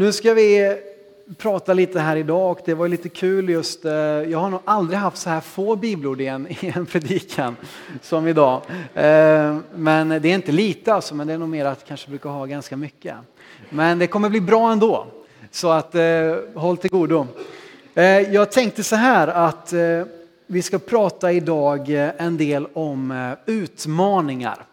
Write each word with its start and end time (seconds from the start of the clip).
nu 0.00 0.12
ska 0.12 0.34
vi 0.34 0.78
prata 1.38 1.74
lite 1.74 2.00
här 2.00 2.16
idag 2.16 2.50
och 2.50 2.60
det 2.64 2.74
var 2.74 2.88
lite 2.88 3.08
kul 3.08 3.48
just, 3.48 3.84
eh, 3.84 3.92
jag 3.92 4.38
har 4.38 4.50
nog 4.50 4.60
aldrig 4.64 4.98
haft 4.98 5.16
så 5.16 5.30
här 5.30 5.40
få 5.40 5.76
bibelord 5.76 6.20
i 6.20 6.26
en, 6.26 6.46
i 6.50 6.72
en 6.74 6.86
predikan 6.86 7.56
som 8.02 8.28
idag. 8.28 8.62
Eh, 8.94 9.58
men 9.74 10.08
det 10.08 10.28
är 10.28 10.34
inte 10.34 10.52
lite 10.52 10.94
alltså, 10.94 11.14
men 11.14 11.26
det 11.26 11.32
är 11.32 11.38
nog 11.38 11.48
mer 11.48 11.64
att 11.64 11.84
kanske 11.84 12.08
brukar 12.08 12.30
ha 12.30 12.46
ganska 12.46 12.76
mycket. 12.76 13.14
Men 13.70 13.98
det 13.98 14.06
kommer 14.06 14.28
bli 14.28 14.40
bra 14.40 14.72
ändå, 14.72 15.06
så 15.50 15.70
att 15.70 15.94
eh, 15.94 16.02
håll 16.54 16.76
till 16.76 16.90
godo. 16.90 17.26
Jag 18.30 18.52
tänkte 18.52 18.84
så 18.84 18.96
här 18.96 19.28
att 19.28 19.72
vi 20.46 20.62
ska 20.62 20.78
prata 20.78 21.32
idag 21.32 21.90
en 22.18 22.36
del 22.36 22.66
om 22.72 23.34
utmaningar. 23.46 24.64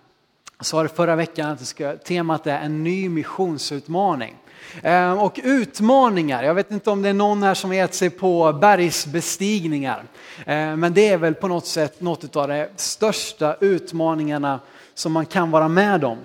Jag 0.57 0.65
sa 0.65 0.83
det 0.83 0.89
förra 0.89 1.15
veckan 1.15 1.57
att 1.79 2.05
temat 2.05 2.47
är 2.47 2.59
en 2.59 2.83
ny 2.83 3.09
missionsutmaning. 3.09 4.35
Ehm, 4.83 5.17
och 5.17 5.39
utmaningar, 5.43 6.43
jag 6.43 6.53
vet 6.53 6.71
inte 6.71 6.89
om 6.89 7.01
det 7.01 7.09
är 7.09 7.13
någon 7.13 7.43
här 7.43 7.53
som 7.53 7.73
gett 7.73 7.93
sig 7.93 8.09
på 8.09 8.53
bergsbestigningar. 8.53 10.03
Ehm, 10.45 10.79
men 10.79 10.93
det 10.93 11.07
är 11.07 11.17
väl 11.17 11.33
på 11.33 11.47
något 11.47 11.67
sätt 11.67 12.01
något 12.01 12.35
av 12.35 12.47
de 12.47 12.67
största 12.75 13.55
utmaningarna 13.59 14.59
som 14.93 15.11
man 15.11 15.25
kan 15.25 15.51
vara 15.51 15.67
med 15.67 16.05
om. 16.05 16.17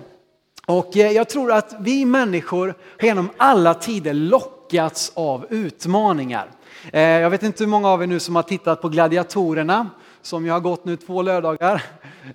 Och 0.65 0.97
eh, 0.97 1.11
jag 1.11 1.29
tror 1.29 1.51
att 1.51 1.75
vi 1.79 2.05
människor 2.05 2.75
genom 3.01 3.29
alla 3.37 3.73
tider 3.73 4.13
lockats 4.13 5.11
av 5.15 5.45
utmaningar. 5.49 6.47
Ehm, 6.91 7.21
jag 7.21 7.29
vet 7.29 7.43
inte 7.43 7.63
hur 7.63 7.69
många 7.69 7.89
av 7.89 8.03
er 8.03 8.07
nu 8.07 8.19
som 8.19 8.35
har 8.35 8.43
tittat 8.43 8.81
på 8.81 8.89
Gladiatorerna, 8.89 9.89
som 10.21 10.45
jag 10.45 10.53
har 10.53 10.61
gått 10.61 10.85
nu 10.85 10.97
två 10.97 11.21
lördagar. 11.21 11.83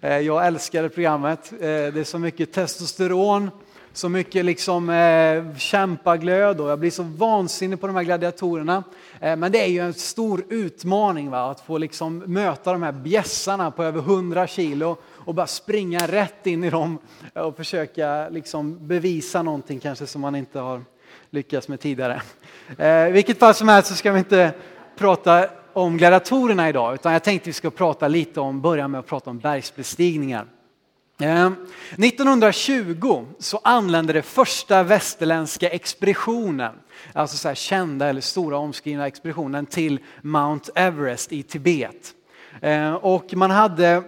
Jag 0.01 0.47
älskar 0.47 0.89
programmet. 0.89 1.53
Det 1.61 1.67
är 1.99 2.05
så 2.05 2.19
mycket 2.19 2.53
testosteron, 2.53 3.51
så 3.93 4.09
mycket 4.09 4.45
liksom 4.45 4.91
eh, 4.91 5.57
kämpaglöd 5.57 6.61
och 6.61 6.71
jag 6.71 6.79
blir 6.79 6.91
så 6.91 7.03
vansinnig 7.03 7.81
på 7.81 7.87
de 7.87 7.97
här 7.97 8.03
gladiatorerna. 8.03 8.85
Eh, 9.21 9.37
men 9.37 9.53
det 9.53 9.65
är 9.65 9.67
ju 9.67 9.81
en 9.81 9.95
stor 9.95 10.45
utmaning 10.49 11.31
va? 11.31 11.51
att 11.51 11.61
få 11.61 11.79
liksom 11.79 12.19
möta 12.19 12.73
de 12.73 12.83
här 12.83 12.93
bjässarna 12.93 13.71
på 13.71 13.85
över 13.85 14.01
100 14.01 14.47
kilo 14.47 14.97
och 15.07 15.35
bara 15.35 15.47
springa 15.47 15.99
rätt 15.99 16.47
in 16.47 16.65
i 16.65 16.71
dem 16.71 16.99
och 17.35 17.57
försöka 17.57 18.29
liksom 18.29 18.87
bevisa 18.87 19.43
någonting 19.43 19.81
kanske 19.81 20.07
som 20.07 20.21
man 20.21 20.35
inte 20.35 20.59
har 20.59 20.83
lyckats 21.31 21.69
med 21.69 21.81
tidigare. 21.81 22.23
Eh, 22.79 23.09
I 23.09 23.13
vilket 23.13 23.39
fall 23.39 23.55
som 23.55 23.69
helst 23.69 23.89
så 23.89 23.95
ska 23.95 24.13
vi 24.13 24.19
inte 24.19 24.53
prata 24.99 25.49
om 25.73 25.97
gladiatorerna 25.97 26.69
idag 26.69 26.95
utan 26.95 27.13
jag 27.13 27.25
tänkte 27.25 27.49
vi 27.49 27.53
ska 27.53 27.71
prata 27.71 28.09
lite 28.09 28.41
om, 28.41 28.61
börja 28.61 28.89
med 28.89 28.99
att 28.99 29.07
prata 29.07 29.31
om 29.31 29.39
bergsbestigningar. 29.39 30.47
Ehm, 31.21 31.57
1920 31.97 33.27
så 33.39 33.61
anlände 33.65 34.13
det 34.13 34.23
första 34.23 34.83
västerländska 34.83 35.69
expeditionen, 35.69 36.75
alltså 37.13 37.37
så 37.37 37.55
kända 37.55 38.09
eller 38.09 38.21
stora 38.21 38.57
omskrivna 38.57 39.07
expeditionen 39.07 39.67
till 39.67 40.01
Mount 40.23 40.73
Everest 40.75 41.33
i 41.33 41.43
Tibet. 41.43 42.15
Ehm, 42.63 42.95
och 42.95 43.35
man 43.35 43.51
hade 43.51 44.03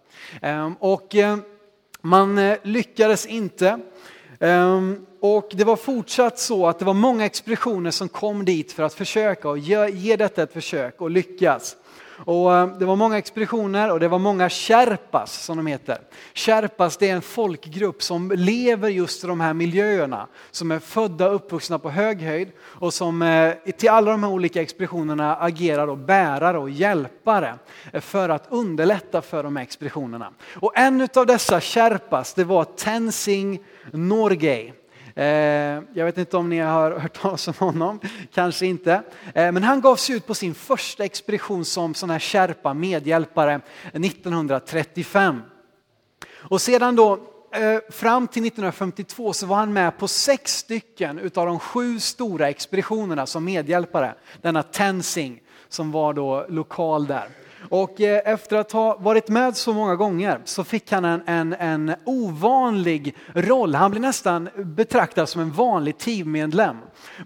Eh, 0.42 0.70
och 0.78 1.14
ehm, 1.14 1.42
man 2.03 2.39
eh, 2.39 2.57
lyckades 2.63 3.27
inte. 3.27 3.81
Ehm, 4.41 5.07
och 5.21 5.51
det 5.55 5.65
var 5.65 5.77
fortsatt 5.77 6.39
så 6.39 6.67
att 6.67 6.79
det 6.79 6.85
var 6.85 6.95
många 6.95 7.25
expeditioner 7.25 7.91
som 7.91 8.09
kom 8.09 8.45
dit 8.45 8.73
för 8.73 8.83
att 8.83 8.95
försöka 8.95 9.49
och 9.49 9.59
ge, 9.59 9.89
ge 9.91 10.17
detta 10.17 10.43
ett 10.43 10.53
försök 10.53 11.01
och 11.01 11.11
lyckas. 11.11 11.77
Och 12.24 12.55
eh, 12.55 12.66
det 12.66 12.84
var 12.84 12.97
många 12.97 13.19
expeditioner 13.19 13.92
och 13.92 14.00
det 14.00 14.08
var 14.08 14.19
många 14.19 14.50
Sherpas 14.50 15.44
som 15.44 15.56
de 15.56 15.67
heter. 15.67 15.98
Sherpas 16.34 16.96
det 16.96 17.11
är 17.11 17.14
en 17.14 17.23
folkgrupp 17.23 18.02
som 18.02 18.33
lever 18.34 18.89
just 18.89 19.24
i 19.24 19.27
de 19.27 19.40
här 19.40 19.55
miljöerna. 19.55 20.27
Som 20.51 20.70
är 20.70 20.78
födda 20.78 21.28
och 21.28 21.34
uppvuxna 21.34 21.78
på 21.78 21.90
hög 21.90 22.23
höjd 22.23 22.48
och 22.61 22.95
som 22.95 23.23
eh, 23.23 23.52
till 23.77 23.89
alla 23.89 24.11
de 24.11 24.23
här 24.23 24.30
olika 24.30 24.62
expeditionerna 24.62 25.36
agerar 25.36 25.89
och 25.89 25.98
bärare 25.98 26.58
och 26.58 26.70
hjälpare 26.70 27.55
eh, 27.92 28.01
för 28.01 28.28
att 28.28 28.46
underlätta 28.48 29.23
för 29.23 29.42
de 29.42 29.57
här 29.57 29.62
expeditionerna. 29.62 30.33
Och 30.55 30.73
en 30.78 31.08
av 31.17 31.27
dessa 31.27 31.61
Sherpas 31.61 32.34
det 32.34 32.45
var 32.45 32.64
Tenzing 32.64 33.58
Norgay. 33.92 34.73
Eh, 35.18 35.83
jag 35.92 36.05
vet 36.05 36.18
inte 36.18 36.36
om 36.36 36.48
ni 36.48 36.58
har 36.58 36.90
hört 36.90 37.20
talas 37.23 37.48
om 37.48 37.55
honom, 37.58 38.01
kanske 38.34 38.67
inte. 38.67 39.02
Eh, 39.34 39.52
men 39.52 39.62
han 39.62 39.80
gav 39.80 39.96
sig 39.96 40.17
ut 40.17 40.27
på 40.27 40.34
sin 40.34 40.55
första 40.55 41.05
expedition 41.05 41.64
som 41.64 41.95
sån 41.95 42.11
här 42.11 42.18
Sherpa, 42.18 42.74
medhjälpare, 42.74 43.61
1935. 43.92 45.42
Och 46.30 46.61
sedan 46.61 46.96
då 46.96 47.12
eh, 47.52 47.78
fram 47.90 48.28
till 48.28 48.42
1952 48.42 49.33
så 49.33 49.46
var 49.46 49.57
han 49.57 49.73
med 49.73 49.98
på 49.98 50.08
sex 50.08 50.58
stycken 50.58 51.18
utav 51.18 51.46
de 51.46 51.58
sju 51.58 52.01
stora 52.01 52.48
expeditionerna 52.48 53.27
som 53.27 53.45
medhjälpare. 53.45 54.14
Denna 54.42 54.62
Tenzing 54.62 55.40
som 55.68 55.92
var 55.92 56.12
då 56.12 56.46
lokal 56.48 57.07
där. 57.07 57.28
Och 57.68 58.01
eh, 58.01 58.33
efter 58.33 58.56
att 58.56 58.73
ha 58.73 58.96
varit 58.96 59.29
med 59.29 59.56
så 59.56 59.73
många 59.73 59.96
gånger 59.96 60.40
så 60.45 60.64
fick 60.64 60.92
han 60.92 61.05
en, 61.05 61.23
en, 61.27 61.52
en 61.52 61.95
ovanlig 62.05 63.17
roll. 63.34 63.74
Han 63.74 63.90
blev 63.90 64.01
nästan 64.01 64.48
betraktad 64.56 65.29
som 65.29 65.40
en 65.40 65.52
vanlig 65.52 65.98
teammedlem. 65.98 66.77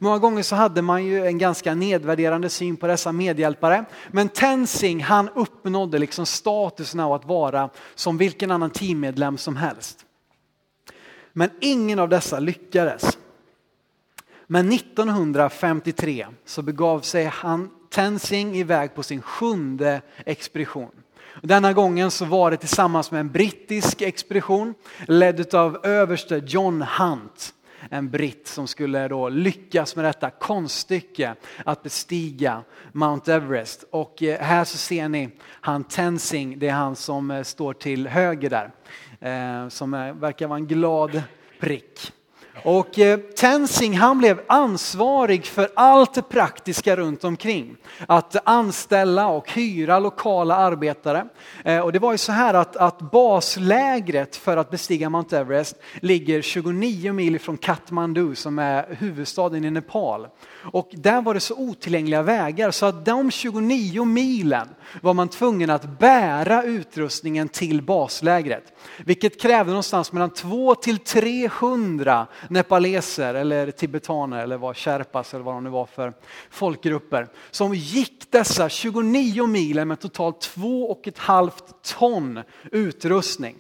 Många 0.01 0.19
gånger 0.19 0.43
så 0.43 0.57
hade 0.57 0.83
man 0.83 1.05
ju 1.05 1.27
en 1.27 1.39
ganska 1.39 1.75
nedvärderande 1.75 2.49
syn 2.49 2.77
på 2.77 2.87
dessa 2.87 3.13
medhjälpare. 3.13 3.85
Men 4.09 4.29
Tenzing 4.29 5.03
han 5.03 5.29
uppnådde 5.29 5.99
liksom 5.99 6.27
statusen 6.27 7.01
av 7.01 7.13
att 7.13 7.25
vara 7.25 7.71
som 7.95 8.19
vilken 8.19 8.51
annan 8.51 8.71
teammedlem 8.71 9.39
som 9.39 9.57
helst. 9.57 10.07
Men 11.33 11.51
ingen 11.61 11.99
av 11.99 12.09
dessa 12.09 12.39
lyckades. 12.39 13.19
Men 14.47 14.73
1953 14.73 16.27
så 16.45 16.63
begav 16.63 17.01
sig 17.01 17.25
han 17.25 17.71
Tenzing 17.93 18.57
iväg 18.57 18.95
på 18.95 19.03
sin 19.03 19.23
sjunde 19.23 20.01
expedition. 20.27 20.91
Denna 21.43 21.73
gången 21.73 22.11
så 22.11 22.25
var 22.25 22.51
det 22.51 22.57
tillsammans 22.57 23.11
med 23.11 23.21
en 23.21 23.31
brittisk 23.31 24.03
expedition 24.03 24.75
ledd 25.07 25.55
av 25.55 25.87
överste 25.87 26.43
John 26.47 26.83
Hunt. 26.83 27.55
En 27.91 28.11
britt 28.11 28.49
som 28.49 28.67
skulle 28.67 29.09
då 29.09 29.29
lyckas 29.29 29.97
med 29.97 30.05
detta 30.05 30.31
konststycke 30.31 31.35
att 31.65 31.83
bestiga 31.83 32.63
Mount 32.93 33.35
Everest. 33.35 33.85
Och 33.91 34.23
eh, 34.23 34.41
här 34.41 34.65
så 34.65 34.79
ser 34.79 35.09
ni 35.09 35.31
han 35.43 35.85
Tenzing, 35.85 36.59
det 36.59 36.69
är 36.69 36.73
han 36.73 36.97
som 36.97 37.31
eh, 37.31 37.43
står 37.43 37.73
till 37.73 38.09
höger 38.09 38.51
där. 38.51 38.71
Eh, 39.21 39.69
som 39.69 39.91
verkar 40.21 40.47
vara 40.47 40.59
en 40.59 40.67
glad 40.67 41.23
prick. 41.61 42.13
Och 42.65 42.99
eh, 42.99 43.19
han 43.99 44.19
blev 44.19 44.41
ansvarig 44.47 45.47
för 45.47 45.69
allt 45.75 46.15
det 46.15 46.23
praktiska 46.23 46.97
runt 46.97 47.25
omkring. 47.25 47.77
Att 48.07 48.37
anställa 48.45 49.29
och 49.29 49.51
hyra 49.53 49.99
lokala 49.99 50.57
arbetare. 50.57 51.25
Eh, 51.65 51.79
och 51.79 51.93
det 51.93 51.99
var 51.99 52.13
ju 52.13 52.19
så 52.19 52.33
här 52.33 52.55
att, 52.55 52.77
att 52.77 52.99
baslägret 52.99 54.37
för 54.37 54.57
att 54.57 54.71
bestiga 54.71 55.11
Mount 55.11 55.39
Everest 55.39 55.77
ligger 56.01 56.43
29 56.43 57.13
mil 57.13 57.39
från 57.39 57.57
Kathmandu 57.57 58.35
som 58.35 58.59
är 58.59 58.97
huvudstaden 58.99 59.65
i 59.65 59.71
Nepal. 59.71 60.29
Och 60.73 60.89
där 60.93 61.23
var 61.23 61.35
det 61.35 61.41
så 61.41 61.55
otillgängliga 61.55 62.23
vägar 62.23 62.71
så 62.71 62.87
att 62.87 63.05
de 63.05 63.31
29 63.31 64.05
milen 64.05 64.69
var 65.01 65.15
man 65.15 65.29
tvungen 65.29 65.71
att 65.71 65.99
bära 65.99 66.63
utrustningen 66.63 67.49
till 67.49 67.83
baslägret. 67.83 68.65
Vilket 69.05 69.41
krävde 69.41 69.71
någonstans 69.71 70.13
mellan 70.13 70.31
2 70.31 70.75
till 70.75 70.99
300 70.99 72.27
nepaleser 72.49 73.35
eller 73.35 73.71
tibetaner 73.71 74.43
eller 74.43 74.57
vad 74.57 74.77
sherpas 74.77 75.35
eller 75.35 75.45
vad 75.45 75.55
de 75.55 75.65
nu 75.65 75.71
var 75.71 75.87
för 75.87 76.13
folkgrupper. 76.51 77.29
Som 77.51 77.75
gick 77.75 78.31
dessa 78.31 78.69
29 78.69 79.47
milen 79.47 79.89
med 79.89 80.01
totalt 80.01 80.55
2,5 80.57 81.51
ton 81.83 82.41
utrustning. 82.73 83.57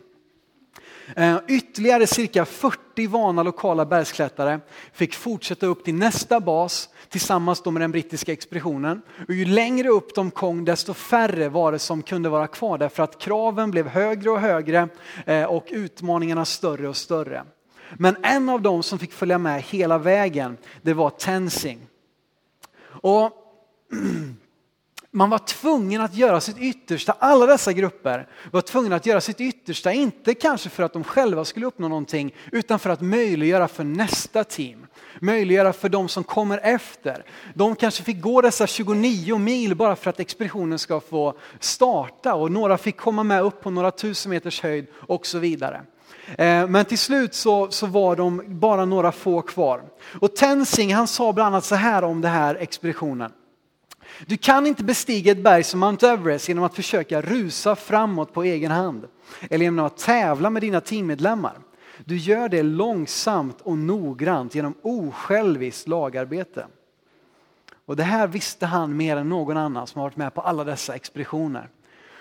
Eh, 1.16 1.38
ytterligare 1.48 2.06
cirka 2.06 2.44
40 2.44 3.06
vana 3.06 3.42
lokala 3.42 3.86
bergsklättrare 3.86 4.60
fick 4.92 5.14
fortsätta 5.14 5.66
upp 5.66 5.84
till 5.84 5.94
nästa 5.94 6.40
bas 6.40 6.88
tillsammans 7.08 7.64
med 7.64 7.80
den 7.80 7.92
brittiska 7.92 8.32
expeditionen. 8.32 9.02
Och 9.28 9.34
ju 9.34 9.44
längre 9.44 9.88
upp 9.88 10.14
de 10.14 10.30
kom 10.30 10.64
desto 10.64 10.94
färre 10.94 11.48
var 11.48 11.72
det 11.72 11.78
som 11.78 12.02
kunde 12.02 12.28
vara 12.28 12.46
kvar 12.46 12.78
därför 12.78 13.02
att 13.02 13.18
kraven 13.18 13.70
blev 13.70 13.88
högre 13.88 14.30
och 14.30 14.40
högre 14.40 14.88
eh, 15.26 15.44
och 15.44 15.66
utmaningarna 15.70 16.44
större 16.44 16.88
och 16.88 16.96
större. 16.96 17.44
Men 17.98 18.16
en 18.22 18.48
av 18.48 18.62
dem 18.62 18.82
som 18.82 18.98
fick 18.98 19.12
följa 19.12 19.38
med 19.38 19.62
hela 19.62 19.98
vägen 19.98 20.56
det 20.82 20.94
var 20.94 21.10
Tenzing. 21.10 21.86
Och 22.84 23.32
man 25.10 25.30
var 25.30 25.38
tvungen 25.38 26.00
att 26.00 26.14
göra 26.14 26.40
sitt 26.40 26.58
yttersta, 26.58 27.16
alla 27.18 27.46
dessa 27.46 27.72
grupper 27.72 28.28
var 28.50 28.60
tvungna 28.60 28.96
att 28.96 29.06
göra 29.06 29.20
sitt 29.20 29.40
yttersta, 29.40 29.92
inte 29.92 30.34
kanske 30.34 30.68
för 30.68 30.82
att 30.82 30.92
de 30.92 31.04
själva 31.04 31.44
skulle 31.44 31.66
uppnå 31.66 31.88
någonting, 31.88 32.34
utan 32.52 32.78
för 32.78 32.90
att 32.90 33.00
möjliggöra 33.00 33.68
för 33.68 33.84
nästa 33.84 34.44
team. 34.44 34.86
Möjliggöra 35.20 35.72
för 35.72 35.88
de 35.88 36.08
som 36.08 36.24
kommer 36.24 36.58
efter. 36.62 37.24
De 37.54 37.76
kanske 37.76 38.02
fick 38.02 38.20
gå 38.20 38.40
dessa 38.40 38.66
29 38.66 39.38
mil 39.38 39.74
bara 39.74 39.96
för 39.96 40.10
att 40.10 40.20
expeditionen 40.20 40.78
ska 40.78 41.00
få 41.00 41.34
starta 41.60 42.34
och 42.34 42.52
några 42.52 42.78
fick 42.78 42.96
komma 42.96 43.22
med 43.22 43.42
upp 43.42 43.60
på 43.60 43.70
några 43.70 43.90
tusen 43.90 44.30
meters 44.30 44.60
höjd 44.60 44.86
och 44.94 45.26
så 45.26 45.38
vidare. 45.38 45.82
Eh, 46.38 46.68
men 46.68 46.84
till 46.84 46.98
slut 46.98 47.34
så, 47.34 47.70
så 47.70 47.86
var 47.86 48.16
de 48.16 48.42
bara 48.46 48.84
några 48.84 49.12
få 49.12 49.42
kvar. 49.42 49.82
Och 50.20 50.36
Tenzing 50.36 50.94
han 50.94 51.06
sa 51.06 51.32
bland 51.32 51.54
annat 51.54 51.64
så 51.64 51.74
här 51.74 52.04
om 52.04 52.20
den 52.20 52.32
här 52.32 52.54
expeditionen. 52.54 53.32
Du 54.26 54.36
kan 54.36 54.66
inte 54.66 54.84
bestiga 54.84 55.32
ett 55.32 55.44
berg 55.44 55.62
som 55.62 55.80
Mount 55.80 56.08
Everest 56.08 56.48
genom 56.48 56.64
att 56.64 56.74
försöka 56.74 57.20
rusa 57.20 57.76
framåt 57.76 58.32
på 58.32 58.42
egen 58.42 58.70
hand 58.70 59.06
eller 59.50 59.64
genom 59.64 59.86
att 59.86 59.96
tävla 59.96 60.50
med 60.50 60.62
dina 60.62 60.80
teammedlemmar. 60.80 61.58
Du 62.04 62.16
gör 62.16 62.48
det 62.48 62.62
långsamt 62.62 63.60
och 63.60 63.78
noggrant 63.78 64.54
genom 64.54 64.74
osjälviskt 64.82 65.88
lagarbete. 65.88 66.66
Och 67.86 67.96
det 67.96 68.02
här 68.02 68.26
visste 68.26 68.66
han 68.66 68.96
mer 68.96 69.16
än 69.16 69.28
någon 69.28 69.56
annan 69.56 69.86
som 69.86 69.98
har 69.98 70.06
varit 70.06 70.16
med 70.16 70.34
på 70.34 70.40
alla 70.40 70.64
dessa 70.64 70.94
expeditioner. 70.94 71.68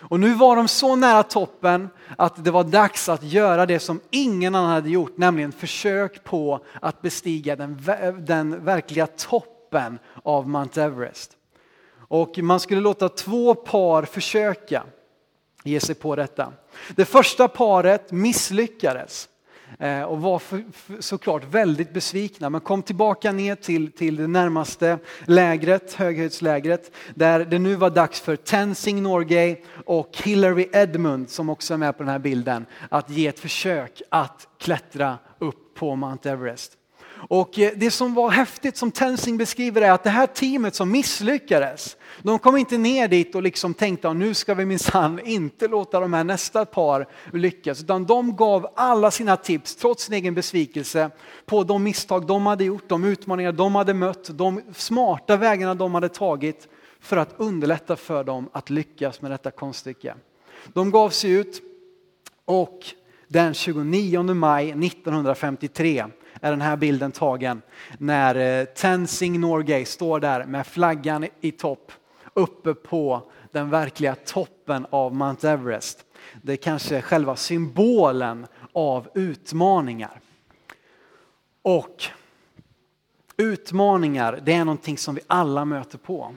Och 0.01 0.19
nu 0.19 0.33
var 0.33 0.55
de 0.55 0.67
så 0.67 0.95
nära 0.95 1.23
toppen 1.23 1.89
att 2.17 2.43
det 2.43 2.51
var 2.51 2.63
dags 2.63 3.09
att 3.09 3.23
göra 3.23 3.65
det 3.65 3.79
som 3.79 3.99
ingen 4.09 4.55
annan 4.55 4.69
hade 4.69 4.89
gjort, 4.89 5.17
nämligen 5.17 5.51
försök 5.51 6.23
på 6.23 6.59
att 6.81 7.01
bestiga 7.01 7.55
den, 7.55 7.81
den 8.19 8.65
verkliga 8.65 9.07
toppen 9.07 9.99
av 10.23 10.49
Mount 10.49 10.81
Everest. 10.81 11.31
Och 12.07 12.37
man 12.37 12.59
skulle 12.59 12.81
låta 12.81 13.09
två 13.09 13.55
par 13.55 14.03
försöka 14.03 14.83
ge 15.63 15.79
sig 15.79 15.95
på 15.95 16.15
detta. 16.15 16.53
Det 16.95 17.05
första 17.05 17.47
paret 17.47 18.11
misslyckades 18.11 19.29
Eh, 19.79 20.01
och 20.01 20.21
var 20.21 20.39
för, 20.39 20.63
för, 20.73 21.01
såklart 21.01 21.43
väldigt 21.43 21.93
besvikna 21.93 22.49
men 22.49 22.61
kom 22.61 22.83
tillbaka 22.83 23.31
ner 23.31 23.55
till, 23.55 23.91
till 23.91 24.15
det 24.15 24.27
närmaste 24.27 24.99
lägret, 25.25 25.93
höghöjdslägret 25.93 26.91
där 27.15 27.45
det 27.45 27.59
nu 27.59 27.75
var 27.75 27.89
dags 27.89 28.21
för 28.21 28.35
Tenzing 28.35 29.03
Norgay 29.03 29.55
och 29.85 30.17
Hillary 30.23 30.69
Edmund 30.73 31.29
som 31.29 31.49
också 31.49 31.73
är 31.73 31.77
med 31.77 31.97
på 31.97 32.03
den 32.03 32.11
här 32.11 32.19
bilden 32.19 32.65
att 32.89 33.09
ge 33.09 33.27
ett 33.27 33.39
försök 33.39 34.01
att 34.09 34.47
klättra 34.57 35.17
upp 35.39 35.75
på 35.75 35.95
Mount 35.95 36.29
Everest. 36.29 36.77
Och 37.29 37.59
eh, 37.59 37.71
det 37.75 37.91
som 37.91 38.13
var 38.13 38.29
häftigt 38.29 38.77
som 38.77 38.91
Tenzing 38.91 39.37
beskriver 39.37 39.81
är 39.81 39.91
att 39.91 40.03
det 40.03 40.09
här 40.09 40.27
teamet 40.27 40.75
som 40.75 40.91
misslyckades, 40.91 41.97
de 42.21 42.39
kom 42.39 42.57
inte 42.57 42.77
ner 42.77 43.07
dit 43.07 43.35
och 43.35 43.43
liksom 43.43 43.73
tänkte 43.73 44.09
att 44.09 44.15
nu 44.15 44.33
ska 44.33 44.53
vi 44.53 44.65
minsann 44.65 45.19
inte 45.25 45.67
låta 45.67 45.99
de 45.99 46.13
här 46.13 46.23
nästa 46.23 46.65
par 46.65 47.07
lyckas, 47.33 47.83
utan 47.83 48.05
de 48.05 48.35
gav 48.35 48.67
alla 48.75 49.11
sina 49.11 49.37
tips 49.37 49.75
trots 49.75 50.03
sin 50.03 50.13
egen 50.13 50.35
besvikelse 50.35 51.09
på 51.45 51.63
de 51.63 51.83
misstag 51.83 52.27
de 52.27 52.45
hade 52.45 52.63
gjort, 52.63 52.89
de 52.89 53.03
utmaningar 53.03 53.51
de 53.51 53.75
hade 53.75 53.93
mött, 53.93 54.37
de 54.37 54.61
smarta 54.75 55.37
vägarna 55.37 55.73
de 55.73 55.93
hade 55.93 56.09
tagit 56.09 56.67
för 56.99 57.17
att 57.17 57.33
underlätta 57.37 57.95
för 57.95 58.23
dem 58.23 58.49
att 58.51 58.69
lyckas 58.69 59.21
med 59.21 59.31
detta 59.31 59.51
konststycke. 59.51 60.15
De 60.73 60.91
gav 60.91 61.09
sig 61.09 61.31
ut 61.31 61.61
och 62.45 62.79
den 63.27 63.53
29 63.53 64.23
maj 64.23 64.71
1953 64.71 66.05
är 66.41 66.51
den 66.51 66.61
här 66.61 66.77
bilden 66.77 67.11
tagen 67.11 67.61
när 67.97 68.35
eh, 68.35 68.65
Tenzing 68.65 69.39
Norgay 69.39 69.85
står 69.85 70.19
där 70.19 70.45
med 70.45 70.67
flaggan 70.67 71.27
i 71.41 71.51
topp 71.51 71.91
uppe 72.33 72.73
på 72.73 73.31
den 73.51 73.69
verkliga 73.69 74.15
toppen 74.15 74.85
av 74.89 75.15
Mount 75.15 75.49
Everest. 75.49 76.05
Det 76.41 76.53
är 76.53 76.57
kanske 76.57 77.01
själva 77.01 77.35
symbolen 77.35 78.47
av 78.73 79.09
utmaningar. 79.13 80.19
Och 81.61 82.03
utmaningar, 83.37 84.39
det 84.43 84.53
är 84.53 84.65
någonting 84.65 84.97
som 84.97 85.15
vi 85.15 85.21
alla 85.27 85.65
möter 85.65 85.97
på. 85.97 86.35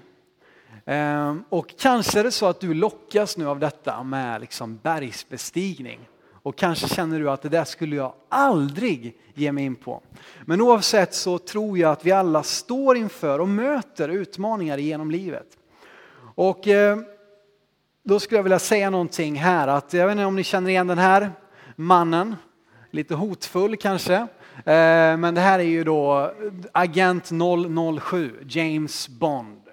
Ehm, 0.84 1.44
och 1.48 1.74
kanske 1.78 2.20
är 2.20 2.24
det 2.24 2.30
så 2.30 2.46
att 2.46 2.60
du 2.60 2.74
lockas 2.74 3.36
nu 3.36 3.48
av 3.48 3.58
detta 3.58 4.02
med 4.02 4.40
liksom 4.40 4.78
bergsbestigning. 4.82 6.00
Och 6.44 6.56
kanske 6.56 6.88
känner 6.88 7.20
du 7.20 7.30
att 7.30 7.42
det 7.42 7.48
där 7.48 7.64
skulle 7.64 7.96
jag 7.96 8.12
aldrig 8.28 9.16
ge 9.34 9.52
mig 9.52 9.64
in 9.64 9.74
på. 9.74 10.02
Men 10.44 10.60
oavsett 10.60 11.14
så 11.14 11.38
tror 11.38 11.78
jag 11.78 11.92
att 11.92 12.04
vi 12.04 12.12
alla 12.12 12.42
står 12.42 12.96
inför 12.96 13.38
och 13.38 13.48
möter 13.48 14.08
utmaningar 14.08 14.78
genom 14.78 15.10
livet. 15.10 15.46
Och 16.34 16.68
eh, 16.68 16.98
då 18.02 18.20
skulle 18.20 18.38
jag 18.38 18.42
vilja 18.42 18.58
säga 18.58 18.90
någonting 18.90 19.34
här 19.34 19.68
att 19.68 19.92
jag 19.92 20.06
vet 20.06 20.12
inte 20.12 20.24
om 20.24 20.36
ni 20.36 20.44
känner 20.44 20.70
igen 20.70 20.86
den 20.86 20.98
här 20.98 21.32
mannen, 21.76 22.36
lite 22.90 23.14
hotfull 23.14 23.76
kanske. 23.76 24.14
Eh, 24.14 24.26
men 25.16 25.34
det 25.34 25.40
här 25.40 25.58
är 25.58 25.62
ju 25.62 25.84
då 25.84 26.32
Agent 26.72 27.30
007, 28.00 28.44
James 28.48 29.08
Bond. 29.08 29.63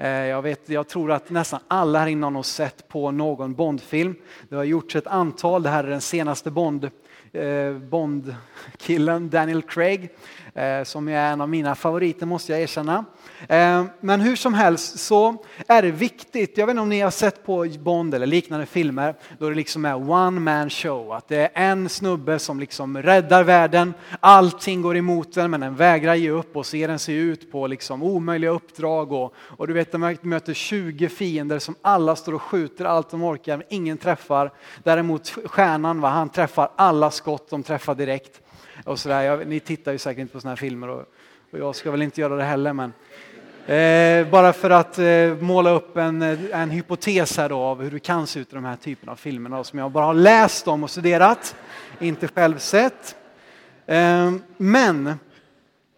Eh, 0.00 0.10
jag, 0.10 0.42
vet, 0.42 0.68
jag 0.68 0.88
tror 0.88 1.12
att 1.12 1.30
nästan 1.30 1.60
alla 1.68 1.98
här 1.98 2.06
inne 2.06 2.26
har 2.26 2.42
sett 2.42 2.88
på 2.88 3.10
någon 3.10 3.54
Bondfilm. 3.54 4.14
Det 4.48 4.56
har 4.56 4.64
gjorts 4.64 4.96
ett 4.96 5.06
antal, 5.06 5.62
det 5.62 5.70
här 5.70 5.84
är 5.84 5.90
den 5.90 6.00
senaste 6.00 6.50
Bond, 6.50 6.90
eh, 7.32 7.72
Bond-killen 7.72 9.30
Daniel 9.30 9.62
Craig 9.62 10.10
Eh, 10.58 10.84
som 10.84 11.08
är 11.08 11.32
en 11.32 11.40
av 11.40 11.48
mina 11.48 11.74
favoriter 11.74 12.26
måste 12.26 12.52
jag 12.52 12.60
erkänna. 12.60 13.04
Eh, 13.48 13.84
men 14.00 14.20
hur 14.20 14.36
som 14.36 14.54
helst 14.54 14.98
så 14.98 15.36
är 15.68 15.82
det 15.82 15.90
viktigt, 15.90 16.58
jag 16.58 16.66
vet 16.66 16.72
inte 16.72 16.82
om 16.82 16.88
ni 16.88 17.00
har 17.00 17.10
sett 17.10 17.46
på 17.46 17.66
Bond 17.78 18.14
eller 18.14 18.26
liknande 18.26 18.66
filmer, 18.66 19.14
då 19.38 19.48
det 19.48 19.54
liksom 19.54 19.84
är 19.84 20.10
one 20.10 20.40
man 20.40 20.70
show. 20.70 21.12
Att 21.12 21.28
det 21.28 21.36
är 21.36 21.50
en 21.54 21.88
snubbe 21.88 22.38
som 22.38 22.60
liksom 22.60 23.02
räddar 23.02 23.44
världen, 23.44 23.94
allting 24.20 24.82
går 24.82 24.96
emot 24.96 25.34
den 25.34 25.50
men 25.50 25.60
den 25.60 25.76
vägrar 25.76 26.14
ge 26.14 26.30
upp 26.30 26.56
och 26.56 26.66
ser 26.66 26.88
den 26.88 26.98
sig 26.98 27.14
ut 27.14 27.52
på 27.52 27.66
liksom 27.66 28.02
omöjliga 28.02 28.50
uppdrag. 28.50 29.12
Och, 29.12 29.34
och 29.38 29.66
du 29.66 29.72
vet, 29.72 29.92
de 29.92 30.16
möter 30.22 30.54
20 30.54 31.08
fiender 31.08 31.58
som 31.58 31.74
alla 31.82 32.16
står 32.16 32.34
och 32.34 32.42
skjuter 32.42 32.84
allt 32.84 33.10
de 33.10 33.22
orkar 33.22 33.56
men 33.56 33.66
ingen 33.70 33.98
träffar. 33.98 34.52
Däremot 34.82 35.28
stjärnan, 35.28 36.00
va, 36.00 36.08
han 36.08 36.28
träffar 36.28 36.70
alla 36.76 37.10
skott, 37.10 37.50
de 37.50 37.62
träffar 37.62 37.94
direkt. 37.94 38.40
Och 38.88 38.98
sådär. 38.98 39.22
Jag, 39.22 39.46
ni 39.46 39.60
tittar 39.60 39.92
ju 39.92 39.98
säkert 39.98 40.20
inte 40.20 40.32
på 40.32 40.40
sådana 40.40 40.50
här 40.50 40.56
filmer 40.56 40.88
och, 40.88 41.04
och 41.50 41.58
jag 41.58 41.76
ska 41.76 41.90
väl 41.90 42.02
inte 42.02 42.20
göra 42.20 42.36
det 42.36 42.44
heller 42.44 42.72
men 42.72 42.92
Eh, 43.68 44.30
bara 44.30 44.52
för 44.52 44.70
att 44.70 44.98
eh, 44.98 45.36
måla 45.40 45.70
upp 45.70 45.96
en, 45.96 46.22
eh, 46.22 46.60
en 46.60 46.70
hypotes 46.70 47.36
här 47.36 47.48
då 47.48 47.58
av 47.58 47.82
hur 47.82 47.90
det 47.90 47.98
kan 47.98 48.26
se 48.26 48.40
ut 48.40 48.52
i 48.52 48.54
de 48.54 48.64
här 48.64 48.76
typerna 48.76 49.12
av 49.12 49.16
filmerna 49.16 49.64
som 49.64 49.78
jag 49.78 49.90
bara 49.90 50.04
har 50.04 50.14
läst 50.14 50.68
om 50.68 50.84
och 50.84 50.90
studerat, 50.90 51.56
inte 52.00 52.28
själv 52.28 52.58
sett. 52.58 53.16
Eh, 53.86 54.32
men 54.56 55.14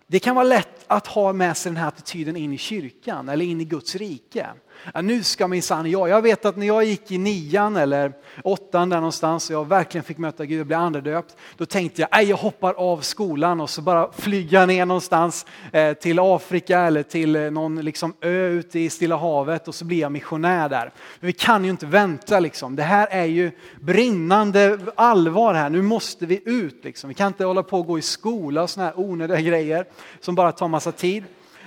det 0.06 0.19
kan 0.19 0.34
vara 0.34 0.44
lätt 0.44 0.84
att 0.87 1.06
ha 1.06 1.32
med 1.32 1.56
sig 1.56 1.72
den 1.72 1.76
här 1.76 1.88
attityden 1.88 2.37
in 2.37 2.52
i 2.52 2.58
kyrkan 2.58 3.28
eller 3.28 3.44
in 3.44 3.60
i 3.60 3.64
Guds 3.64 3.97
rike. 3.97 4.47
Ja, 4.94 5.02
nu 5.02 5.22
ska 5.22 5.49
minsann 5.49 5.90
jag, 5.90 6.08
jag 6.08 6.22
vet 6.22 6.44
att 6.44 6.56
när 6.56 6.66
jag 6.66 6.84
gick 6.84 7.10
i 7.10 7.18
nian 7.18 7.76
eller 7.76 8.12
åttan 8.44 8.88
där 8.88 8.96
någonstans 8.96 9.50
och 9.50 9.56
jag 9.56 9.68
verkligen 9.68 10.04
fick 10.04 10.18
möta 10.18 10.44
Gud 10.44 10.60
och 10.60 10.66
bli 10.66 10.76
andedöpt, 10.76 11.37
då 11.56 11.66
tänkte 11.66 12.06
jag, 12.10 12.25
jag 12.25 12.37
hoppar 12.37 12.75
av 12.75 13.00
skolan 13.00 13.60
och 13.60 13.70
så 13.70 13.82
bara 13.82 14.12
flyger 14.12 14.66
ner 14.66 14.87
någonstans 14.87 15.46
eh, 15.72 15.92
till 15.92 16.18
Afrika 16.18 16.80
eller 16.80 17.02
till 17.02 17.37
eh, 17.37 17.50
någon 17.50 17.80
liksom, 17.80 18.14
ö 18.20 18.49
ute 18.49 18.78
i 18.78 18.90
Stilla 18.90 19.16
havet 19.16 19.68
och 19.68 19.75
så 19.75 19.84
blir 19.84 20.00
jag 20.00 20.12
missionär 20.12 20.68
där. 20.68 20.92
Men 21.20 21.26
vi 21.26 21.32
kan 21.32 21.64
ju 21.64 21.70
inte 21.70 21.87
vänta 21.87 22.40
liksom. 22.40 22.76
Det 22.76 22.82
här 22.82 23.08
är 23.10 23.25
ju 23.25 23.50
brinnande 23.80 24.78
allvar 24.94 25.54
här, 25.54 25.70
nu 25.70 25.82
måste 25.82 26.26
vi 26.26 26.42
ut 26.44 26.84
liksom. 26.84 27.08
Vi 27.08 27.14
kan 27.14 27.26
inte 27.26 27.44
hålla 27.44 27.62
på 27.62 27.78
och 27.78 27.87
gå 27.87 27.99
i 27.99 28.02
skola 28.02 28.62
och 28.62 28.70
sådana 28.70 28.90
här 28.90 29.00
onödiga 29.00 29.40
grejer 29.40 29.84
som 30.20 30.34
bara 30.34 30.52
tar 30.52 30.68
massa 30.68 30.92
tid. 30.92 31.25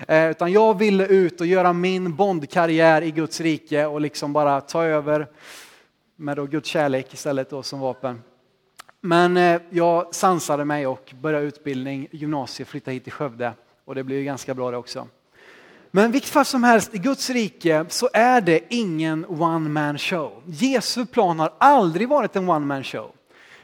Eh, 0.07 0.29
utan 0.29 0.51
jag 0.51 0.77
ville 0.77 1.07
ut 1.07 1.41
och 1.41 1.47
göra 1.47 1.73
min 1.73 2.15
bondkarriär 2.15 3.01
i 3.01 3.11
Guds 3.11 3.41
rike 3.41 3.85
och 3.85 4.01
liksom 4.01 4.33
bara 4.33 4.61
ta 4.61 4.83
över 4.83 5.27
med 6.15 6.37
då 6.37 6.45
Guds 6.45 6.69
kärlek 6.69 7.13
istället 7.13 7.49
då 7.49 7.63
som 7.63 7.79
vapen. 7.79 8.21
Men 9.01 9.37
eh, 9.37 9.61
jag 9.69 10.15
sansade 10.15 10.65
mig 10.65 10.87
och 10.87 11.13
började 11.21 11.45
utbildning, 11.45 12.07
gymnasiet, 12.11 12.69
flyttade 12.69 12.93
hit 12.93 13.03
till 13.03 13.13
Skövde 13.13 13.53
och 13.85 13.95
det 13.95 14.03
blev 14.03 14.19
ju 14.19 14.25
ganska 14.25 14.53
bra 14.53 14.71
det 14.71 14.77
också. 14.77 15.07
Men 15.91 16.11
vilket 16.11 16.29
fall 16.29 16.45
som 16.45 16.63
helst, 16.63 16.95
i 16.95 16.97
Guds 16.97 17.29
rike 17.29 17.85
så 17.89 18.09
är 18.13 18.41
det 18.41 18.59
ingen 18.69 19.25
one 19.25 19.69
man 19.69 19.97
show. 19.97 20.43
Jesu 20.45 21.05
plan 21.05 21.39
har 21.39 21.53
aldrig 21.57 22.09
varit 22.09 22.35
en 22.35 22.49
one 22.49 22.65
man 22.65 22.83
show. 22.83 23.11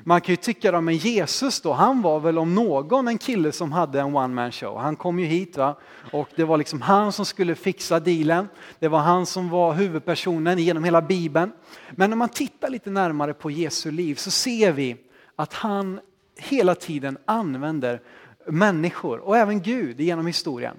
Man 0.09 0.21
kan 0.21 0.33
ju 0.33 0.37
tycka 0.37 0.77
att 0.77 0.93
Jesus 0.93 1.61
då, 1.61 1.73
han 1.73 2.01
var 2.01 2.19
väl 2.19 2.37
om 2.37 2.55
någon 2.55 3.07
en 3.07 3.17
kille 3.17 3.51
som 3.51 3.71
hade 3.71 3.99
en 3.99 4.15
one 4.15 4.33
man 4.33 4.51
show. 4.51 4.77
Han 4.77 4.95
kom 4.95 5.19
ju 5.19 5.25
hit 5.25 5.57
va? 5.57 5.75
och 6.11 6.29
det 6.35 6.43
var 6.43 6.57
liksom 6.57 6.81
han 6.81 7.11
som 7.11 7.25
skulle 7.25 7.55
fixa 7.55 7.99
dealen. 7.99 8.47
Det 8.79 8.87
var 8.87 8.99
han 8.99 9.25
som 9.25 9.49
var 9.49 9.73
huvudpersonen 9.73 10.59
genom 10.59 10.83
hela 10.83 11.01
bibeln. 11.01 11.51
Men 11.91 12.09
när 12.09 12.17
man 12.17 12.29
tittar 12.29 12.69
lite 12.69 12.89
närmare 12.89 13.33
på 13.33 13.51
Jesu 13.51 13.91
liv 13.91 14.15
så 14.15 14.31
ser 14.31 14.71
vi 14.71 14.97
att 15.35 15.53
han 15.53 15.99
hela 16.37 16.75
tiden 16.75 17.17
använder 17.25 18.01
människor 18.47 19.19
och 19.19 19.37
även 19.37 19.61
Gud 19.61 19.99
genom 20.01 20.27
historien 20.27 20.75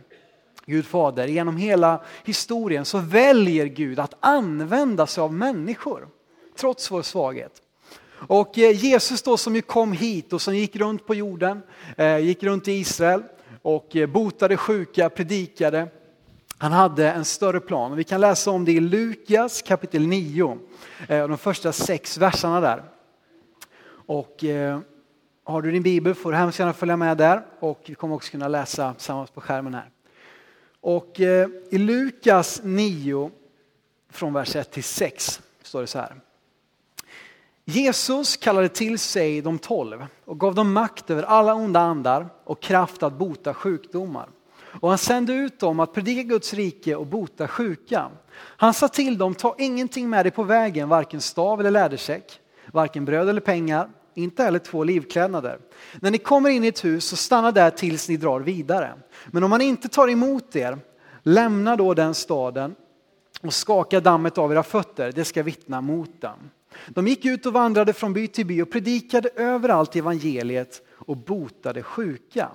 Gud 0.66 0.86
fader, 0.86 1.26
genom 1.26 1.56
hela 1.56 2.02
historien 2.24 2.84
så 2.84 2.98
väljer 2.98 3.66
Gud 3.66 3.98
att 3.98 4.14
använda 4.20 5.06
sig 5.06 5.22
av 5.22 5.32
människor 5.32 6.08
trots 6.56 6.90
vår 6.90 7.02
svaghet. 7.02 7.62
Och 8.28 8.58
eh, 8.58 8.76
Jesus 8.76 9.22
då 9.22 9.36
som 9.36 9.56
ju 9.56 9.62
kom 9.62 9.92
hit 9.92 10.32
och 10.32 10.42
som 10.42 10.56
gick 10.56 10.76
runt 10.76 11.06
på 11.06 11.14
jorden, 11.14 11.62
eh, 11.96 12.18
gick 12.18 12.42
runt 12.42 12.68
i 12.68 12.72
Israel 12.72 13.22
och 13.62 13.96
eh, 13.96 14.06
botade 14.06 14.56
sjuka, 14.56 15.10
predikade. 15.10 15.88
Han 16.58 16.72
hade 16.72 17.10
en 17.10 17.24
större 17.24 17.60
plan. 17.60 17.96
Vi 17.96 18.04
kan 18.04 18.20
läsa 18.20 18.50
om 18.50 18.64
det 18.64 18.72
i 18.72 18.80
Lukas 18.80 19.62
kapitel 19.62 20.06
9, 20.06 20.58
de 21.08 21.38
första 21.38 21.72
sex 21.72 22.18
verserna 22.18 22.60
där. 22.60 22.82
Och 24.06 24.44
har 25.44 25.62
du 25.62 25.70
din 25.70 25.82
bibel 25.82 26.14
får 26.14 26.32
du 26.32 26.38
hemskt 26.38 26.58
gärna 26.58 26.72
följa 26.72 26.96
med 26.96 27.16
där 27.16 27.42
och 27.60 27.82
vi 27.86 27.94
kommer 27.94 28.14
också 28.14 28.30
kunna 28.30 28.48
läsa 28.48 28.94
tillsammans 28.94 29.30
på 29.30 29.40
skärmen 29.40 29.74
här. 29.74 29.90
Och 30.80 31.20
i 31.70 31.78
Lukas 31.78 32.60
9 32.64 33.30
från 34.10 34.32
vers 34.32 34.56
1 34.56 34.70
till 34.70 34.84
6 34.84 35.40
står 35.62 35.80
det 35.80 35.86
så 35.86 35.98
här. 35.98 36.14
Jesus 37.70 38.36
kallade 38.36 38.68
till 38.68 38.98
sig 38.98 39.40
de 39.40 39.58
tolv 39.58 40.06
och 40.24 40.40
gav 40.40 40.54
dem 40.54 40.72
makt 40.72 41.10
över 41.10 41.22
alla 41.22 41.54
onda 41.54 41.80
andar 41.80 42.28
och 42.44 42.62
kraft 42.62 43.02
att 43.02 43.12
bota 43.12 43.54
sjukdomar. 43.54 44.28
Och 44.80 44.88
han 44.88 44.98
sände 44.98 45.32
ut 45.32 45.60
dem 45.60 45.80
att 45.80 45.94
predika 45.94 46.22
Guds 46.22 46.54
rike 46.54 46.96
och 46.96 47.06
bota 47.06 47.48
sjuka. 47.48 48.10
Han 48.36 48.74
sa 48.74 48.88
till 48.88 49.18
dem, 49.18 49.34
ta 49.34 49.54
ingenting 49.58 50.10
med 50.10 50.24
dig 50.24 50.30
på 50.30 50.42
vägen, 50.42 50.88
varken 50.88 51.20
stav 51.20 51.60
eller 51.60 51.70
lädersäck, 51.70 52.40
varken 52.72 53.04
bröd 53.04 53.28
eller 53.28 53.40
pengar, 53.40 53.88
inte 54.14 54.42
heller 54.42 54.58
två 54.58 54.84
livklädnader. 54.84 55.58
När 56.00 56.10
ni 56.10 56.18
kommer 56.18 56.50
in 56.50 56.64
i 56.64 56.68
ett 56.68 56.84
hus 56.84 57.04
så 57.04 57.16
stanna 57.16 57.52
där 57.52 57.70
tills 57.70 58.08
ni 58.08 58.16
drar 58.16 58.40
vidare. 58.40 58.92
Men 59.26 59.44
om 59.44 59.50
man 59.50 59.60
inte 59.60 59.88
tar 59.88 60.08
emot 60.08 60.56
er, 60.56 60.78
lämna 61.22 61.76
då 61.76 61.94
den 61.94 62.14
staden 62.14 62.74
och 63.42 63.54
skaka 63.54 64.00
dammet 64.00 64.38
av 64.38 64.52
era 64.52 64.62
fötter, 64.62 65.12
det 65.12 65.24
ska 65.24 65.42
vittna 65.42 65.80
mot 65.80 66.20
dem. 66.20 66.50
De 66.88 67.08
gick 67.08 67.24
ut 67.24 67.46
och 67.46 67.52
vandrade 67.52 67.92
från 67.92 68.12
by 68.12 68.26
till 68.26 68.46
by 68.46 68.62
och 68.62 68.70
predikade 68.70 69.28
överallt 69.36 69.96
evangeliet 69.96 70.82
och 70.92 71.16
botade 71.16 71.82
sjuka. 71.82 72.48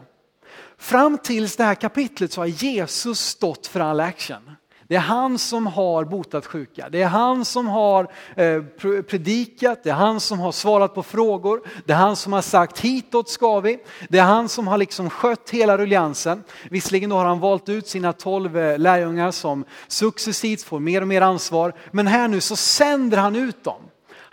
Fram 0.77 1.17
tills 1.17 1.55
det 1.55 1.63
här 1.63 1.75
kapitlet 1.75 2.31
så 2.31 2.41
har 2.41 2.45
Jesus 2.45 3.19
stått 3.19 3.67
för 3.67 3.79
all 3.79 4.00
action. 4.00 4.51
Det 4.88 4.95
är 4.95 5.00
han 5.00 5.38
som 5.38 5.67
har 5.67 6.05
botat 6.05 6.45
sjuka, 6.45 6.89
det 6.89 7.01
är 7.01 7.07
han 7.07 7.45
som 7.45 7.67
har 7.67 8.12
eh, 8.36 8.62
predikat, 9.01 9.84
det 9.84 9.89
är 9.89 9.93
han 9.93 10.19
som 10.19 10.39
har 10.39 10.51
svarat 10.51 10.95
på 10.95 11.03
frågor, 11.03 11.62
det 11.86 11.93
är 11.93 11.98
han 11.98 12.15
som 12.15 12.34
har 12.34 12.41
sagt 12.41 12.79
hitåt 12.79 13.29
ska 13.29 13.60
vi, 13.60 13.79
det 14.10 14.17
är 14.17 14.24
han 14.24 14.50
som 14.50 14.67
har 14.67 14.77
liksom 14.77 15.10
skött 15.10 15.50
hela 15.50 15.77
ruljansen. 15.77 16.43
Visserligen 16.69 17.12
har 17.12 17.25
han 17.25 17.39
valt 17.39 17.69
ut 17.69 17.88
sina 17.88 18.13
tolv 18.13 18.57
eh, 18.57 18.77
lärjungar 18.77 19.31
som 19.31 19.65
successivt 19.88 20.63
får 20.63 20.79
mer 20.79 21.01
och 21.01 21.07
mer 21.07 21.22
ansvar, 21.22 21.74
men 21.91 22.07
här 22.07 22.27
nu 22.27 22.41
så 22.41 22.55
sänder 22.55 23.17
han 23.17 23.36
ut 23.36 23.63
dem. 23.63 23.81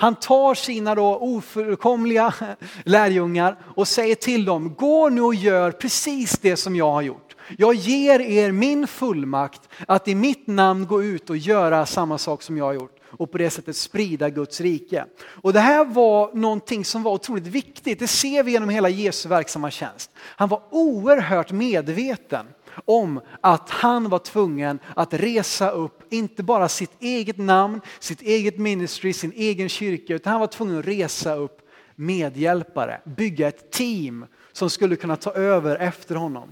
Han 0.03 0.15
tar 0.15 0.55
sina 0.55 0.95
då 0.95 1.17
ofullkomliga 1.17 2.35
lärjungar 2.85 3.57
och 3.77 3.89
säger 3.89 4.15
till 4.15 4.45
dem, 4.45 4.75
gå 4.75 5.09
nu 5.09 5.23
och 5.23 5.35
gör 5.35 5.71
precis 5.71 6.39
det 6.39 6.57
som 6.57 6.77
jag 6.77 6.93
har 6.93 7.03
gjort. 7.03 7.37
Jag 7.59 7.75
ger 7.75 8.21
er 8.21 8.53
min 8.53 8.87
fullmakt 8.87 9.69
att 9.89 10.09
i 10.09 10.15
mitt 10.15 10.47
namn 10.47 10.87
gå 10.87 11.03
ut 11.03 11.31
och 11.31 11.37
göra 11.37 11.87
samma 11.87 12.19
sak 12.19 12.43
som 12.43 12.57
jag 12.57 12.65
har 12.65 12.73
gjort 12.73 12.97
och 13.11 13.33
på 13.33 13.39
det 13.39 13.51
sättet 13.51 13.77
sprida 13.77 14.31
Guds 14.31 14.61
rike. 14.61 15.05
Och 15.25 15.53
det 15.53 15.61
här 15.61 15.85
var 15.85 16.35
någonting 16.35 16.85
som 16.85 17.03
var 17.03 17.13
otroligt 17.13 17.47
viktigt. 17.47 17.99
Det 17.99 18.09
ser 18.09 18.43
vi 18.43 18.53
genom 18.53 18.69
hela 18.69 18.89
Jesu 18.89 19.29
verksamma 19.29 19.71
tjänst. 19.71 20.11
Han 20.17 20.49
var 20.49 20.63
oerhört 20.71 21.53
medveten 21.53 22.47
om 22.85 23.21
att 23.41 23.71
han 23.71 24.09
var 24.09 24.19
tvungen 24.19 24.79
att 24.97 25.15
resa 25.15 25.71
upp, 25.71 26.13
inte 26.13 26.43
bara 26.43 26.69
sitt 26.69 26.93
eget 27.01 27.39
namn, 27.39 27.81
sitt 27.99 28.23
eget 28.23 28.59
ministry, 28.59 29.13
sin 29.13 29.33
egen 29.33 29.69
kyrka, 29.69 30.15
utan 30.15 30.31
han 30.31 30.41
var 30.41 30.47
tvungen 30.47 30.79
att 30.79 30.87
resa 30.87 31.35
upp 31.35 31.59
medhjälpare, 31.97 33.01
bygga 33.05 33.49
ett 33.49 33.71
team 33.71 34.27
som 34.53 34.71
skulle 34.71 34.97
kunna 34.97 35.17
ta 35.17 35.33
över 35.33 35.77
efter 35.77 36.15
honom. 36.15 36.49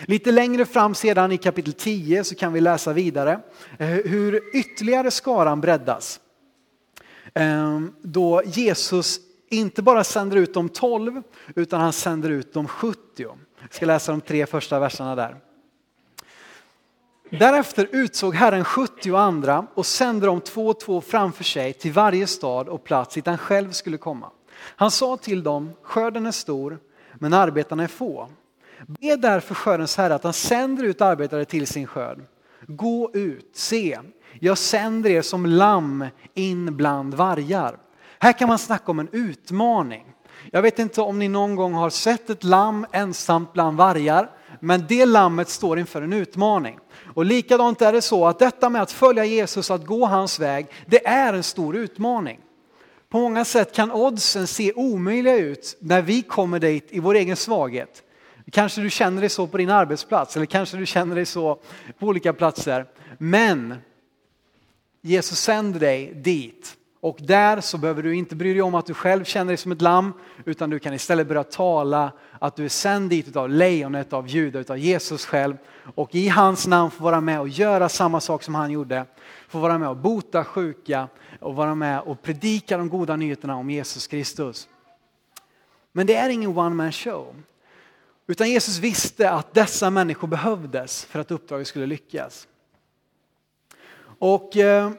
Lite 0.00 0.32
längre 0.32 0.66
fram 0.66 0.94
sedan 0.94 1.32
i 1.32 1.38
kapitel 1.38 1.72
10 1.72 2.24
så 2.24 2.34
kan 2.34 2.52
vi 2.52 2.60
läsa 2.60 2.92
vidare 2.92 3.40
eh, 3.78 3.88
hur 3.88 4.56
ytterligare 4.56 5.10
skaran 5.10 5.60
breddas. 5.60 6.20
Ehm, 7.34 7.92
då 8.02 8.42
Jesus 8.46 9.20
inte 9.50 9.82
bara 9.82 10.04
sänder 10.04 10.36
ut 10.36 10.54
de 10.54 10.68
12 10.68 11.22
utan 11.54 11.80
han 11.80 11.92
sänder 11.92 12.30
ut 12.30 12.52
de 12.52 12.68
70. 12.68 13.26
Jag 13.68 13.74
ska 13.74 13.86
läsa 13.86 14.12
de 14.12 14.20
tre 14.20 14.46
första 14.46 14.78
verserna 14.78 15.16
där. 15.16 15.36
Därefter 17.30 17.88
utsåg 17.92 18.34
Herren 18.34 18.64
70 18.64 19.16
andra 19.16 19.66
och 19.74 19.86
sände 19.86 20.26
dem 20.26 20.40
två 20.40 20.66
och 20.66 20.80
två 20.80 21.00
framför 21.00 21.44
sig 21.44 21.72
till 21.72 21.92
varje 21.92 22.26
stad 22.26 22.68
och 22.68 22.84
plats 22.84 23.14
dit 23.14 23.26
han 23.26 23.38
själv 23.38 23.70
skulle 23.70 23.98
komma. 23.98 24.30
Han 24.58 24.90
sa 24.90 25.16
till 25.16 25.42
dem, 25.42 25.72
skörden 25.82 26.26
är 26.26 26.30
stor 26.30 26.78
men 27.14 27.34
arbetarna 27.34 27.82
är 27.82 27.88
få. 27.88 28.28
Be 28.86 29.16
därför 29.16 29.54
skördens 29.54 29.96
herre 29.96 30.14
att 30.14 30.24
han 30.24 30.32
sänder 30.32 30.84
ut 30.84 31.00
arbetare 31.00 31.44
till 31.44 31.66
sin 31.66 31.86
skörd. 31.86 32.24
Gå 32.66 33.10
ut, 33.14 33.50
se, 33.56 33.98
jag 34.40 34.58
sänder 34.58 35.10
er 35.10 35.22
som 35.22 35.46
lamm 35.46 36.06
in 36.34 36.76
bland 36.76 37.14
vargar. 37.14 37.78
Här 38.18 38.32
kan 38.32 38.48
man 38.48 38.58
snacka 38.58 38.90
om 38.90 38.98
en 38.98 39.08
utmaning. 39.12 40.15
Jag 40.52 40.62
vet 40.62 40.78
inte 40.78 41.00
om 41.00 41.18
ni 41.18 41.28
någon 41.28 41.56
gång 41.56 41.74
har 41.74 41.90
sett 41.90 42.30
ett 42.30 42.44
lamm 42.44 42.86
ensamt 42.92 43.52
bland 43.52 43.76
vargar, 43.76 44.30
men 44.60 44.84
det 44.88 45.06
lammet 45.06 45.48
står 45.48 45.78
inför 45.78 46.02
en 46.02 46.12
utmaning. 46.12 46.78
Och 47.14 47.24
likadant 47.24 47.82
är 47.82 47.92
det 47.92 48.02
så 48.02 48.26
att 48.26 48.38
detta 48.38 48.68
med 48.70 48.82
att 48.82 48.92
följa 48.92 49.24
Jesus, 49.24 49.70
att 49.70 49.86
gå 49.86 50.06
hans 50.06 50.40
väg, 50.40 50.66
det 50.86 51.06
är 51.06 51.32
en 51.32 51.42
stor 51.42 51.76
utmaning. 51.76 52.40
På 53.08 53.18
många 53.18 53.44
sätt 53.44 53.74
kan 53.74 53.92
oddsen 53.92 54.46
se 54.46 54.72
omöjliga 54.72 55.36
ut 55.36 55.76
när 55.80 56.02
vi 56.02 56.22
kommer 56.22 56.58
dit 56.58 56.86
i 56.90 57.00
vår 57.00 57.14
egen 57.14 57.36
svaghet. 57.36 58.02
Kanske 58.52 58.80
du 58.80 58.90
känner 58.90 59.20
dig 59.20 59.30
så 59.30 59.46
på 59.46 59.56
din 59.56 59.70
arbetsplats 59.70 60.36
eller 60.36 60.46
kanske 60.46 60.76
du 60.76 60.86
känner 60.86 61.14
dig 61.14 61.26
så 61.26 61.60
på 61.98 62.06
olika 62.06 62.32
platser. 62.32 62.86
Men 63.18 63.74
Jesus 65.00 65.38
sänder 65.38 65.80
dig 65.80 66.14
dit 66.14 66.75
och 67.00 67.18
där 67.20 67.60
så 67.60 67.78
behöver 67.78 68.02
du 68.02 68.16
inte 68.16 68.36
bry 68.36 68.52
dig 68.52 68.62
om 68.62 68.74
att 68.74 68.86
du 68.86 68.94
själv 68.94 69.24
känner 69.24 69.46
dig 69.46 69.56
som 69.56 69.72
ett 69.72 69.82
lamm 69.82 70.12
utan 70.44 70.70
du 70.70 70.78
kan 70.78 70.94
istället 70.94 71.28
börja 71.28 71.44
tala 71.44 72.12
att 72.38 72.56
du 72.56 72.64
är 72.64 72.68
sänd 72.68 73.10
dit 73.10 73.36
av 73.36 73.50
lejonet 73.50 74.12
av 74.12 74.28
Juda, 74.28 74.64
av 74.68 74.78
Jesus 74.78 75.26
själv 75.26 75.56
och 75.94 76.14
i 76.14 76.28
hans 76.28 76.66
namn 76.66 76.90
få 76.90 77.04
vara 77.04 77.20
med 77.20 77.40
och 77.40 77.48
göra 77.48 77.88
samma 77.88 78.20
sak 78.20 78.42
som 78.42 78.54
han 78.54 78.70
gjorde. 78.70 79.04
Få 79.48 79.58
vara 79.58 79.78
med 79.78 79.88
och 79.88 79.96
bota 79.96 80.44
sjuka 80.44 81.08
och 81.40 81.54
vara 81.54 81.74
med 81.74 82.00
och 82.00 82.22
predika 82.22 82.78
de 82.78 82.88
goda 82.88 83.16
nyheterna 83.16 83.56
om 83.56 83.70
Jesus 83.70 84.06
Kristus. 84.06 84.68
Men 85.92 86.06
det 86.06 86.14
är 86.14 86.28
ingen 86.28 86.58
one 86.58 86.74
man 86.74 86.92
show. 86.92 87.34
Utan 88.26 88.50
Jesus 88.50 88.78
visste 88.78 89.30
att 89.30 89.54
dessa 89.54 89.90
människor 89.90 90.28
behövdes 90.28 91.04
för 91.04 91.18
att 91.18 91.30
uppdraget 91.30 91.66
skulle 91.66 91.86
lyckas. 91.86 92.48
Och 94.18 94.56
eh, 94.56 94.90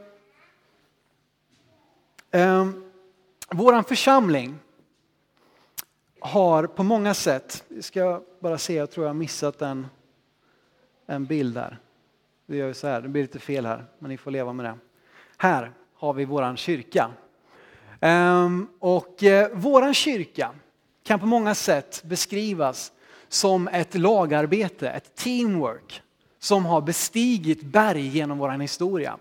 eh, 2.32 2.68
Vår 3.50 3.84
församling 3.84 4.60
har 6.20 6.68
på 6.68 6.84
många 6.84 7.14
sätt, 7.14 7.64
ska 7.82 8.22
bara 8.40 8.58
se, 8.58 8.74
jag 8.74 8.92
tror 8.92 9.06
jag 9.06 9.10
har 9.10 9.14
missat 9.14 9.62
en, 9.62 9.88
en 11.06 11.26
bild 11.26 11.54
där. 11.54 11.80
Det 12.46 12.58
gör 12.58 12.74
så 12.74 12.88
här, 12.88 13.02
det 13.02 13.08
blir 13.08 13.22
lite 13.22 13.40
fel 13.40 13.66
här, 13.66 13.86
men 14.00 14.10
ni 14.10 14.18
får 14.18 14.32
leva 14.32 14.54
med 14.54 14.66
det. 14.66 14.78
Här 15.38 15.72
har 15.94 16.14
vi 16.14 16.26
våran 16.26 16.58
kyrka. 16.58 17.12
Um, 18.02 18.68
och 18.80 19.24
uh, 19.24 19.48
våran 19.54 19.94
kyrka 19.94 20.52
kan 21.04 21.20
på 21.20 21.26
många 21.26 21.56
sätt 21.56 22.04
beskrivas 22.06 22.92
som 23.28 23.68
ett 23.68 23.96
lagarbete, 23.96 24.90
ett 24.90 25.16
teamwork 25.16 26.02
som 26.40 26.66
har 26.66 26.82
bestigit 26.82 27.62
berg 27.62 28.08
genom 28.08 28.38
vår 28.38 28.50
historia. 28.50 29.18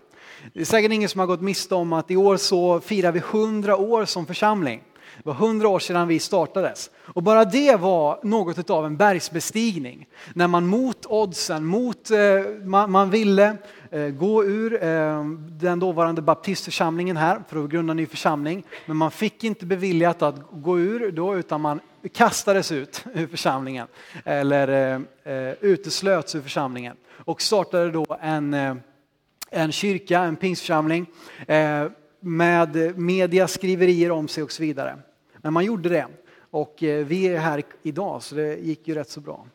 Det 0.53 0.61
är 0.61 0.65
säkert 0.65 0.91
ingen 0.91 1.09
som 1.09 1.19
har 1.19 1.27
gått 1.27 1.41
miste 1.41 1.75
om 1.75 1.93
att 1.93 2.11
i 2.11 2.15
år 2.15 2.37
så 2.37 2.79
firar 2.79 3.11
vi 3.11 3.19
100 3.19 3.77
år 3.77 4.05
som 4.05 4.25
församling. 4.25 4.83
Det 5.17 5.29
var 5.29 5.33
100 5.33 5.67
år 5.67 5.79
sedan 5.79 6.07
vi 6.07 6.19
startades. 6.19 6.89
Och 6.97 7.23
bara 7.23 7.45
det 7.45 7.75
var 7.75 8.19
något 8.23 8.69
av 8.69 8.85
en 8.85 8.97
bergsbestigning. 8.97 10.07
När 10.33 10.47
man 10.47 10.67
mot 10.67 11.05
oddsen, 11.05 11.65
mot, 11.65 12.11
eh, 12.11 12.19
man, 12.63 12.91
man 12.91 13.09
ville 13.09 13.57
eh, 13.91 14.07
gå 14.07 14.45
ur 14.45 14.83
eh, 14.83 15.25
den 15.49 15.79
dåvarande 15.79 16.21
baptistförsamlingen 16.21 17.17
här 17.17 17.39
för 17.49 17.63
att 17.63 17.69
grunda 17.69 17.91
en 17.91 17.97
ny 17.97 18.05
församling. 18.05 18.63
Men 18.85 18.97
man 18.97 19.11
fick 19.11 19.43
inte 19.43 19.65
beviljat 19.65 20.21
att 20.21 20.35
gå 20.51 20.79
ur 20.79 21.11
då 21.11 21.37
utan 21.37 21.61
man 21.61 21.79
kastades 22.13 22.71
ut 22.71 23.03
ur 23.13 23.27
församlingen 23.27 23.87
eller 24.23 24.67
eh, 25.25 25.33
eh, 25.33 25.53
uteslöts 25.61 26.35
ur 26.35 26.41
församlingen 26.41 26.95
och 27.25 27.41
startade 27.41 27.91
då 27.91 28.17
en, 28.21 28.53
eh, 28.53 28.75
en 29.49 29.71
kyrka, 29.71 30.19
en 30.19 30.35
pingstförsamling 30.35 31.05
eh, 31.47 31.87
med 32.19 32.99
media 32.99 33.47
skriverier 33.47 34.11
om 34.11 34.27
sig 34.27 34.43
och 34.43 34.51
så 34.51 34.63
vidare. 34.63 34.99
Men 35.37 35.53
man 35.53 35.65
gjorde 35.65 35.89
det 35.89 36.07
och 36.51 36.83
eh, 36.83 37.05
vi 37.05 37.27
är 37.27 37.37
här 37.37 37.63
idag 37.83 38.23
så 38.23 38.35
det 38.35 38.55
gick 38.55 38.87
ju 38.87 38.95
rätt 38.95 39.09
så 39.09 39.19
bra. 39.19 39.45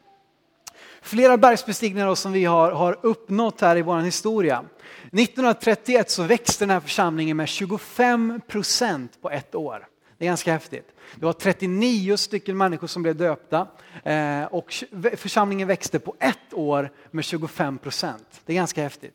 flera 1.03 1.37
bergsbestigningar 1.37 2.15
som 2.15 2.33
vi 2.33 2.45
har, 2.45 2.73
har 2.73 2.99
uppnått 3.03 3.61
här 3.61 3.77
i 3.77 3.83
vår 3.83 3.99
historia. 3.99 4.65
1931 5.05 6.11
så 6.11 6.23
växte 6.23 6.65
den 6.65 6.71
här 6.71 6.81
församlingen 6.81 7.37
med 7.37 7.49
25 7.49 8.41
procent 8.49 9.23
på 9.23 9.31
ett 9.31 9.55
år. 9.55 9.87
Det 10.19 10.25
är 10.25 10.27
ganska 10.27 10.53
häftigt. 10.53 10.89
Det 11.17 11.27
var 11.27 11.33
39 11.33 12.17
stycken 12.17 12.57
människor 12.57 12.87
som 12.87 13.03
blev 13.03 13.17
döpta 13.17 13.67
eh, 14.05 14.45
och 14.45 14.75
församlingen 15.17 15.69
växte 15.69 15.99
på 15.99 16.17
ett 16.21 16.53
år 16.55 16.93
med 17.11 17.25
25 17.25 17.79
procent. 17.79 18.41
Det 18.47 18.53
är 18.53 18.55
ganska 18.55 18.83
häftigt. 18.83 19.15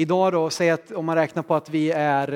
Idag 0.00 0.32
då, 0.32 0.50
säg 0.50 0.70
att 0.70 0.92
om 0.92 1.06
man 1.06 1.16
räknar 1.16 1.42
på 1.42 1.54
att 1.54 1.70
vi 1.70 1.90
är, 1.90 2.32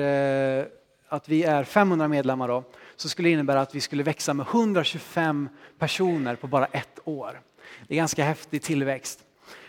eh, 0.59 0.65
att 1.09 1.29
vi 1.29 1.43
är 1.43 1.63
500 1.63 2.07
medlemmar 2.07 2.47
då, 2.47 2.63
så 2.95 3.09
skulle 3.09 3.29
det 3.29 3.33
innebära 3.33 3.61
att 3.61 3.75
vi 3.75 3.81
skulle 3.81 4.03
växa 4.03 4.33
med 4.33 4.45
125 4.51 5.49
personer 5.79 6.35
på 6.35 6.47
bara 6.47 6.65
ett 6.65 6.99
år. 7.03 7.41
Det 7.87 7.93
är 7.93 7.95
ganska 7.95 8.23
häftig 8.23 8.61
tillväxt. 8.61 9.19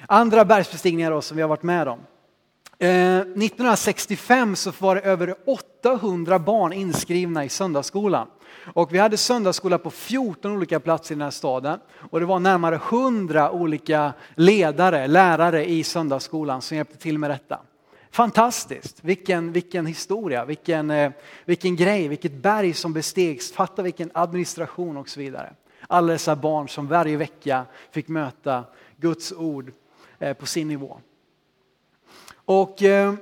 Andra 0.09 0.45
bergsbestigningar 0.45 1.11
då, 1.11 1.23
som 1.23 1.37
vi 1.37 1.43
har 1.43 1.49
varit 1.49 1.63
med 1.63 1.89
om. 1.89 1.99
Eh, 2.79 3.19
1965 3.19 4.57
så 4.57 4.73
var 4.79 4.95
det 4.95 5.01
över 5.01 5.35
800 5.47 6.39
barn 6.39 6.73
inskrivna 6.73 7.45
i 7.45 7.49
söndagsskolan. 7.49 8.29
Och 8.75 8.95
vi 8.95 8.99
hade 8.99 9.17
söndagsskola 9.17 9.79
på 9.79 9.91
14 9.91 10.53
olika 10.53 10.81
platser 10.81 11.15
i 11.15 11.17
den 11.17 11.23
här 11.23 11.31
staden. 11.31 11.79
Och 12.11 12.21
det 12.21 12.27
var 12.27 12.39
närmare 12.39 12.75
100 12.75 13.51
olika 13.51 14.13
ledare, 14.35 15.07
lärare 15.07 15.71
i 15.71 15.85
söndagsskolan 15.85 16.63
som 16.63 16.77
hjälpte 16.77 16.97
till 16.97 17.19
med 17.19 17.31
detta. 17.31 17.61
Fantastiskt, 18.17 19.05
vilken, 19.05 19.53
vilken 19.53 19.87
historia, 19.87 20.45
vilken, 20.45 20.91
eh, 20.91 21.13
vilken 21.45 21.77
grej, 21.77 22.09
vilket 22.09 22.33
berg 22.33 22.75
som 22.75 22.93
bestegs, 22.93 23.53
fatta 23.53 23.83
vilken 23.83 24.11
administration 24.15 24.97
och 24.97 25.09
så 25.09 25.21
vidare. 25.21 25.55
Alla 25.89 26.13
dessa 26.13 26.37
barn 26.37 26.69
som 26.69 26.87
varje 26.87 27.17
vecka 27.17 27.65
fick 27.91 28.09
möta 28.09 28.65
Guds 28.97 29.33
ord 29.33 29.73
eh, 30.19 30.33
på 30.33 30.47
sin 30.47 30.69
nivå. 30.69 31.01
Och 32.45 32.83
eh, 32.83 33.15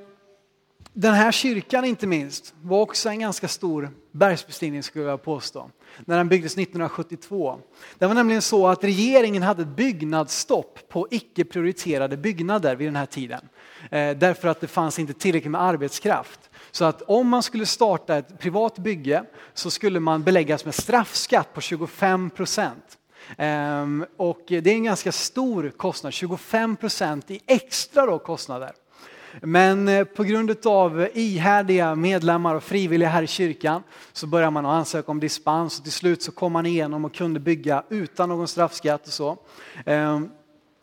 den 0.96 1.14
här 1.14 1.32
kyrkan 1.32 1.84
inte 1.84 2.06
minst 2.06 2.54
var 2.62 2.80
också 2.80 3.08
en 3.08 3.20
ganska 3.20 3.48
stor 3.48 3.90
bergsbestigning 4.12 4.82
skulle 4.82 5.04
jag 5.04 5.22
påstå. 5.22 5.70
När 6.04 6.16
den 6.16 6.28
byggdes 6.28 6.52
1972. 6.52 7.58
Det 7.98 8.06
var 8.06 8.14
nämligen 8.14 8.42
så 8.42 8.66
att 8.68 8.84
regeringen 8.84 9.42
hade 9.42 9.62
ett 9.62 9.68
byggnadsstopp 9.68 10.88
på 10.88 11.08
icke 11.10 11.44
prioriterade 11.44 12.16
byggnader 12.16 12.76
vid 12.76 12.88
den 12.88 12.96
här 12.96 13.06
tiden. 13.06 13.40
Eh, 13.90 14.16
därför 14.16 14.48
att 14.48 14.60
det 14.60 14.66
fanns 14.66 14.98
inte 14.98 15.12
tillräckligt 15.12 15.50
med 15.50 15.62
arbetskraft. 15.62 16.50
Så 16.70 16.84
att 16.84 17.02
om 17.02 17.28
man 17.28 17.42
skulle 17.42 17.66
starta 17.66 18.16
ett 18.16 18.38
privat 18.38 18.78
bygge 18.78 19.24
så 19.54 19.70
skulle 19.70 20.00
man 20.00 20.22
beläggas 20.22 20.64
med 20.64 20.74
straffskatt 20.74 21.54
på 21.54 21.60
25 21.60 22.30
procent. 22.30 22.98
Ehm, 23.38 24.06
och 24.16 24.42
det 24.46 24.66
är 24.66 24.74
en 24.74 24.84
ganska 24.84 25.12
stor 25.12 25.72
kostnad, 25.76 26.12
25 26.12 26.76
procent 26.76 27.30
i 27.30 27.40
extra 27.46 28.06
då 28.06 28.18
kostnader. 28.18 28.72
Men 29.42 29.88
eh, 29.88 30.04
på 30.04 30.24
grund 30.24 30.66
av 30.66 31.08
ihärdiga 31.14 31.94
medlemmar 31.94 32.54
och 32.54 32.62
frivilliga 32.62 33.08
här 33.08 33.22
i 33.22 33.26
kyrkan 33.26 33.82
så 34.12 34.26
började 34.26 34.50
man 34.50 34.66
att 34.66 34.72
ansöka 34.72 35.10
om 35.10 35.20
dispens 35.20 35.78
och 35.78 35.84
till 35.84 35.92
slut 35.92 36.22
så 36.22 36.32
kom 36.32 36.52
man 36.52 36.66
igenom 36.66 37.04
och 37.04 37.14
kunde 37.14 37.40
bygga 37.40 37.84
utan 37.88 38.28
någon 38.28 38.48
straffskatt 38.48 39.06
och 39.06 39.12
så. 39.12 39.36
Ehm, 39.86 40.30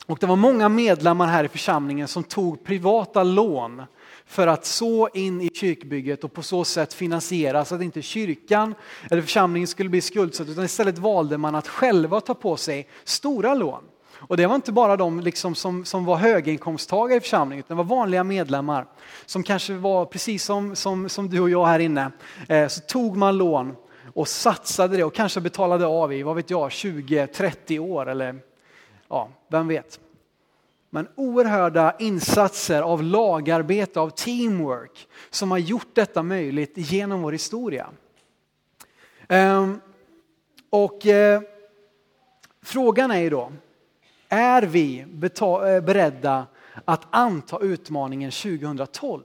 och 0.06 0.18
det 0.20 0.28
var 0.28 0.36
många 0.36 0.70
medlemmar 0.70 1.28
här 1.28 1.44
i 1.44 1.48
församlingen 1.48 2.08
som 2.08 2.24
tog 2.24 2.64
privata 2.64 3.24
lån 3.24 3.84
för 4.26 4.48
att 4.48 4.66
så 4.66 5.10
in 5.14 5.42
i 5.42 5.50
kyrkbygget 5.54 6.24
och 6.24 6.34
på 6.34 6.44
så 6.44 6.64
sätt 6.64 6.94
finansiera 6.94 7.66
så 7.66 7.76
att 7.76 7.82
inte 7.82 8.02
kyrkan 8.02 8.76
eller 9.10 9.22
församlingen 9.22 9.68
skulle 9.68 9.90
bli 9.90 10.02
skuldsatt 10.02 10.50
utan 10.50 10.66
istället 10.66 10.98
valde 10.98 11.38
man 11.38 11.56
att 11.56 11.68
själva 11.68 12.22
ta 12.22 12.34
på 12.34 12.58
sig 12.58 12.88
stora 13.04 13.54
lån. 13.54 13.84
Och 14.28 14.38
det 14.38 14.48
var 14.48 14.56
inte 14.56 14.72
bara 14.72 14.98
de 14.98 15.20
liksom 15.20 15.56
som, 15.56 15.86
som 15.86 16.06
var 16.06 16.16
höginkomsttagare 16.16 17.18
i 17.18 17.22
församlingen, 17.22 17.66
utan 17.66 17.78
det 17.78 17.84
var 17.84 17.98
vanliga 17.98 18.24
medlemmar 18.24 18.86
som 19.26 19.44
kanske 19.44 19.74
var 19.74 20.06
precis 20.06 20.44
som, 20.44 20.76
som, 20.76 21.10
som 21.10 21.30
du 21.30 21.40
och 21.40 21.50
jag 21.50 21.66
här 21.66 21.80
inne. 21.80 22.12
Eh, 22.50 22.68
så 22.68 22.82
tog 22.82 23.18
man 23.18 23.38
lån 23.38 23.76
och 24.14 24.28
satsade 24.28 24.98
det 24.98 25.04
och 25.04 25.14
kanske 25.14 25.42
betalade 25.42 25.86
av 25.86 26.14
i, 26.14 26.24
vad 26.24 26.36
vet 26.36 26.50
jag, 26.50 26.70
20-30 26.70 27.80
år 27.80 28.10
eller 28.10 28.40
ja, 29.08 29.30
vem 29.48 29.68
vet. 29.68 30.00
Men 30.90 31.08
oerhörda 31.16 31.96
insatser 32.00 32.82
av 32.82 33.04
lagarbete, 33.04 34.00
av 34.00 34.10
teamwork 34.10 35.08
som 35.30 35.52
har 35.52 35.58
gjort 35.58 35.96
detta 35.96 36.24
möjligt 36.24 36.74
genom 36.76 37.22
vår 37.22 37.32
historia. 37.32 37.90
Ehm, 39.28 39.82
och 40.70 41.06
eh, 41.06 41.42
frågan 42.64 43.12
är 43.12 43.20
ju 43.20 43.30
då, 43.30 43.52
är 44.32 44.62
vi 44.62 45.00
eh, 45.00 45.82
beredda 45.84 46.46
att 46.86 47.08
anta 47.10 47.60
utmaningen 47.60 48.32
2012? 48.32 49.24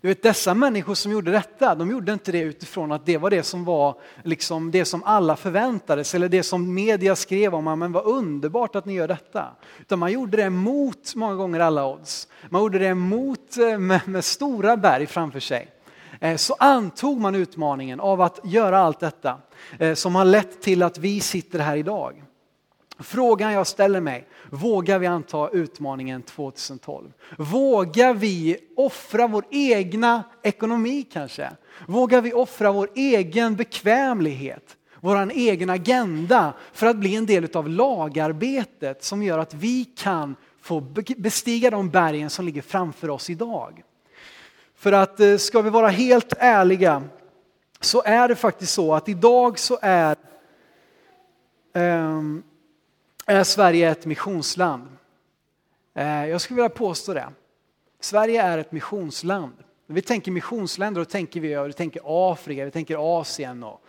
Du 0.00 0.08
vet, 0.08 0.22
dessa 0.22 0.54
människor 0.54 0.94
som 0.94 1.12
gjorde 1.12 1.30
detta, 1.30 1.74
de 1.74 1.90
gjorde 1.90 2.12
inte 2.12 2.32
det 2.32 2.40
utifrån 2.40 2.92
att 2.92 3.06
det 3.06 3.18
var 3.18 3.30
det 3.30 3.42
som 3.42 3.64
var 3.64 3.94
liksom 4.24 4.70
det 4.70 4.84
som 4.84 5.02
alla 5.04 5.36
förväntades 5.36 6.14
eller 6.14 6.28
det 6.28 6.42
som 6.42 6.74
media 6.74 7.16
skrev 7.16 7.54
om, 7.54 7.78
men 7.78 7.92
vad 7.92 8.04
underbart 8.04 8.76
att 8.76 8.84
ni 8.84 8.92
gör 8.94 9.08
detta. 9.08 9.48
Utan 9.80 9.98
man 9.98 10.12
gjorde 10.12 10.36
det 10.36 10.50
mot 10.50 11.14
många 11.14 11.34
gånger 11.34 11.60
alla 11.60 11.86
odds. 11.86 12.28
Man 12.48 12.62
gjorde 12.62 12.78
det 12.78 12.94
mot 12.94 13.56
eh, 13.56 13.78
med, 13.78 14.08
med 14.08 14.24
stora 14.24 14.76
berg 14.76 15.06
framför 15.06 15.40
sig. 15.40 15.68
Eh, 16.20 16.36
så 16.36 16.54
antog 16.58 17.20
man 17.20 17.34
utmaningen 17.34 18.00
av 18.00 18.20
att 18.20 18.40
göra 18.44 18.78
allt 18.78 19.00
detta 19.00 19.38
som 19.94 20.14
har 20.14 20.24
lett 20.24 20.62
till 20.62 20.82
att 20.82 20.98
vi 20.98 21.20
sitter 21.20 21.58
här 21.58 21.76
idag. 21.76 22.22
Frågan 23.02 23.52
jag 23.52 23.66
ställer 23.66 24.00
mig, 24.00 24.26
vågar 24.50 24.98
vi 24.98 25.06
anta 25.06 25.48
utmaningen 25.48 26.22
2012? 26.22 27.12
Vågar 27.38 28.14
vi 28.14 28.58
offra 28.76 29.26
vår 29.26 29.44
egna 29.50 30.22
ekonomi 30.42 31.06
kanske? 31.12 31.50
Vågar 31.86 32.20
vi 32.20 32.32
offra 32.32 32.72
vår 32.72 32.90
egen 32.94 33.56
bekvämlighet? 33.56 34.76
Vår 35.00 35.30
egen 35.30 35.70
agenda 35.70 36.52
för 36.72 36.86
att 36.86 36.96
bli 36.96 37.16
en 37.16 37.26
del 37.26 37.56
av 37.56 37.68
lagarbetet 37.68 39.04
som 39.04 39.22
gör 39.22 39.38
att 39.38 39.54
vi 39.54 39.84
kan 39.84 40.36
få 40.62 40.80
bestiga 41.16 41.70
de 41.70 41.90
bergen 41.90 42.30
som 42.30 42.44
ligger 42.44 42.62
framför 42.62 43.10
oss 43.10 43.30
idag. 43.30 43.82
För 44.76 44.92
att 44.92 45.20
eh, 45.20 45.36
ska 45.36 45.62
vi 45.62 45.70
vara 45.70 45.88
helt 45.88 46.32
ärliga 46.38 47.02
så 47.80 48.02
är 48.02 48.28
det 48.28 48.36
faktiskt 48.36 48.72
så 48.72 48.94
att 48.94 49.08
idag 49.08 49.58
så 49.58 49.78
är 49.82 50.16
um, 51.74 52.42
Eh, 53.30 53.36
är 53.36 53.44
Sverige 53.44 53.90
ett 53.90 54.06
missionsland? 54.06 54.88
Eh, 55.94 56.26
jag 56.26 56.40
skulle 56.40 56.56
vilja 56.56 56.68
påstå 56.68 57.14
det. 57.14 57.28
Sverige 58.00 58.42
är 58.42 58.58
ett 58.58 58.72
missionsland. 58.72 59.52
När 59.86 59.94
vi 59.94 60.02
tänker 60.02 60.32
missionsländer 60.32 61.00
då 61.00 61.04
tänker 61.04 61.40
vi, 61.40 61.54
vi 61.66 61.72
tänker 61.72 62.02
Afrika, 62.04 62.64
vi 62.64 62.70
tänker 62.70 63.20
Asien 63.20 63.64
och, 63.64 63.84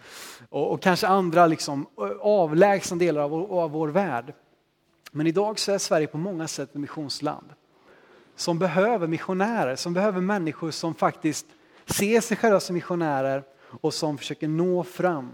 och, 0.49 0.71
och 0.71 0.81
kanske 0.81 1.07
andra 1.07 1.47
liksom 1.47 1.87
eh, 1.97 2.05
avlägsna 2.21 2.97
delar 2.97 3.21
av 3.21 3.29
vår, 3.29 3.61
av 3.61 3.71
vår 3.71 3.87
värld. 3.87 4.33
Men 5.11 5.27
idag 5.27 5.59
så 5.59 5.71
är 5.71 5.77
Sverige 5.77 6.07
på 6.07 6.17
många 6.17 6.47
sätt 6.47 6.69
ett 6.69 6.75
missionsland. 6.75 7.49
Som 8.35 8.59
behöver 8.59 9.07
missionärer, 9.07 9.75
som 9.75 9.93
behöver 9.93 10.21
människor 10.21 10.71
som 10.71 10.95
faktiskt 10.95 11.45
ser 11.85 12.21
sig 12.21 12.37
själva 12.37 12.59
som 12.59 12.73
missionärer 12.73 13.43
och 13.81 13.93
som 13.93 14.17
försöker 14.17 14.47
nå 14.47 14.83
fram. 14.83 15.31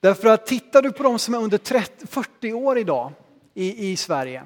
Därför 0.00 0.28
att 0.28 0.46
tittar 0.46 0.82
du 0.82 0.92
på 0.92 1.02
de 1.02 1.18
som 1.18 1.34
är 1.34 1.38
under 1.38 1.58
30, 1.58 2.06
40 2.06 2.52
år 2.52 2.78
idag 2.78 3.12
i, 3.54 3.90
i 3.90 3.96
Sverige, 3.96 4.42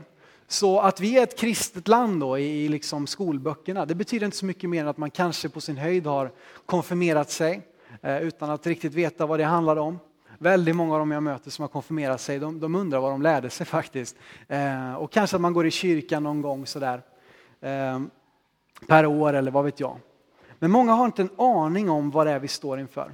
så 0.49 0.81
att 0.81 1.01
vi 1.01 1.19
är 1.19 1.23
ett 1.23 1.38
kristet 1.38 1.88
land 1.88 2.21
då 2.21 2.38
i, 2.38 2.64
i 2.64 2.69
liksom 2.69 3.07
skolböckerna, 3.07 3.87
det 3.87 3.95
betyder 3.95 4.25
inte 4.25 4.37
så 4.37 4.47
mycket 4.47 4.71
mer 4.71 4.81
än 4.81 4.88
att 4.88 4.97
man 4.97 5.11
kanske 5.11 5.49
på 5.49 5.61
sin 5.61 5.77
höjd 5.77 6.07
har 6.07 6.31
konfirmerat 6.67 7.31
sig 7.31 7.62
eh, 8.03 8.19
utan 8.19 8.51
att 8.51 8.67
riktigt 8.67 8.95
veta 8.95 9.27
vad 9.27 9.40
det 9.40 9.45
handlar 9.45 9.77
om. 9.77 9.99
Väldigt 10.38 10.77
många 10.77 10.93
av 10.93 10.99
dem 10.99 11.11
jag 11.11 11.23
möter 11.23 11.51
som 11.51 11.62
har 11.62 11.69
konfirmerat 11.69 12.21
sig, 12.21 12.38
de, 12.38 12.61
de 12.61 12.75
undrar 12.75 13.01
vad 13.01 13.11
de 13.11 13.23
lärde 13.23 13.51
sig 13.51 13.67
faktiskt. 13.67 14.17
Eh, 14.49 14.95
och 14.95 15.12
kanske 15.12 15.37
att 15.37 15.43
man 15.43 15.53
går 15.53 15.67
i 15.67 15.71
kyrkan 15.71 16.23
någon 16.23 16.43
gång 16.43 16.67
sådär 16.67 17.03
eh, 17.61 18.01
per 18.87 19.07
år 19.07 19.33
eller 19.33 19.51
vad 19.51 19.64
vet 19.64 19.81
jag. 19.81 19.99
Men 20.59 20.71
många 20.71 20.93
har 20.93 21.05
inte 21.05 21.23
en 21.23 21.31
aning 21.38 21.90
om 21.90 22.11
vad 22.11 22.27
det 22.27 22.33
är 22.33 22.38
vi 22.38 22.49
står 22.49 22.81
inför. 22.81 23.12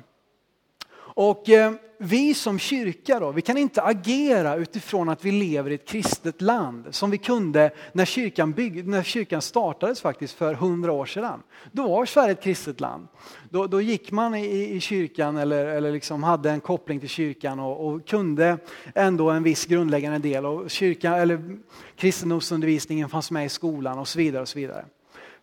Och 1.14 1.48
eh, 1.48 1.72
vi 2.02 2.34
som 2.34 2.58
kyrka 2.58 3.20
då, 3.20 3.32
vi 3.32 3.42
kan 3.42 3.56
inte 3.56 3.82
agera 3.82 4.56
utifrån 4.56 5.08
att 5.08 5.24
vi 5.24 5.32
lever 5.32 5.70
i 5.70 5.74
ett 5.74 5.88
kristet 5.88 6.42
land 6.42 6.86
som 6.90 7.10
vi 7.10 7.18
kunde 7.18 7.70
när 7.92 8.04
kyrkan, 8.04 8.52
bygg, 8.52 8.88
när 8.88 9.02
kyrkan 9.02 9.42
startades 9.42 10.00
faktiskt 10.00 10.34
för 10.34 10.54
hundra 10.54 10.92
år 10.92 11.06
sedan. 11.06 11.42
Då 11.72 11.88
var 11.88 12.06
Sverige 12.06 12.32
ett 12.32 12.42
kristet 12.42 12.80
land. 12.80 13.08
Då, 13.50 13.66
då 13.66 13.80
gick 13.80 14.12
man 14.12 14.34
i, 14.34 14.74
i 14.76 14.80
kyrkan 14.80 15.36
eller, 15.36 15.66
eller 15.66 15.92
liksom 15.92 16.22
hade 16.22 16.50
en 16.50 16.60
koppling 16.60 17.00
till 17.00 17.08
kyrkan 17.08 17.60
och, 17.60 17.86
och, 17.86 18.06
kunde 18.06 18.58
ändå 18.94 19.30
en 19.30 19.42
viss 19.42 19.66
grundläggande 19.66 20.18
del. 20.18 20.46
Och 20.46 20.70
kyrkan, 20.70 21.14
eller 21.14 21.58
kristendomsundervisningen 21.96 23.08
fanns 23.08 23.30
med 23.30 23.46
i 23.46 23.48
skolan 23.48 23.98
och 23.98 24.08
så 24.08 24.18
vidare. 24.18 24.42
och 24.42 24.48
så 24.48 24.58
vidare. 24.58 24.84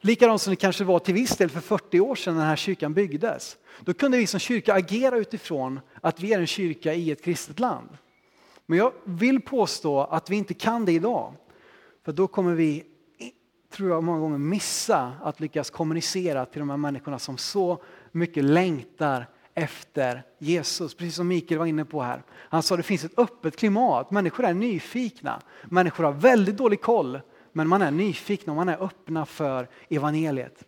Likadant 0.01 0.41
som 0.41 0.51
det 0.51 0.55
kanske 0.55 0.83
var 0.83 0.99
till 0.99 1.13
viss 1.13 1.37
del 1.37 1.49
för 1.49 1.59
40 1.59 1.99
år 1.99 2.15
sedan 2.15 2.33
när 2.33 2.41
den 2.41 2.49
här 2.49 2.55
kyrkan 2.55 2.93
byggdes. 2.93 3.57
Då 3.81 3.93
kunde 3.93 4.17
vi 4.17 4.27
som 4.27 4.39
kyrka 4.39 4.73
agera 4.73 5.17
utifrån 5.17 5.79
att 6.01 6.19
vi 6.19 6.33
är 6.33 6.39
en 6.39 6.47
kyrka 6.47 6.93
i 6.93 7.11
ett 7.11 7.23
kristet 7.23 7.59
land. 7.59 7.89
Men 8.65 8.77
jag 8.77 8.93
vill 9.03 9.41
påstå 9.41 10.01
att 10.01 10.29
vi 10.29 10.35
inte 10.35 10.53
kan 10.53 10.85
det 10.85 10.91
idag. 10.91 11.33
För 12.05 12.11
då 12.11 12.27
kommer 12.27 12.53
vi, 12.53 12.83
tror 13.71 13.89
jag 13.89 14.03
många 14.03 14.19
gånger, 14.19 14.37
missa 14.37 15.13
att 15.23 15.39
lyckas 15.39 15.69
kommunicera 15.69 16.45
till 16.45 16.59
de 16.59 16.69
här 16.69 16.77
människorna 16.77 17.19
som 17.19 17.37
så 17.37 17.83
mycket 18.11 18.43
längtar 18.43 19.25
efter 19.53 20.23
Jesus. 20.37 20.95
Precis 20.95 21.15
som 21.15 21.27
Mikael 21.27 21.59
var 21.59 21.65
inne 21.65 21.85
på 21.85 22.01
här. 22.01 22.23
Han 22.29 22.63
sa 22.63 22.75
att 22.75 22.79
det 22.79 22.83
finns 22.83 23.03
ett 23.03 23.19
öppet 23.19 23.55
klimat, 23.55 24.11
människor 24.11 24.45
är 24.45 24.53
nyfikna. 24.53 25.41
Människor 25.65 26.03
har 26.03 26.11
väldigt 26.11 26.57
dålig 26.57 26.81
koll, 26.81 27.19
men 27.57 27.67
man 27.67 27.81
är 27.81 27.91
nyfiken 27.91 28.49
och 28.49 28.55
man 28.55 28.69
är 28.69 28.83
öppna 28.83 29.25
för 29.25 29.67
evangeliet. 29.89 30.63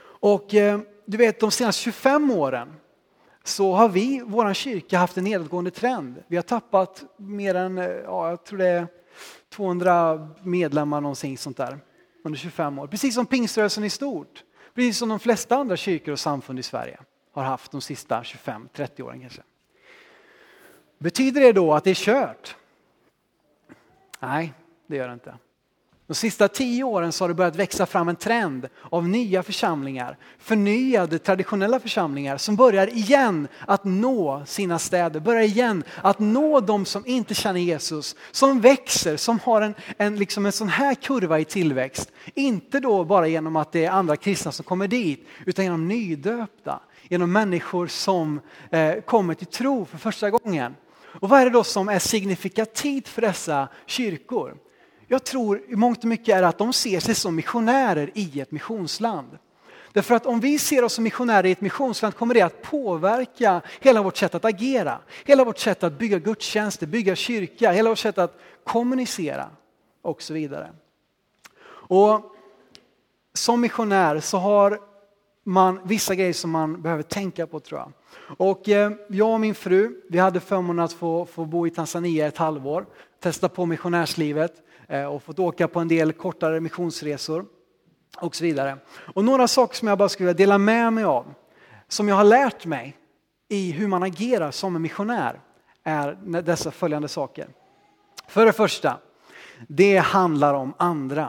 Och 0.00 0.54
eh, 0.54 0.80
du 1.04 1.16
vet 1.16 1.40
de 1.40 1.50
senaste 1.50 1.82
25 1.82 2.30
åren 2.30 2.74
så 3.44 3.72
har 3.72 3.88
vi, 3.88 4.22
vår 4.26 4.54
kyrka, 4.54 4.98
haft 4.98 5.16
en 5.16 5.24
nedåtgående 5.24 5.70
trend. 5.70 6.22
Vi 6.26 6.36
har 6.36 6.42
tappat 6.42 7.04
mer 7.16 7.54
än, 7.54 7.78
eh, 7.78 7.84
ja, 7.84 8.28
jag 8.28 8.44
tror 8.44 8.58
det 8.58 8.66
är 8.66 8.86
200 9.50 10.28
medlemmar 10.42 11.00
någonting 11.00 11.38
sånt 11.38 11.56
där 11.56 11.78
under 12.24 12.38
25 12.38 12.78
år. 12.78 12.86
Precis 12.86 13.14
som 13.14 13.26
pingströrelsen 13.26 13.84
i 13.84 13.90
stort. 13.90 14.44
Precis 14.74 14.98
som 14.98 15.08
de 15.08 15.20
flesta 15.20 15.56
andra 15.56 15.76
kyrkor 15.76 16.12
och 16.12 16.20
samfund 16.20 16.58
i 16.58 16.62
Sverige 16.62 16.98
har 17.32 17.42
haft 17.42 17.72
de 17.72 17.80
sista 17.80 18.22
25-30 18.22 19.02
åren 19.02 19.20
kanske. 19.20 19.42
Betyder 20.98 21.40
det 21.40 21.52
då 21.52 21.74
att 21.74 21.84
det 21.84 21.90
är 21.90 21.94
kört? 21.94 22.56
Nej, 24.20 24.52
det 24.86 24.96
gör 24.96 25.08
det 25.08 25.14
inte. 25.14 25.34
De 26.08 26.14
sista 26.14 26.48
tio 26.48 26.84
åren 26.84 27.12
så 27.12 27.24
har 27.24 27.28
det 27.28 27.34
börjat 27.34 27.56
växa 27.56 27.86
fram 27.86 28.08
en 28.08 28.16
trend 28.16 28.68
av 28.82 29.08
nya 29.08 29.42
församlingar, 29.42 30.16
förnyade 30.38 31.18
traditionella 31.18 31.80
församlingar 31.80 32.36
som 32.36 32.56
börjar 32.56 32.86
igen 32.96 33.48
att 33.66 33.84
nå 33.84 34.42
sina 34.46 34.78
städer, 34.78 35.20
börjar 35.20 35.42
igen 35.42 35.84
att 36.02 36.18
nå 36.18 36.60
de 36.60 36.84
som 36.84 37.06
inte 37.06 37.34
känner 37.34 37.60
Jesus, 37.60 38.16
som 38.30 38.60
växer, 38.60 39.16
som 39.16 39.38
har 39.38 39.62
en, 39.62 39.74
en, 39.98 40.16
liksom 40.16 40.46
en 40.46 40.52
sån 40.52 40.68
här 40.68 40.94
kurva 40.94 41.38
i 41.38 41.44
tillväxt. 41.44 42.12
Inte 42.34 42.80
då 42.80 43.04
bara 43.04 43.28
genom 43.28 43.56
att 43.56 43.72
det 43.72 43.84
är 43.84 43.90
andra 43.90 44.16
kristna 44.16 44.52
som 44.52 44.64
kommer 44.64 44.88
dit, 44.88 45.28
utan 45.46 45.64
genom 45.64 45.88
nydöpta, 45.88 46.80
genom 47.08 47.32
människor 47.32 47.86
som 47.86 48.40
eh, 48.70 48.94
kommer 49.00 49.34
till 49.34 49.46
tro 49.46 49.84
för 49.84 49.98
första 49.98 50.30
gången. 50.30 50.74
Och 51.20 51.28
vad 51.28 51.40
är 51.40 51.44
det 51.44 51.50
då 51.50 51.64
som 51.64 51.88
är 51.88 51.98
signifikativt 51.98 53.08
för 53.08 53.22
dessa 53.22 53.68
kyrkor? 53.86 54.56
Jag 55.10 55.24
tror 55.24 55.60
i 55.68 55.76
mångt 55.76 55.98
och 55.98 56.04
mycket 56.04 56.36
är 56.36 56.42
att 56.42 56.58
de 56.58 56.72
ser 56.72 57.00
sig 57.00 57.14
som 57.14 57.34
missionärer 57.34 58.10
i 58.14 58.40
ett 58.40 58.50
missionsland. 58.50 59.38
Därför 59.92 60.14
att 60.14 60.26
om 60.26 60.40
vi 60.40 60.58
ser 60.58 60.84
oss 60.84 60.92
som 60.92 61.04
missionärer 61.04 61.46
i 61.46 61.50
ett 61.50 61.60
missionsland 61.60 62.14
kommer 62.14 62.34
det 62.34 62.42
att 62.42 62.62
påverka 62.62 63.60
hela 63.80 64.02
vårt 64.02 64.16
sätt 64.16 64.34
att 64.34 64.44
agera, 64.44 64.98
hela 65.24 65.44
vårt 65.44 65.58
sätt 65.58 65.82
att 65.82 65.98
bygga 65.98 66.18
gudstjänster, 66.18 66.86
bygga 66.86 67.14
kyrka, 67.14 67.72
hela 67.72 67.90
vårt 67.90 67.98
sätt 67.98 68.18
att 68.18 68.40
kommunicera 68.64 69.50
och 70.02 70.22
så 70.22 70.34
vidare. 70.34 70.70
Och 71.70 72.34
som 73.34 73.60
missionär 73.60 74.20
så 74.20 74.38
har 74.38 74.80
man 75.44 75.80
vissa 75.84 76.14
grejer 76.14 76.32
som 76.32 76.50
man 76.50 76.82
behöver 76.82 77.02
tänka 77.02 77.46
på 77.46 77.60
tror 77.60 77.80
jag. 77.80 77.92
Och 78.38 78.68
eh, 78.68 78.92
jag 79.08 79.32
och 79.32 79.40
min 79.40 79.54
fru, 79.54 80.00
vi 80.08 80.18
hade 80.18 80.40
förmånen 80.40 80.84
att 80.84 80.92
få, 80.92 81.26
få 81.26 81.44
bo 81.44 81.66
i 81.66 81.70
Tanzania 81.70 82.26
ett 82.26 82.38
halvår, 82.38 82.86
testa 83.20 83.48
på 83.48 83.66
missionärslivet. 83.66 84.62
Eh, 84.88 85.04
och 85.04 85.22
fått 85.22 85.38
åka 85.38 85.68
på 85.68 85.80
en 85.80 85.88
del 85.88 86.12
kortare 86.12 86.60
missionsresor 86.60 87.46
och 88.16 88.36
så 88.36 88.44
vidare. 88.44 88.78
Och 89.14 89.24
några 89.24 89.48
saker 89.48 89.76
som 89.76 89.88
jag 89.88 89.98
bara 89.98 90.08
skulle 90.08 90.26
vilja 90.26 90.46
dela 90.46 90.58
med 90.58 90.92
mig 90.92 91.04
av, 91.04 91.34
som 91.88 92.08
jag 92.08 92.16
har 92.16 92.24
lärt 92.24 92.66
mig 92.66 92.96
i 93.48 93.70
hur 93.72 93.88
man 93.88 94.02
agerar 94.02 94.50
som 94.50 94.76
en 94.76 94.82
missionär, 94.82 95.40
är 95.84 96.42
dessa 96.42 96.70
följande 96.70 97.08
saker. 97.08 97.48
För 98.28 98.46
det 98.46 98.52
första, 98.52 98.98
det 99.68 99.96
handlar 99.96 100.54
om 100.54 100.74
andra. 100.76 101.28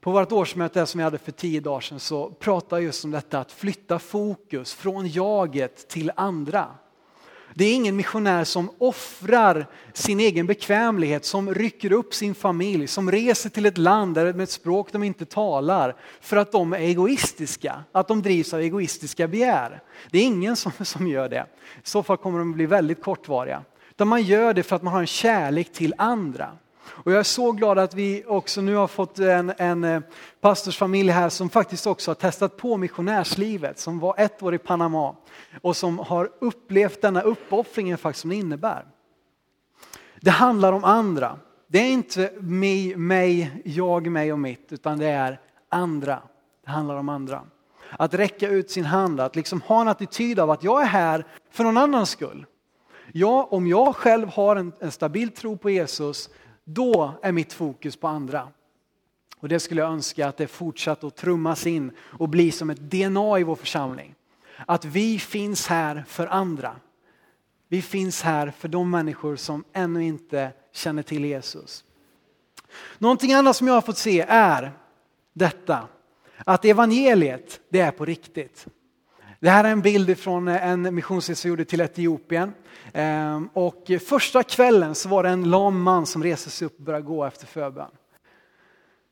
På 0.00 0.10
vårt 0.10 0.32
årsmöte 0.32 0.86
som 0.86 0.98
vi 0.98 1.04
hade 1.04 1.18
för 1.18 1.32
tio 1.32 1.60
dagar 1.60 1.80
sedan 1.80 2.00
så 2.00 2.30
pratade 2.30 2.82
jag 2.82 2.86
just 2.86 3.04
om 3.04 3.10
detta 3.10 3.40
att 3.40 3.52
flytta 3.52 3.98
fokus 3.98 4.74
från 4.74 5.08
jaget 5.08 5.88
till 5.88 6.12
andra. 6.16 6.68
Det 7.56 7.64
är 7.64 7.74
ingen 7.74 7.96
missionär 7.96 8.44
som 8.44 8.70
offrar 8.78 9.66
sin 9.92 10.20
egen 10.20 10.46
bekvämlighet, 10.46 11.24
som 11.24 11.54
rycker 11.54 11.92
upp 11.92 12.14
sin 12.14 12.34
familj, 12.34 12.86
som 12.86 13.10
reser 13.10 13.50
till 13.50 13.66
ett 13.66 13.78
land 13.78 14.16
med 14.16 14.40
ett 14.40 14.50
språk 14.50 14.92
de 14.92 15.02
inte 15.02 15.24
talar 15.24 15.96
för 16.20 16.36
att 16.36 16.52
de 16.52 16.72
är 16.72 16.78
egoistiska, 16.78 17.84
att 17.92 18.08
de 18.08 18.22
drivs 18.22 18.54
av 18.54 18.60
egoistiska 18.60 19.28
begär. 19.28 19.82
Det 20.10 20.18
är 20.18 20.22
ingen 20.22 20.56
som, 20.56 20.72
som 20.84 21.06
gör 21.06 21.28
det. 21.28 21.46
I 21.84 21.88
så 21.88 22.02
fall 22.02 22.16
kommer 22.16 22.38
de 22.38 22.52
bli 22.52 22.66
väldigt 22.66 23.02
kortvariga. 23.02 23.62
Utan 23.90 24.08
man 24.08 24.22
gör 24.22 24.54
det 24.54 24.62
för 24.62 24.76
att 24.76 24.82
man 24.82 24.92
har 24.92 25.00
en 25.00 25.06
kärlek 25.06 25.72
till 25.72 25.94
andra. 25.98 26.52
Och 26.96 27.12
jag 27.12 27.18
är 27.18 27.22
så 27.22 27.52
glad 27.52 27.78
att 27.78 27.94
vi 27.94 28.24
också 28.26 28.60
nu 28.60 28.74
har 28.74 28.86
fått 28.86 29.18
en, 29.18 29.52
en 29.58 29.84
eh, 29.84 30.00
pastorsfamilj 30.40 31.10
här 31.10 31.28
som 31.28 31.50
faktiskt 31.50 31.86
också 31.86 32.10
har 32.10 32.14
testat 32.14 32.56
på 32.56 32.76
missionärslivet, 32.76 33.78
som 33.78 33.98
var 33.98 34.14
ett 34.18 34.42
år 34.42 34.54
i 34.54 34.58
Panama 34.58 35.16
och 35.60 35.76
som 35.76 35.98
har 35.98 36.30
upplevt 36.38 37.02
denna 37.02 37.20
uppoffringen 37.20 37.98
faktiskt 37.98 38.20
som 38.20 38.30
det 38.30 38.36
innebär. 38.36 38.84
Det 40.20 40.30
handlar 40.30 40.72
om 40.72 40.84
andra. 40.84 41.38
Det 41.66 41.78
är 41.78 41.90
inte 41.90 42.32
mig, 42.40 42.96
mig, 42.96 43.62
jag, 43.64 44.06
mig 44.06 44.32
och 44.32 44.38
mitt, 44.38 44.72
utan 44.72 44.98
det 44.98 45.06
är 45.06 45.40
andra. 45.68 46.22
Det 46.64 46.70
handlar 46.70 46.96
om 46.96 47.08
andra. 47.08 47.42
Att 47.90 48.14
räcka 48.14 48.48
ut 48.48 48.70
sin 48.70 48.84
hand, 48.84 49.20
att 49.20 49.36
liksom 49.36 49.60
ha 49.60 49.80
en 49.80 49.88
attityd 49.88 50.40
av 50.40 50.50
att 50.50 50.64
jag 50.64 50.82
är 50.82 50.86
här 50.86 51.26
för 51.50 51.64
någon 51.64 51.76
annans 51.76 52.10
skull. 52.10 52.46
Ja, 53.12 53.48
om 53.50 53.66
jag 53.66 53.96
själv 53.96 54.28
har 54.28 54.56
en, 54.56 54.72
en 54.80 54.90
stabil 54.90 55.30
tro 55.30 55.56
på 55.56 55.70
Jesus 55.70 56.30
då 56.64 57.12
är 57.22 57.32
mitt 57.32 57.52
fokus 57.52 57.96
på 57.96 58.08
andra. 58.08 58.48
Och 59.36 59.48
det 59.48 59.60
skulle 59.60 59.80
jag 59.80 59.90
önska 59.90 60.28
att 60.28 60.36
det 60.36 60.46
fortsatt 60.46 61.04
att 61.04 61.16
trummas 61.16 61.66
in 61.66 61.92
och 61.98 62.28
bli 62.28 62.50
som 62.50 62.70
ett 62.70 62.80
DNA 62.80 63.38
i 63.38 63.42
vår 63.42 63.56
församling. 63.56 64.14
Att 64.66 64.84
vi 64.84 65.18
finns 65.18 65.66
här 65.66 66.04
för 66.08 66.26
andra. 66.26 66.76
Vi 67.68 67.82
finns 67.82 68.22
här 68.22 68.50
för 68.50 68.68
de 68.68 68.90
människor 68.90 69.36
som 69.36 69.64
ännu 69.72 70.04
inte 70.04 70.52
känner 70.72 71.02
till 71.02 71.24
Jesus. 71.24 71.84
Någonting 72.98 73.32
annat 73.32 73.56
som 73.56 73.66
jag 73.66 73.74
har 73.74 73.80
fått 73.80 73.98
se 73.98 74.24
är 74.28 74.72
detta. 75.32 75.88
Att 76.36 76.64
evangeliet, 76.64 77.60
det 77.68 77.80
är 77.80 77.90
på 77.90 78.04
riktigt. 78.04 78.66
Det 79.44 79.50
här 79.50 79.64
är 79.64 79.68
en 79.68 79.80
bild 79.80 80.18
från 80.18 80.48
eh, 80.48 80.68
en 80.68 80.94
missionsresa 80.94 81.48
jag 81.48 81.50
gjorde 81.50 81.64
till 81.64 81.80
Etiopien. 81.80 82.52
Ehm, 82.92 83.48
och 83.52 83.90
första 84.06 84.42
kvällen 84.42 84.94
så 84.94 85.08
var 85.08 85.22
det 85.22 85.28
en 85.28 85.50
lam 85.50 85.82
man 85.82 86.06
som 86.06 86.22
reste 86.22 86.50
sig 86.50 86.66
upp 86.66 86.78
och 86.78 86.84
började 86.84 87.06
gå 87.06 87.24
efter 87.24 87.46
förbön. 87.46 87.90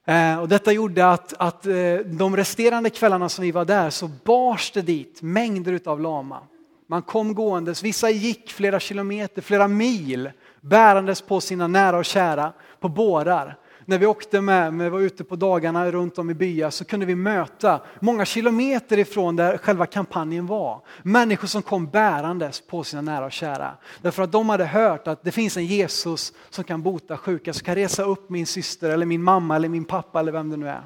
Ehm, 0.07 0.39
och 0.39 0.49
detta 0.49 0.73
gjorde 0.73 1.11
att, 1.11 1.35
att 1.39 1.67
eh, 1.67 1.75
de 2.05 2.37
resterande 2.37 2.91
kvällarna 2.91 3.29
som 3.29 3.43
vi 3.45 3.51
var 3.51 3.65
där 3.65 3.91
så 3.91 4.11
bars 4.25 4.71
det 4.71 4.83
dit 4.83 5.23
mängder 5.23 5.81
av 5.85 6.01
lama. 6.01 6.41
Man 6.87 7.03
kom 7.03 7.35
gåendes, 7.35 7.83
vissa 7.83 8.11
gick 8.11 8.53
flera 8.53 8.81
kilometer, 8.81 9.43
flera 9.43 9.69
mil 9.69 10.31
bärandes 10.61 11.23
på 11.23 11.41
sina 11.41 11.67
nära 11.67 11.97
och 11.97 12.05
kära 12.05 12.53
på 12.81 12.89
bårar 12.89 13.57
när 13.93 13.99
vi 13.99 14.07
åkte 14.07 14.41
med, 14.41 14.75
när 14.75 14.85
vi 14.85 14.91
var 14.91 15.01
ute 15.01 15.25
på 15.25 15.37
dagarna 15.37 15.91
runt 15.91 16.19
om 16.19 16.31
i 16.31 16.35
byar 16.35 16.71
så 16.71 16.85
kunde 16.85 17.07
vi 17.07 17.15
möta 17.15 17.81
många 18.01 18.25
kilometer 18.25 18.99
ifrån 18.99 19.37
där 19.37 19.59
själva 19.59 19.87
kampanjen 19.87 20.47
var. 20.47 20.81
Människor 21.03 21.49
som 21.49 21.63
kom 21.63 21.87
bärandes 21.87 22.61
på 22.61 22.85
sina 22.85 23.03
nära 23.03 23.25
och 23.25 23.33
kära. 23.33 23.75
Därför 24.01 24.23
att 24.23 24.33
de 24.33 24.49
hade 24.49 24.65
hört 24.65 25.09
att 25.09 25.25
det 25.25 25.33
finns 25.33 25.57
en 25.57 25.67
Jesus 25.67 26.33
som 26.51 26.65
kan 26.65 26.83
bota 26.83 27.17
sjuka, 27.17 27.53
som 27.53 27.65
kan 27.65 27.75
resa 27.75 28.03
upp 28.03 28.31
min 28.31 28.47
syster 28.47 28.91
eller 28.91 29.07
min 29.07 29.23
mamma 29.23 29.57
eller 29.57 29.69
min 29.69 29.85
pappa 29.85 30.21
eller 30.21 30.33
vem 30.33 30.51
det 30.51 30.57
nu 30.57 30.69
är. 30.69 30.83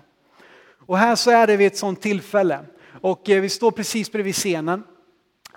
Och 0.87 0.99
här 0.99 1.17
så 1.17 1.31
är 1.31 1.47
det 1.47 1.57
vid 1.57 1.67
ett 1.67 1.77
sådant 1.77 2.03
tillfälle. 2.03 2.61
Och 3.01 3.31
eh, 3.31 3.41
vi 3.41 3.49
står 3.49 3.71
precis 3.71 4.13
bredvid 4.13 4.35
scenen. 4.35 4.83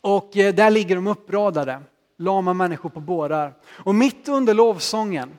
Och 0.02 0.38
eh, 0.38 0.54
där 0.54 0.70
ligger 0.70 0.96
de 0.96 1.08
uppradade, 1.08 1.80
lama 2.18 2.54
människor 2.54 2.90
på 2.90 3.00
bårar. 3.00 3.54
Och 3.68 3.96
mitt 3.96 4.28
under 4.28 4.54
lovsången 4.54 5.30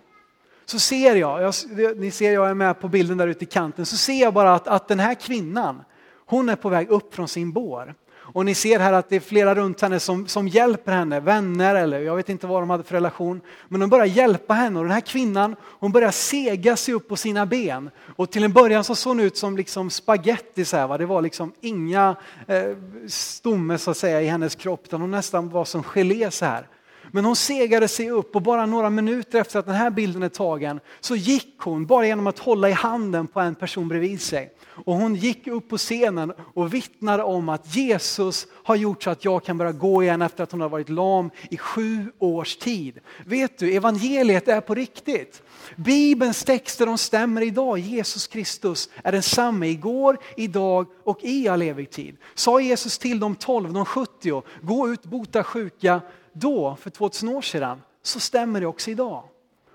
så 0.70 0.78
ser 0.78 1.16
jag, 1.16 1.42
jag, 1.42 1.54
ni 1.96 2.10
ser 2.10 2.32
jag 2.32 2.50
är 2.50 2.54
med 2.54 2.80
på 2.80 2.88
bilden 2.88 3.18
där 3.18 3.26
ute 3.26 3.44
i 3.44 3.46
kanten, 3.46 3.86
så 3.86 3.96
ser 3.96 4.20
jag 4.20 4.34
bara 4.34 4.54
att, 4.54 4.68
att 4.68 4.88
den 4.88 5.00
här 5.00 5.14
kvinnan, 5.14 5.82
hon 6.26 6.48
är 6.48 6.56
på 6.56 6.68
väg 6.68 6.90
upp 6.90 7.14
från 7.14 7.28
sin 7.28 7.52
bår. 7.52 7.94
Och 8.32 8.44
ni 8.44 8.54
ser 8.54 8.78
här 8.78 8.92
att 8.92 9.08
det 9.08 9.16
är 9.16 9.20
flera 9.20 9.54
runt 9.54 9.80
henne 9.80 10.00
som, 10.00 10.26
som 10.26 10.48
hjälper 10.48 10.92
henne, 10.92 11.20
vänner 11.20 11.74
eller 11.74 12.00
jag 12.00 12.16
vet 12.16 12.28
inte 12.28 12.46
vad 12.46 12.62
de 12.62 12.70
hade 12.70 12.82
för 12.82 12.94
relation. 12.94 13.40
Men 13.68 13.80
de 13.80 13.90
börjar 13.90 14.06
hjälpa 14.06 14.54
henne 14.54 14.78
och 14.78 14.84
den 14.84 14.92
här 14.92 15.00
kvinnan 15.00 15.56
hon 15.62 15.92
börjar 15.92 16.10
sega 16.10 16.76
sig 16.76 16.94
upp 16.94 17.08
på 17.08 17.16
sina 17.16 17.46
ben. 17.46 17.90
Och 18.16 18.30
till 18.30 18.44
en 18.44 18.52
början 18.52 18.84
så 18.84 18.94
såg 18.94 19.10
hon 19.10 19.20
ut 19.20 19.36
som 19.36 19.56
liksom 19.56 19.90
spagetti, 19.90 20.64
så 20.64 20.76
här, 20.76 20.86
va? 20.86 20.98
det 20.98 21.06
var 21.06 21.22
liksom 21.22 21.52
inga 21.60 22.16
eh, 22.46 22.76
stomme 23.08 23.78
så 23.78 23.90
att 23.90 23.96
säga 23.96 24.22
i 24.22 24.26
hennes 24.26 24.54
kropp 24.54 24.82
utan 24.84 25.00
hon 25.00 25.10
nästan 25.10 25.48
var 25.48 25.64
som 25.64 25.82
gelé 25.82 26.30
så 26.30 26.44
här. 26.44 26.66
Men 27.12 27.24
hon 27.24 27.36
segade 27.36 27.88
sig 27.88 28.10
upp 28.10 28.36
och 28.36 28.42
bara 28.42 28.66
några 28.66 28.90
minuter 28.90 29.40
efter 29.40 29.58
att 29.58 29.66
den 29.66 29.74
här 29.74 29.90
bilden 29.90 30.22
är 30.22 30.28
tagen 30.28 30.80
så 31.00 31.16
gick 31.16 31.54
hon 31.58 31.86
bara 31.86 32.06
genom 32.06 32.26
att 32.26 32.38
hålla 32.38 32.68
i 32.68 32.72
handen 32.72 33.26
på 33.26 33.40
en 33.40 33.54
person 33.54 33.88
bredvid 33.88 34.20
sig. 34.20 34.52
Och 34.84 34.94
hon 34.94 35.14
gick 35.14 35.46
upp 35.46 35.68
på 35.68 35.78
scenen 35.78 36.32
och 36.54 36.74
vittnade 36.74 37.22
om 37.22 37.48
att 37.48 37.76
Jesus 37.76 38.46
har 38.52 38.76
gjort 38.76 39.02
så 39.02 39.10
att 39.10 39.24
jag 39.24 39.44
kan 39.44 39.58
börja 39.58 39.72
gå 39.72 40.02
igen 40.02 40.22
efter 40.22 40.44
att 40.44 40.52
hon 40.52 40.60
har 40.60 40.68
varit 40.68 40.88
lam 40.88 41.30
i 41.50 41.56
sju 41.56 42.12
års 42.18 42.56
tid. 42.56 42.98
Vet 43.26 43.58
du, 43.58 43.72
evangeliet 43.72 44.48
är 44.48 44.60
på 44.60 44.74
riktigt. 44.74 45.42
Bibelns 45.76 46.44
texter 46.44 46.86
de 46.86 46.98
stämmer 46.98 47.42
idag. 47.42 47.78
Jesus 47.78 48.26
Kristus 48.26 48.90
är 49.04 49.12
densamme 49.12 49.66
igår, 49.66 50.18
idag 50.36 50.86
och 51.04 51.18
i 51.22 51.48
all 51.48 51.62
evig 51.62 51.90
tid. 51.90 52.16
Sa 52.34 52.60
Jesus 52.60 52.98
till 52.98 53.20
de 53.20 53.34
12, 53.34 53.72
de 53.72 53.84
70, 53.84 54.42
gå 54.62 54.88
ut, 54.88 55.02
bota 55.02 55.44
sjuka, 55.44 56.00
då, 56.32 56.76
för 56.76 56.90
2000 56.90 57.28
år 57.28 57.42
sedan, 57.42 57.82
så 58.02 58.20
stämmer 58.20 58.60
det 58.60 58.66
också 58.66 58.90
idag. 58.90 59.22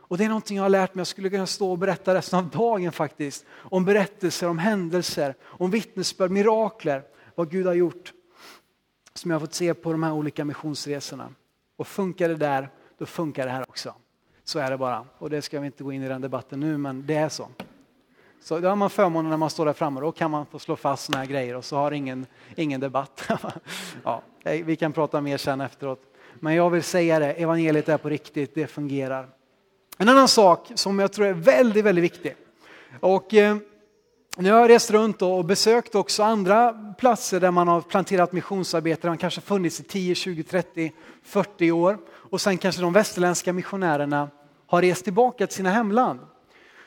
Och 0.08 0.18
det 0.18 0.24
är 0.24 0.28
någonting 0.28 0.58
jag 0.58 0.64
har 0.64 0.70
lärt 0.70 0.96
mig, 0.96 1.00
jag 1.00 1.08
skulle 1.08 1.30
kunna 1.30 1.48
stå 1.48 1.72
och 1.72 1.78
berätta 1.78 2.14
resten 2.14 2.40
av 2.40 2.50
dagen 2.50 2.92
faktiskt. 2.92 3.46
Om 3.52 3.86
berättelser, 3.86 4.50
om 4.50 4.58
händelser, 4.58 5.36
om 5.44 5.72
vittnesbörd, 5.72 6.32
mirakler, 6.32 7.04
vad 7.36 7.52
Gud 7.52 7.66
har 7.66 7.74
gjort. 7.74 8.14
Som 9.14 9.32
jag 9.32 9.36
har 9.36 9.40
fått 9.40 9.54
se 9.54 9.74
på 9.74 9.92
de 9.92 10.04
här 10.04 10.12
olika 10.12 10.46
missionsresorna. 10.46 11.30
Och 11.76 11.88
funkar 11.88 12.30
det 12.30 12.36
där, 12.36 12.70
då 12.98 13.06
funkar 13.06 13.46
det 13.46 13.52
här 13.52 13.62
också. 13.70 13.94
Så 14.44 14.60
är 14.60 14.72
det 14.72 14.78
bara. 14.78 15.06
Och 15.18 15.30
det 15.30 15.42
ska 15.42 15.60
vi 15.60 15.66
inte 15.66 15.84
gå 15.84 15.92
in 15.92 16.04
i 16.04 16.08
den 16.08 16.22
debatten 16.22 16.60
nu, 16.60 16.78
men 16.78 17.06
det 17.06 17.16
är 17.16 17.30
så. 17.30 17.48
Så 18.42 18.60
då 18.60 18.70
har 18.70 18.76
man 18.76 18.90
förmånen 18.90 19.30
när 19.30 19.38
man 19.38 19.50
står 19.50 19.66
där 19.66 19.74
framme, 19.74 20.02
då 20.02 20.12
kan 20.12 20.32
man 20.32 20.46
få 20.46 20.60
slå 20.60 20.76
fast 20.76 21.06
sådana 21.06 21.24
här 21.24 21.32
grejer 21.32 21.56
och 21.56 21.66
så 21.66 21.78
har 21.78 21.92
ingen, 21.92 22.26
ingen 22.56 22.80
debatt. 22.80 23.30
ja, 24.04 24.22
vi 24.44 24.76
kan 24.76 24.94
prata 24.94 25.22
mer 25.22 25.38
sen 25.38 25.62
efteråt. 25.62 26.15
Men 26.40 26.56
jag 26.56 26.70
vill 26.70 26.84
säga 26.84 27.20
det, 27.20 27.34
evangeliet 27.34 27.90
är 27.90 27.98
på 27.98 28.10
riktigt, 28.10 28.56
det 28.56 28.68
fungerar. 28.68 29.30
En 29.98 30.10
annan 30.10 30.28
sak 30.28 30.72
som 30.76 31.00
jag 31.00 31.12
tror 31.12 31.28
är 31.28 31.34
väldigt, 31.34 31.86
väldigt 31.86 32.04
viktig. 32.04 32.36
Och 33.00 33.34
eh, 33.34 33.58
nu 34.38 34.52
har 34.52 34.60
jag 34.60 34.70
rest 34.70 34.92
runt 34.92 35.22
och 35.22 35.46
besökt 35.46 35.96
också 35.96 36.24
andra 36.24 36.74
platser 36.98 37.40
där 37.40 37.52
man 37.52 37.68
har 37.68 37.82
planterat 37.82 38.32
missionsarbete, 38.32 39.08
man 39.08 39.18
kanske 39.18 39.42
funnits 39.42 39.80
i 39.80 39.84
10, 39.84 40.16
20, 40.16 40.44
30, 40.44 40.92
40 41.24 41.72
år. 41.72 41.98
Och 42.12 42.42
sen 42.42 42.58
kanske 42.58 42.82
de 42.82 42.94
västerländska 42.94 43.54
missionärerna 43.54 44.30
har 44.68 44.82
rest 44.82 45.04
tillbaka 45.04 45.48
till 45.48 45.56
sina 45.56 45.72
hemland. 45.72 46.20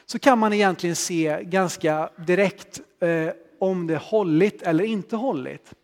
Så 0.06 0.18
kan 0.18 0.38
man 0.38 0.52
egentligen 0.52 0.96
se 0.96 1.38
ganska 1.42 2.10
direkt 2.16 2.80
eh, 3.00 3.32
om 3.58 3.86
det 3.86 3.96
hållit 3.96 4.62
eller 4.62 4.84
inte 4.84 5.16
hållit. 5.16 5.74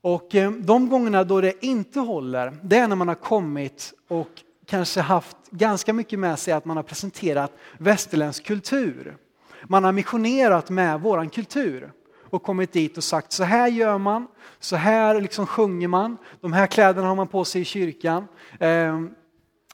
Och 0.00 0.34
eh, 0.34 0.50
de 0.50 0.88
gångerna 0.88 1.24
då 1.24 1.40
det 1.40 1.64
inte 1.64 2.00
håller, 2.00 2.56
det 2.62 2.76
är 2.76 2.88
när 2.88 2.96
man 2.96 3.08
har 3.08 3.14
kommit 3.14 3.92
och 4.08 4.28
kanske 4.66 5.00
haft 5.00 5.36
ganska 5.50 5.92
mycket 5.92 6.18
med 6.18 6.38
sig 6.38 6.54
att 6.54 6.64
man 6.64 6.76
har 6.76 6.84
presenterat 6.84 7.52
västerländsk 7.78 8.44
kultur. 8.44 9.16
Man 9.64 9.84
har 9.84 9.92
missionerat 9.92 10.70
med 10.70 11.00
våran 11.00 11.30
kultur 11.30 11.92
och 12.30 12.42
kommit 12.42 12.72
dit 12.72 12.96
och 12.96 13.04
sagt 13.04 13.32
så 13.32 13.44
här 13.44 13.68
gör 13.68 13.98
man, 13.98 14.26
så 14.60 14.76
här 14.76 15.20
liksom 15.20 15.46
sjunger 15.46 15.88
man, 15.88 16.16
de 16.40 16.52
här 16.52 16.66
kläderna 16.66 17.08
har 17.08 17.14
man 17.14 17.28
på 17.28 17.44
sig 17.44 17.60
i 17.60 17.64
kyrkan. 17.64 18.26
Ehm, 18.60 19.10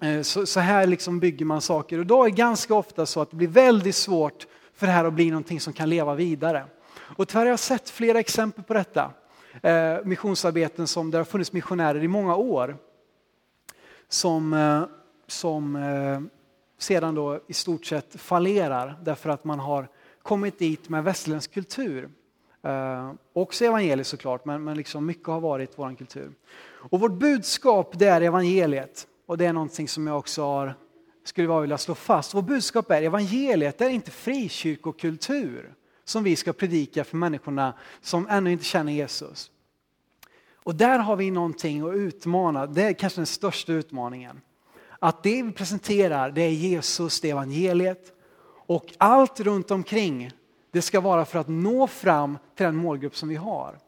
eh, 0.00 0.22
så 0.22 0.60
här 0.60 0.86
liksom 0.86 1.20
bygger 1.20 1.44
man 1.44 1.60
saker 1.60 1.98
och 1.98 2.06
då 2.06 2.24
är 2.24 2.30
det 2.30 2.36
ganska 2.36 2.74
ofta 2.74 3.06
så 3.06 3.20
att 3.20 3.30
det 3.30 3.36
blir 3.36 3.48
väldigt 3.48 3.96
svårt 3.96 4.46
för 4.76 4.86
det 4.86 4.92
här 4.92 5.04
att 5.04 5.12
bli 5.12 5.30
någonting 5.30 5.60
som 5.60 5.72
kan 5.72 5.88
leva 5.88 6.14
vidare. 6.14 6.64
Och 7.16 7.28
tyvärr 7.28 7.40
har 7.44 7.50
jag 7.50 7.58
sett 7.58 7.90
flera 7.90 8.20
exempel 8.20 8.64
på 8.64 8.74
detta. 8.74 9.10
Eh, 9.62 9.96
missionsarbeten 10.04 10.86
som 10.86 11.10
det 11.10 11.18
har 11.18 11.24
funnits 11.24 11.52
missionärer 11.52 12.04
i 12.04 12.08
många 12.08 12.36
år 12.36 12.76
som, 14.08 14.52
eh, 14.52 14.84
som 15.26 15.76
eh, 15.76 16.20
sedan 16.78 17.14
då 17.14 17.40
i 17.46 17.52
stort 17.52 17.86
sett 17.86 18.20
fallerar 18.20 18.98
därför 19.02 19.30
att 19.30 19.44
man 19.44 19.58
har 19.58 19.88
kommit 20.22 20.58
dit 20.58 20.88
med 20.88 21.04
västerländsk 21.04 21.54
kultur. 21.54 22.08
Eh, 22.62 23.12
också 23.32 23.64
evangeliet 23.64 24.06
såklart, 24.06 24.44
men, 24.44 24.64
men 24.64 24.76
liksom 24.76 25.06
mycket 25.06 25.26
har 25.26 25.40
varit 25.40 25.72
vår 25.76 25.94
kultur. 25.94 26.32
Och 26.90 27.00
vårt 27.00 27.12
budskap 27.12 27.98
det 27.98 28.06
är 28.06 28.20
evangeliet 28.20 29.06
och 29.26 29.38
det 29.38 29.46
är 29.46 29.52
någonting 29.52 29.88
som 29.88 30.06
jag 30.06 30.18
också 30.18 30.42
har, 30.42 30.74
skulle 31.24 31.60
vilja 31.60 31.78
slå 31.78 31.94
fast. 31.94 32.34
Vårt 32.34 32.44
budskap 32.44 32.90
är 32.90 33.02
evangeliet, 33.02 33.78
det 33.78 33.84
är 33.84 33.90
inte 33.90 34.10
frikyrkokultur 34.10 35.74
som 36.04 36.24
vi 36.24 36.36
ska 36.36 36.52
predika 36.52 37.04
för 37.04 37.16
människorna 37.16 37.74
som 38.00 38.28
ännu 38.28 38.52
inte 38.52 38.64
känner 38.64 38.92
Jesus. 38.92 39.50
Och 40.54 40.74
där 40.74 40.98
har 40.98 41.16
vi 41.16 41.30
någonting 41.30 41.88
att 41.88 41.94
utmana, 41.94 42.66
det 42.66 42.82
är 42.82 42.92
kanske 42.92 43.20
den 43.20 43.26
största 43.26 43.72
utmaningen. 43.72 44.40
Att 44.98 45.22
det 45.22 45.42
vi 45.42 45.52
presenterar, 45.52 46.30
det 46.30 46.42
är 46.42 46.50
Jesus, 46.50 47.20
det 47.20 47.28
är 47.28 47.32
evangeliet. 47.32 48.12
Och 48.66 48.92
allt 48.98 49.40
runt 49.40 49.70
omkring, 49.70 50.30
det 50.70 50.82
ska 50.82 51.00
vara 51.00 51.24
för 51.24 51.38
att 51.38 51.48
nå 51.48 51.86
fram 51.86 52.38
till 52.54 52.66
den 52.66 52.76
målgrupp 52.76 53.16
som 53.16 53.28
vi 53.28 53.34
har. 53.34 53.78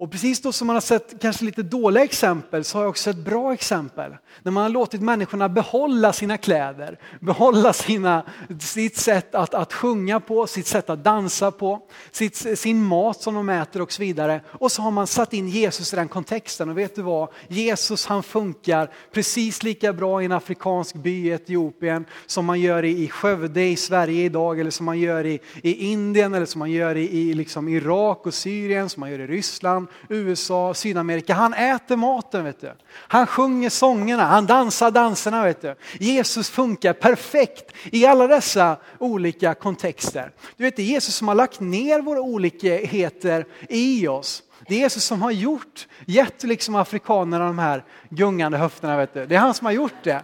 Och 0.00 0.10
precis 0.10 0.40
då 0.40 0.52
som 0.52 0.66
man 0.66 0.76
har 0.76 0.80
sett 0.80 1.14
kanske 1.20 1.44
lite 1.44 1.62
dåliga 1.62 2.04
exempel 2.04 2.64
så 2.64 2.78
har 2.78 2.82
jag 2.82 2.90
också 2.90 3.02
sett 3.02 3.16
bra 3.16 3.52
exempel. 3.52 4.16
När 4.42 4.52
man 4.52 4.62
har 4.62 4.70
låtit 4.70 5.00
människorna 5.00 5.48
behålla 5.48 6.12
sina 6.12 6.36
kläder, 6.36 6.98
behålla 7.20 7.72
sina, 7.72 8.24
sitt 8.60 8.96
sätt 8.96 9.34
att, 9.34 9.54
att 9.54 9.72
sjunga 9.72 10.20
på, 10.20 10.46
sitt 10.46 10.66
sätt 10.66 10.90
att 10.90 11.04
dansa 11.04 11.50
på, 11.50 11.80
sitt, 12.10 12.58
sin 12.58 12.84
mat 12.84 13.22
som 13.22 13.34
de 13.34 13.48
äter 13.48 13.82
och 13.82 13.92
så 13.92 14.02
vidare. 14.02 14.40
Och 14.46 14.72
så 14.72 14.82
har 14.82 14.90
man 14.90 15.06
satt 15.06 15.32
in 15.32 15.48
Jesus 15.48 15.92
i 15.92 15.96
den 15.96 16.08
kontexten 16.08 16.68
och 16.68 16.78
vet 16.78 16.94
du 16.94 17.02
vad? 17.02 17.28
Jesus 17.48 18.06
han 18.06 18.22
funkar 18.22 18.90
precis 19.12 19.62
lika 19.62 19.92
bra 19.92 20.22
i 20.22 20.24
en 20.24 20.32
afrikansk 20.32 20.94
by 20.94 21.26
i 21.26 21.30
Etiopien 21.30 22.04
som 22.26 22.44
man 22.44 22.60
gör 22.60 22.84
i 22.84 23.08
Skövde 23.08 23.64
i 23.64 23.76
Sverige 23.76 24.24
idag 24.24 24.60
eller 24.60 24.70
som 24.70 24.86
man 24.86 24.98
gör 24.98 25.26
i, 25.26 25.40
i 25.62 25.72
Indien 25.92 26.34
eller 26.34 26.46
som 26.46 26.58
man 26.58 26.70
gör 26.70 26.96
i, 26.96 27.18
i 27.18 27.34
liksom 27.34 27.68
Irak 27.68 28.26
och 28.26 28.34
Syrien, 28.34 28.88
som 28.88 29.00
man 29.00 29.10
gör 29.10 29.18
i 29.18 29.26
Ryssland 29.26 29.89
USA, 30.08 30.74
Sydamerika. 30.74 31.34
Han 31.34 31.54
äter 31.54 31.96
maten, 31.96 32.44
vet 32.44 32.60
du. 32.60 32.72
Han 32.92 33.26
sjunger 33.26 33.70
sångerna, 33.70 34.24
han 34.24 34.46
dansar 34.46 34.90
danserna. 34.90 35.44
Vet 35.44 35.62
du. 35.62 35.74
Jesus 35.98 36.50
funkar 36.50 36.92
perfekt 36.92 37.72
i 37.84 38.06
alla 38.06 38.26
dessa 38.26 38.76
olika 38.98 39.54
kontexter. 39.54 40.32
Du 40.56 40.64
vet, 40.64 40.76
det 40.76 40.82
är 40.82 40.86
Jesus 40.86 41.14
som 41.14 41.28
har 41.28 41.34
lagt 41.34 41.60
ner 41.60 42.00
våra 42.00 42.20
olikheter 42.20 43.46
i 43.68 44.08
oss. 44.08 44.42
Det 44.68 44.74
är 44.74 44.78
Jesus 44.78 45.04
som 45.04 45.22
har 45.22 45.30
gjort, 45.30 45.88
gett 46.06 46.42
liksom 46.42 46.74
afrikanerna 46.74 47.44
de 47.44 47.58
här 47.58 47.84
gungande 48.08 48.58
höfterna. 48.58 48.96
Vet 48.96 49.14
du. 49.14 49.26
Det 49.26 49.34
är 49.34 49.38
han 49.38 49.54
som 49.54 49.64
har 49.64 49.72
gjort 49.72 50.04
det. 50.04 50.22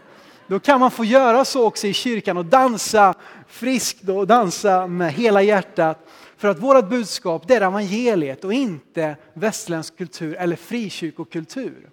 Då 0.48 0.60
kan 0.60 0.80
man 0.80 0.90
få 0.90 1.04
göra 1.04 1.44
så 1.44 1.66
också 1.66 1.86
i 1.86 1.92
kyrkan 1.92 2.36
och 2.36 2.44
dansa 2.44 3.14
friskt 3.48 4.08
och 4.08 4.26
dansa 4.26 4.86
med 4.86 5.12
hela 5.12 5.42
hjärtat 5.42 5.98
för 6.36 6.48
att 6.48 6.58
vårt 6.58 6.88
budskap 6.88 7.48
det 7.48 7.54
är 7.54 7.60
evangeliet 7.60 8.44
och 8.44 8.52
inte 8.52 9.16
västerländsk 9.34 9.98
kultur 9.98 10.34
eller 10.34 10.56
frikyrkokultur. 10.56 11.90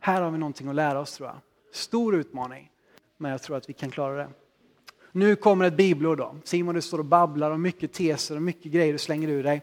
Här 0.00 0.22
har 0.22 0.30
vi 0.30 0.38
någonting 0.38 0.68
att 0.68 0.74
lära 0.74 1.00
oss 1.00 1.16
tror 1.16 1.28
jag. 1.28 1.36
Stor 1.72 2.14
utmaning, 2.16 2.70
men 3.16 3.30
jag 3.30 3.42
tror 3.42 3.56
att 3.56 3.68
vi 3.68 3.72
kan 3.72 3.90
klara 3.90 4.16
det. 4.16 4.28
Nu 5.12 5.36
kommer 5.36 5.64
ett 5.64 5.76
bibelord 5.76 6.18
då. 6.18 6.36
Simon 6.44 6.74
du 6.74 6.80
står 6.80 6.98
och 6.98 7.04
babblar 7.04 7.50
om 7.50 7.62
mycket 7.62 7.92
teser 7.92 8.36
och 8.36 8.42
mycket 8.42 8.72
grejer 8.72 8.92
du 8.92 8.98
slänger 8.98 9.28
ur 9.28 9.42
dig. 9.42 9.62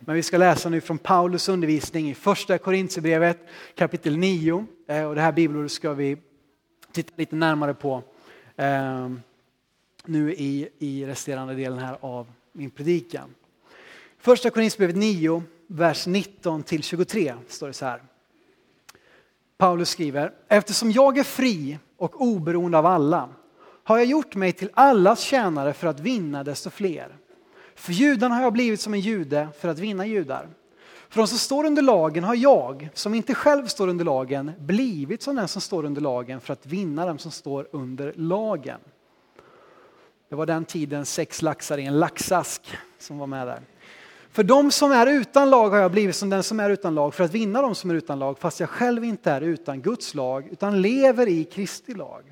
Men 0.00 0.14
vi 0.14 0.22
ska 0.22 0.38
läsa 0.38 0.68
nu 0.68 0.80
från 0.80 0.98
Paulus 0.98 1.48
undervisning 1.48 2.10
i 2.10 2.14
första 2.14 2.58
Korintierbrevet 2.58 3.38
kapitel 3.74 4.16
9. 4.16 4.66
Eh, 4.86 5.04
och 5.04 5.14
det 5.14 5.20
här 5.20 5.32
bibelordet 5.32 5.72
ska 5.72 5.92
vi 5.92 6.16
titta 6.92 7.12
lite 7.16 7.36
närmare 7.36 7.74
på 7.74 8.02
eh, 8.56 9.10
nu 10.04 10.34
i, 10.34 10.68
i 10.78 11.06
resterande 11.06 11.54
delen 11.54 11.78
här 11.78 11.96
av 12.00 12.26
min 12.56 12.70
predikan. 12.70 13.34
Första 14.18 14.50
Korinthierbrevet 14.50 14.96
9, 14.96 15.42
vers 15.66 16.06
19-23. 16.06 17.34
står 17.48 17.66
det 17.66 17.72
så 17.72 17.84
här. 17.84 18.02
Paulus 19.56 19.88
skriver, 19.88 20.32
eftersom 20.48 20.90
jag 20.90 21.18
är 21.18 21.24
fri 21.24 21.78
och 21.96 22.20
oberoende 22.22 22.78
av 22.78 22.86
alla 22.86 23.28
har 23.84 23.98
jag 23.98 24.06
gjort 24.06 24.34
mig 24.34 24.52
till 24.52 24.70
allas 24.74 25.20
tjänare 25.20 25.72
för 25.72 25.86
att 25.86 26.00
vinna 26.00 26.44
desto 26.44 26.70
fler. 26.70 27.16
För 27.74 27.92
judarna 27.92 28.34
har 28.34 28.42
jag 28.42 28.52
blivit 28.52 28.80
som 28.80 28.94
en 28.94 29.00
jude 29.00 29.48
för 29.60 29.68
att 29.68 29.78
vinna 29.78 30.06
judar. 30.06 30.48
För 31.08 31.20
de 31.20 31.26
som 31.26 31.38
står 31.38 31.64
under 31.64 31.82
lagen 31.82 32.24
har 32.24 32.34
jag, 32.34 32.88
som 32.94 33.14
inte 33.14 33.34
själv 33.34 33.66
står 33.66 33.88
under 33.88 34.04
lagen, 34.04 34.52
blivit 34.58 35.22
som 35.22 35.36
den 35.36 35.48
som 35.48 35.60
står 35.60 35.84
under 35.84 36.00
lagen 36.00 36.40
för 36.40 36.52
att 36.52 36.66
vinna 36.66 37.06
dem 37.06 37.18
som 37.18 37.30
står 37.30 37.68
under 37.70 38.12
lagen. 38.16 38.80
Det 40.34 40.38
var 40.38 40.46
den 40.46 40.64
tiden 40.64 41.06
sex 41.06 41.42
laxar 41.42 41.78
i 41.78 41.84
en 41.84 41.98
laxask 41.98 42.76
som 42.98 43.18
var 43.18 43.26
med 43.26 43.46
där. 43.46 43.60
För 44.30 44.42
de 44.42 44.70
som 44.70 44.92
är 44.92 45.06
utan 45.06 45.50
lag 45.50 45.70
har 45.70 45.78
jag 45.78 45.90
blivit 45.90 46.16
som 46.16 46.30
den 46.30 46.42
som 46.42 46.60
är 46.60 46.70
utan 46.70 46.94
lag 46.94 47.14
för 47.14 47.24
att 47.24 47.34
vinna 47.34 47.62
de 47.62 47.74
som 47.74 47.90
är 47.90 47.94
utan 47.94 48.18
lag 48.18 48.38
fast 48.38 48.60
jag 48.60 48.68
själv 48.68 49.04
inte 49.04 49.30
är 49.30 49.40
utan 49.40 49.82
Guds 49.82 50.14
lag 50.14 50.48
utan 50.50 50.82
lever 50.82 51.28
i 51.28 51.44
Kristi 51.44 51.94
lag. 51.94 52.22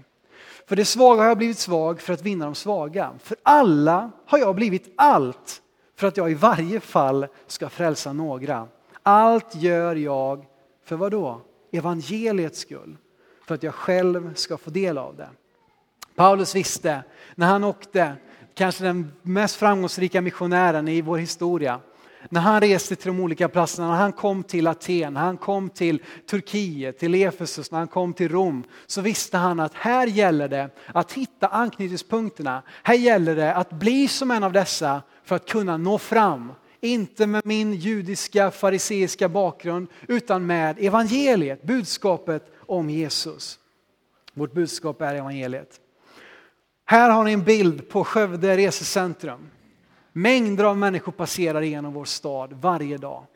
För 0.67 0.77
det 0.77 0.85
svaga 0.85 1.21
har 1.23 1.29
jag 1.29 1.39
blivit 1.39 1.59
svag 1.59 2.01
för 2.01 2.13
att 2.13 2.23
vinna 2.23 2.45
de 2.45 2.55
svaga. 2.55 3.11
För 3.23 3.37
alla 3.43 4.11
har 4.27 4.39
jag 4.39 4.55
blivit 4.55 4.93
allt 4.97 5.63
för 5.97 6.07
att 6.07 6.17
jag 6.17 6.31
i 6.31 6.35
varje 6.35 6.81
fall 6.81 7.27
ska 7.47 7.69
frälsa 7.69 8.13
några. 8.13 8.69
Allt 9.03 9.55
gör 9.55 9.97
jag 9.97 10.45
för 10.85 10.97
vad 10.97 11.11
då? 11.11 11.41
Evangeliets 11.73 12.59
skull. 12.59 12.97
för 13.47 13.55
att 13.55 13.63
jag 13.63 13.75
själv 13.75 14.35
ska 14.35 14.57
få 14.57 14.71
del 14.71 14.99
av 14.99 15.17
det. 15.17 15.29
Paulus 16.15 16.55
visste 16.55 17.03
när 17.35 17.47
han 17.47 17.65
åkte, 17.65 18.13
kanske 18.55 18.85
den 18.85 19.13
mest 19.23 19.57
framgångsrika 19.57 20.21
missionären 20.21 20.89
i 20.89 21.01
vår 21.01 21.19
historia, 21.19 21.81
när 22.29 22.41
han 22.41 22.61
reste 22.61 22.97
till 22.97 23.07
de 23.07 23.21
olika 23.21 23.49
platserna, 23.49 23.89
när 23.89 23.97
han 23.97 24.13
kom 24.13 24.43
till 24.43 24.67
Aten, 24.67 25.15
när 25.15 25.21
han 25.21 25.37
kom 25.37 25.71
till 25.71 26.03
Turkiet, 26.31 26.99
till 26.99 27.15
Efesus, 27.15 27.71
när 27.71 27.79
han 27.79 27.89
kom 27.89 28.13
till 28.13 28.29
Rom, 28.29 28.65
så 28.87 29.01
visste 29.01 29.37
han 29.37 29.61
att 29.61 29.75
här 29.75 30.07
gäller 30.07 30.49
det 30.49 30.71
att 30.87 31.13
hitta 31.13 31.49
anknytningspunkterna. 31.49 32.63
Här 32.83 32.95
gäller 32.95 33.37
det 33.37 33.55
att 33.55 33.71
bli 33.71 34.09
som 34.09 34.31
en 34.31 34.45
av 34.45 34.53
dessa 34.53 35.03
för 35.25 35.37
att 35.37 35.49
kunna 35.49 35.77
nå 35.77 35.99
fram. 35.99 36.53
Inte 36.81 37.27
med 37.27 37.43
min 37.47 37.75
judiska 37.75 38.51
fariseiska 38.51 39.29
bakgrund 39.29 39.89
utan 40.09 40.47
med 40.47 40.77
evangeliet, 40.81 41.63
budskapet 41.63 42.53
om 42.59 42.91
Jesus. 42.91 43.59
Vårt 44.35 44.53
budskap 44.53 45.01
är 45.03 45.15
evangeliet. 45.15 45.82
Här 46.85 47.11
har 47.11 47.25
ni 47.25 47.33
en 47.33 47.45
bild 47.45 47.89
på 47.89 48.05
Skövde 48.05 48.57
resecentrum. 48.57 49.51
Mängder 50.13 50.65
av 50.65 50.77
människor 50.77 51.13
passerar 51.13 51.63
igenom 51.63 51.93
vår 51.93 52.05
stad 52.05 52.53
varje 52.53 52.99
dag. 52.99 53.27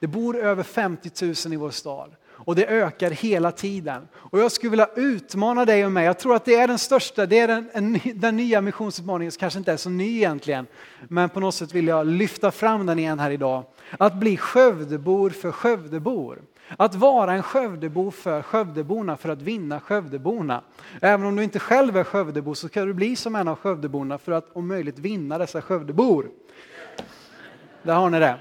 Det 0.00 0.06
bor 0.06 0.36
över 0.36 0.62
50 0.62 1.24
000 1.24 1.54
i 1.54 1.56
vår 1.56 1.70
stad 1.70 2.16
och 2.46 2.54
det 2.54 2.66
ökar 2.66 3.10
hela 3.10 3.52
tiden. 3.52 4.08
Och 4.14 4.38
jag 4.38 4.52
skulle 4.52 4.70
vilja 4.70 4.88
utmana 4.96 5.64
dig 5.64 5.84
och 5.86 5.92
mig, 5.92 6.04
jag 6.04 6.18
tror 6.18 6.34
att 6.34 6.44
det 6.44 6.54
är 6.54 6.68
den 6.68 6.78
största, 6.78 7.26
det 7.26 7.38
är 7.38 7.48
den, 7.48 7.70
en, 7.72 8.00
den 8.14 8.36
nya 8.36 8.60
missionsutmaningen 8.60 9.32
som 9.32 9.40
kanske 9.40 9.58
inte 9.58 9.72
är 9.72 9.76
så 9.76 9.90
ny 9.90 10.16
egentligen, 10.16 10.66
men 11.08 11.28
på 11.28 11.40
något 11.40 11.54
sätt 11.54 11.74
vill 11.74 11.86
jag 11.86 12.06
lyfta 12.06 12.50
fram 12.50 12.86
den 12.86 12.98
igen 12.98 13.18
här 13.18 13.30
idag. 13.30 13.64
Att 13.98 14.14
bli 14.14 14.36
Skövdebor 14.36 15.30
för 15.30 15.52
Skövdebor. 15.52 16.42
Att 16.76 16.94
vara 16.94 17.32
en 17.32 17.42
Skövdebo 17.42 18.10
för 18.10 18.42
Skövdeborna 18.42 19.16
för 19.16 19.28
att 19.28 19.42
vinna 19.42 19.80
Skövdeborna. 19.80 20.62
Även 21.00 21.26
om 21.26 21.36
du 21.36 21.44
inte 21.44 21.58
själv 21.58 21.96
är 21.96 22.04
Skövdebo 22.04 22.54
så 22.54 22.68
kan 22.68 22.86
du 22.86 22.94
bli 22.94 23.16
som 23.16 23.34
en 23.34 23.48
av 23.48 23.56
Skövdeborna 23.56 24.18
för 24.18 24.32
att 24.32 24.56
om 24.56 24.68
möjligt 24.68 24.98
vinna 24.98 25.38
dessa 25.38 25.62
Skövdebor. 25.62 26.30
Där 27.82 27.94
har 27.94 28.10
ni 28.10 28.18
det. 28.18 28.38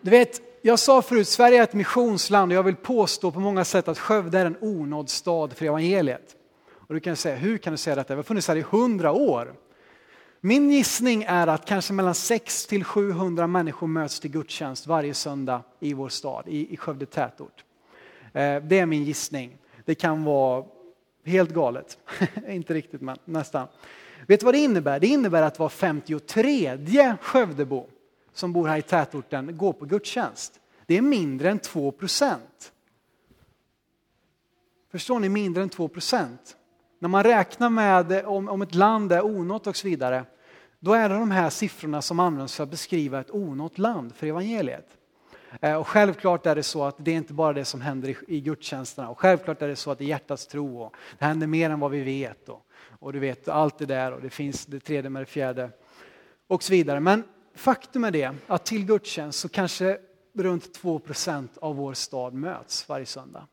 Du 0.00 0.10
vet, 0.10 0.40
jag 0.62 0.78
sa 0.78 1.02
förut, 1.02 1.28
Sverige 1.28 1.58
är 1.58 1.62
ett 1.62 1.74
missionsland 1.74 2.52
och 2.52 2.56
jag 2.56 2.62
vill 2.62 2.76
påstå 2.76 3.30
på 3.30 3.40
många 3.40 3.64
sätt 3.64 3.88
att 3.88 3.98
Skövde 3.98 4.38
är 4.38 4.46
en 4.46 4.56
onådd 4.60 5.10
stad 5.10 5.52
för 5.52 5.64
evangeliet. 5.64 6.36
Och 6.88 6.94
du 6.94 7.00
kan 7.00 7.16
säga, 7.16 7.36
hur 7.36 7.58
kan 7.58 7.72
du 7.72 7.76
säga 7.76 7.96
detta? 7.96 8.14
Vi 8.14 8.18
har 8.18 8.22
funnits 8.22 8.48
här 8.48 8.56
i 8.56 8.64
hundra 8.70 9.12
år. 9.12 9.54
Min 10.44 10.70
gissning 10.70 11.24
är 11.28 11.46
att 11.46 11.64
kanske 11.64 11.92
mellan 11.92 12.14
6 12.14 12.66
till 12.66 12.84
700 12.84 13.46
människor 13.46 13.86
möts 13.86 14.20
till 14.20 14.30
gudstjänst 14.30 14.86
varje 14.86 15.14
söndag 15.14 15.62
i 15.80 15.94
vår 15.94 16.08
stad, 16.08 16.44
i, 16.48 16.76
Skövde 16.76 17.06
tätort. 17.06 17.64
Eh, 18.32 18.62
det 18.62 18.78
är 18.78 18.86
min 18.86 19.04
gissning. 19.04 19.58
Det 19.84 19.94
kan 19.94 20.24
vara 20.24 20.64
helt 21.24 21.50
galet. 21.50 21.98
Inte 22.48 22.74
riktigt 22.74 23.00
men 23.00 23.18
nästan. 23.24 23.68
Vet 24.26 24.40
du 24.40 24.44
vad 24.44 24.54
det 24.54 24.58
innebär? 24.58 25.00
Det 25.00 25.06
innebär 25.06 25.42
att 25.42 25.58
var 25.58 25.68
53 25.68 27.16
Skövdebo 27.20 27.86
som 28.32 28.52
bor 28.52 28.68
här 28.68 28.78
i 28.78 28.82
tätorten 28.82 29.56
går 29.56 29.72
på 29.72 29.84
gudstjänst. 29.84 30.60
Det 30.86 30.96
är 30.96 31.02
mindre 31.02 31.50
än 31.50 31.58
2 31.58 31.92
procent. 31.92 32.72
Förstår 34.90 35.20
ni? 35.20 35.28
Mindre 35.28 35.62
än 35.62 35.68
2 35.68 35.88
procent. 35.88 36.56
När 37.02 37.08
man 37.08 37.22
räknar 37.22 37.70
med 37.70 38.26
om, 38.26 38.48
om 38.48 38.62
ett 38.62 38.74
land 38.74 39.12
är 39.12 39.24
onått 39.24 39.66
och 39.66 39.76
så 39.76 39.88
vidare, 39.88 40.24
då 40.78 40.94
är 40.94 41.08
det 41.08 41.14
de 41.14 41.30
här 41.30 41.50
siffrorna 41.50 42.02
som 42.02 42.20
används 42.20 42.56
för 42.56 42.64
att 42.64 42.70
beskriva 42.70 43.20
ett 43.20 43.30
onått 43.30 43.78
land 43.78 44.14
för 44.14 44.26
evangeliet. 44.26 44.88
Eh, 45.60 45.74
och 45.74 45.88
självklart 45.88 46.46
är 46.46 46.54
det 46.54 46.62
så 46.62 46.84
att 46.84 46.96
det 46.98 47.10
är 47.10 47.14
inte 47.14 47.32
bara 47.32 47.52
det 47.52 47.64
som 47.64 47.80
händer 47.80 48.08
i, 48.08 48.16
i 48.26 48.40
gudstjänsterna 48.40 49.08
och 49.08 49.20
självklart 49.20 49.62
är 49.62 49.68
det 49.68 49.76
så 49.76 49.90
att 49.90 49.98
det 49.98 50.04
är 50.04 50.06
hjärtats 50.06 50.46
tro 50.46 50.82
och 50.82 50.96
det 51.18 51.24
händer 51.24 51.46
mer 51.46 51.70
än 51.70 51.80
vad 51.80 51.90
vi 51.90 52.02
vet 52.02 52.48
och, 52.48 52.66
och 52.98 53.12
du 53.12 53.18
vet 53.18 53.48
allt 53.48 53.78
det 53.78 53.86
där 53.86 54.12
och 54.12 54.22
det 54.22 54.30
finns 54.30 54.66
det 54.66 54.80
tredje 54.80 55.10
med 55.10 55.22
det 55.22 55.26
fjärde 55.26 55.70
och 56.46 56.62
så 56.62 56.72
vidare. 56.72 57.00
Men 57.00 57.24
faktum 57.54 58.04
är 58.04 58.10
det 58.10 58.34
att 58.46 58.64
till 58.64 58.86
gudstjänst 58.86 59.38
så 59.38 59.48
kanske 59.48 59.98
runt 60.34 60.78
2% 60.82 61.48
av 61.60 61.76
vår 61.76 61.94
stad 61.94 62.34
möts 62.34 62.88
varje 62.88 63.06
söndag. 63.06 63.46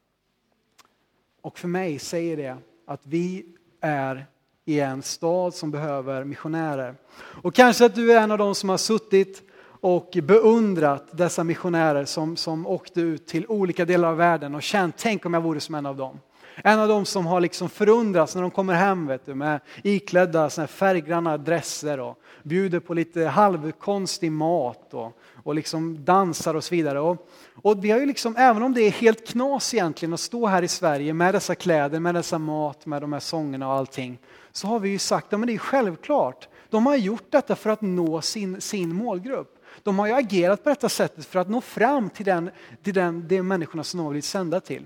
Och 1.42 1.60
för 1.60 1.68
mig 1.68 2.00
säger 2.00 2.38
det 2.38 2.58
att 2.89 3.02
vi 3.04 3.45
är 3.82 4.25
i 4.65 4.80
en 4.80 5.02
stad 5.02 5.54
som 5.54 5.71
behöver 5.71 6.23
missionärer. 6.23 6.95
Och 7.43 7.54
kanske 7.56 7.86
att 7.86 7.95
du 7.95 8.13
är 8.13 8.21
en 8.21 8.32
av 8.32 8.38
dem 8.38 8.56
som 8.56 8.69
har 8.69 8.78
suttit 8.78 9.43
och 9.82 10.17
beundrat 10.23 11.17
dessa 11.17 11.43
missionärer 11.43 12.06
som, 12.06 12.38
som 12.38 12.67
åkte 12.67 13.02
ut 13.02 13.28
till 13.28 13.45
olika 13.47 13.86
delar 13.86 14.10
av 14.10 14.17
världen 14.17 14.56
och 14.56 14.63
känt, 14.63 14.95
tänk 14.97 15.25
om 15.25 15.34
jag 15.34 15.41
vore 15.41 15.60
som 15.60 15.75
en 15.75 15.86
av 15.86 15.97
dem. 15.97 16.19
En 16.63 16.80
av 16.80 16.88
dem 16.88 17.06
som 17.06 17.26
har 17.26 17.41
liksom 17.41 17.69
förundrats 17.69 18.36
när 18.36 18.41
de 18.41 18.52
kommer 18.52 18.74
hem 18.74 19.08
vet 19.08 19.26
du, 19.26 19.36
med 19.36 19.60
iklädda 19.84 20.50
såna 20.50 20.67
färggranna 20.67 21.38
dresser 21.38 22.00
och 22.00 22.19
bjuder 22.43 22.80
på 22.80 22.93
lite 22.93 23.26
halvkonstig 23.26 24.32
mat 24.32 24.93
och, 24.93 25.17
och 25.43 25.56
liksom 25.56 26.06
dansar 26.06 26.54
och 26.54 26.63
så 26.63 26.76
vidare. 26.76 27.00
Och, 27.00 27.30
och 27.56 27.86
vi 27.86 27.91
har 27.91 28.00
ju 28.00 28.06
liksom, 28.06 28.36
även 28.38 28.63
om 28.63 28.74
det 28.74 28.82
är 28.82 28.91
helt 28.91 29.28
knas 29.28 29.74
egentligen 29.74 30.13
att 30.13 30.19
stå 30.19 30.48
här 30.48 30.62
i 30.62 30.67
Sverige 30.67 31.13
med 31.13 31.34
dessa 31.34 31.56
kläder, 31.56 32.00
med 32.00 32.15
dessa 32.15 32.38
mat, 32.38 32.86
med 32.86 33.02
de 33.02 33.13
här 33.13 33.19
sångerna 33.19 33.67
och 33.67 33.74
allting, 33.74 34.17
så 34.52 34.67
har 34.67 34.80
vi 34.80 34.89
ju 34.89 35.00
sagt 35.00 35.34
att 35.34 35.39
ja, 35.39 35.45
det 35.45 35.54
är 35.54 35.58
självklart. 35.58 36.48
De 36.69 36.86
har 36.86 36.95
gjort 36.95 37.32
detta 37.32 37.56
för 37.56 37.69
att 37.69 37.82
nå 37.82 38.22
sin, 38.22 38.62
sin 38.62 38.95
målgrupp. 38.95 39.56
De 39.84 40.00
har 40.00 40.08
ju 40.08 40.13
agerat 40.13 40.63
på 40.63 40.69
detta 40.69 40.89
sättet 40.89 41.26
för 41.26 41.39
att 41.39 41.50
nå 41.50 41.62
fram 41.62 42.10
till, 42.10 42.26
den, 42.26 42.50
till 42.84 42.93
den, 42.93 43.28
de 43.28 43.43
människorna 43.43 43.84
som 43.84 43.98
de 43.98 44.04
har 44.04 44.12
blivit 44.12 44.26
sända 44.26 44.60
till. 44.60 44.86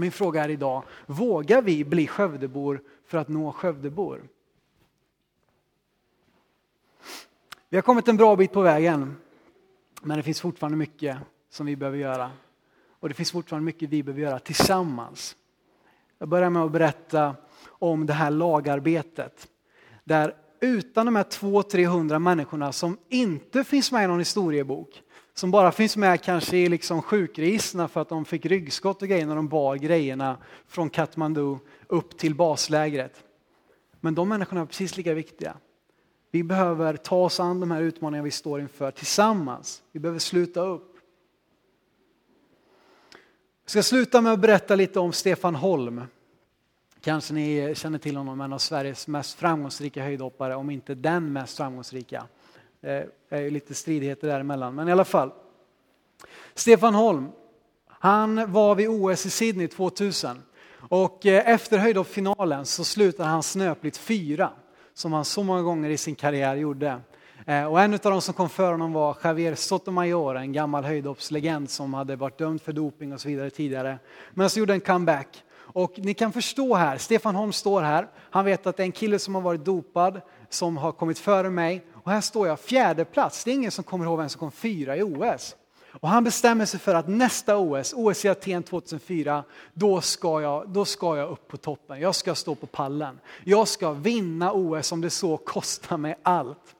Min 0.00 0.12
fråga 0.12 0.44
är 0.44 0.48
idag, 0.48 0.82
vågar 1.06 1.62
vi 1.62 1.84
bli 1.84 2.06
Skövdebor 2.06 2.82
för 3.04 3.18
att 3.18 3.28
nå 3.28 3.52
Skövdebor? 3.52 4.22
Vi 7.68 7.76
har 7.76 7.82
kommit 7.82 8.08
en 8.08 8.16
bra 8.16 8.36
bit 8.36 8.52
på 8.52 8.60
vägen, 8.60 9.16
men 10.02 10.16
det 10.16 10.22
finns 10.22 10.40
fortfarande 10.40 10.78
mycket 10.78 11.18
som 11.50 11.66
vi 11.66 11.76
behöver 11.76 11.98
göra. 11.98 12.30
Och 13.00 13.08
det 13.08 13.14
finns 13.14 13.32
fortfarande 13.32 13.64
mycket 13.64 13.90
vi 13.90 14.02
behöver 14.02 14.22
göra 14.22 14.38
tillsammans. 14.38 15.36
Jag 16.18 16.28
börjar 16.28 16.50
med 16.50 16.62
att 16.62 16.72
berätta 16.72 17.36
om 17.66 18.06
det 18.06 18.12
här 18.12 18.30
lagarbetet. 18.30 19.48
Där 20.04 20.34
utan 20.60 21.06
de 21.06 21.16
här 21.16 21.24
200-300 21.24 22.18
människorna 22.18 22.72
som 22.72 22.98
inte 23.08 23.64
finns 23.64 23.92
med 23.92 24.04
i 24.04 24.06
någon 24.06 24.18
historiebok, 24.18 25.02
som 25.38 25.50
bara 25.50 25.72
finns 25.72 25.96
med 25.96 26.22
kanske 26.22 26.56
i 26.56 26.68
liksom 26.68 27.02
sjukregisterna 27.02 27.88
för 27.88 28.00
att 28.00 28.08
de 28.08 28.24
fick 28.24 28.46
ryggskott 28.46 29.02
och 29.02 29.08
grejer 29.08 29.26
när 29.26 29.36
de 29.36 29.48
bar 29.48 29.76
grejerna 29.76 30.38
från 30.66 30.90
Katmandu 30.90 31.58
upp 31.86 32.18
till 32.18 32.34
baslägret. 32.34 33.24
Men 34.00 34.14
de 34.14 34.28
människorna 34.28 34.60
är 34.60 34.64
precis 34.66 34.96
lika 34.96 35.14
viktiga. 35.14 35.56
Vi 36.30 36.42
behöver 36.42 36.96
ta 36.96 37.16
oss 37.16 37.40
an 37.40 37.60
de 37.60 37.70
här 37.70 37.82
utmaningarna 37.82 38.24
vi 38.24 38.30
står 38.30 38.60
inför 38.60 38.90
tillsammans. 38.90 39.82
Vi 39.92 40.00
behöver 40.00 40.18
sluta 40.18 40.60
upp. 40.60 40.96
Jag 43.64 43.70
ska 43.70 43.82
sluta 43.82 44.20
med 44.20 44.32
att 44.32 44.40
berätta 44.40 44.74
lite 44.74 45.00
om 45.00 45.12
Stefan 45.12 45.54
Holm. 45.54 46.02
Kanske 47.00 47.34
ni 47.34 47.74
känner 47.76 47.98
till 47.98 48.16
honom, 48.16 48.40
en 48.40 48.52
av 48.52 48.58
Sveriges 48.58 49.08
mest 49.08 49.38
framgångsrika 49.38 50.02
höjdhoppare, 50.02 50.54
om 50.54 50.70
inte 50.70 50.94
den 50.94 51.32
mest 51.32 51.56
framgångsrika. 51.56 52.26
Det 52.80 53.08
är 53.28 53.40
ju 53.40 53.50
lite 53.50 53.74
stridigheter 53.74 54.28
däremellan, 54.28 54.74
men 54.74 54.88
i 54.88 54.92
alla 54.92 55.04
fall. 55.04 55.30
Stefan 56.54 56.94
Holm, 56.94 57.28
han 57.88 58.52
var 58.52 58.74
vid 58.74 58.88
OS 58.88 59.26
i 59.26 59.30
Sydney 59.30 59.68
2000 59.68 60.42
och 60.88 61.26
eh, 61.26 61.48
efter 61.48 61.78
höjdhoppsfinalen 61.78 62.66
så 62.66 62.84
slutade 62.84 63.28
han 63.28 63.42
snöpligt 63.42 63.96
fyra, 63.96 64.50
som 64.94 65.12
han 65.12 65.24
så 65.24 65.42
många 65.42 65.62
gånger 65.62 65.90
i 65.90 65.96
sin 65.96 66.14
karriär 66.14 66.56
gjorde. 66.56 67.00
Eh, 67.46 67.64
och 67.64 67.80
en 67.80 67.94
av 67.94 67.98
de 68.02 68.22
som 68.22 68.34
kom 68.34 68.48
före 68.48 68.70
honom 68.70 68.92
var 68.92 69.16
Javier 69.24 69.54
Sotomayor, 69.54 70.36
en 70.36 70.52
gammal 70.52 70.84
höjdhoppslegend 70.84 71.70
som 71.70 71.94
hade 71.94 72.16
varit 72.16 72.38
dömd 72.38 72.62
för 72.62 72.72
doping 72.72 73.12
och 73.12 73.20
så 73.20 73.28
vidare 73.28 73.50
tidigare. 73.50 73.98
Men 74.30 74.50
så 74.50 74.58
gjorde 74.58 74.72
en 74.72 74.80
comeback 74.80 75.44
och 75.56 75.92
ni 75.96 76.14
kan 76.14 76.32
förstå 76.32 76.74
här, 76.74 76.98
Stefan 76.98 77.34
Holm 77.34 77.52
står 77.52 77.82
här, 77.82 78.08
han 78.16 78.44
vet 78.44 78.66
att 78.66 78.76
det 78.76 78.82
är 78.82 78.84
en 78.84 78.92
kille 78.92 79.18
som 79.18 79.34
har 79.34 79.42
varit 79.42 79.64
dopad, 79.64 80.20
som 80.48 80.76
har 80.76 80.92
kommit 80.92 81.18
före 81.18 81.50
mig. 81.50 81.84
Och 82.08 82.14
här 82.14 82.20
står 82.20 82.48
jag, 82.48 82.60
fjärde 82.60 83.04
plats. 83.04 83.44
det 83.44 83.50
är 83.50 83.54
ingen 83.54 83.70
som 83.70 83.84
kommer 83.84 84.04
ihåg 84.04 84.18
vem 84.18 84.28
som 84.28 84.38
kom 84.38 84.50
fyra 84.50 84.96
i 84.96 85.02
OS. 85.02 85.56
Och 86.00 86.08
han 86.08 86.24
bestämmer 86.24 86.66
sig 86.66 86.80
för 86.80 86.94
att 86.94 87.08
nästa 87.08 87.56
OS, 87.56 87.94
OS 87.96 88.24
i 88.24 88.28
Aten 88.28 88.62
2004, 88.62 89.44
då 89.74 90.00
ska, 90.00 90.40
jag, 90.40 90.68
då 90.68 90.84
ska 90.84 91.16
jag 91.16 91.30
upp 91.30 91.48
på 91.48 91.56
toppen. 91.56 92.00
Jag 92.00 92.14
ska 92.14 92.34
stå 92.34 92.54
på 92.54 92.66
pallen. 92.66 93.20
Jag 93.44 93.68
ska 93.68 93.92
vinna 93.92 94.52
OS 94.52 94.92
om 94.92 95.00
det 95.00 95.10
så 95.10 95.36
kostar 95.36 95.96
mig 95.96 96.18
allt. 96.22 96.76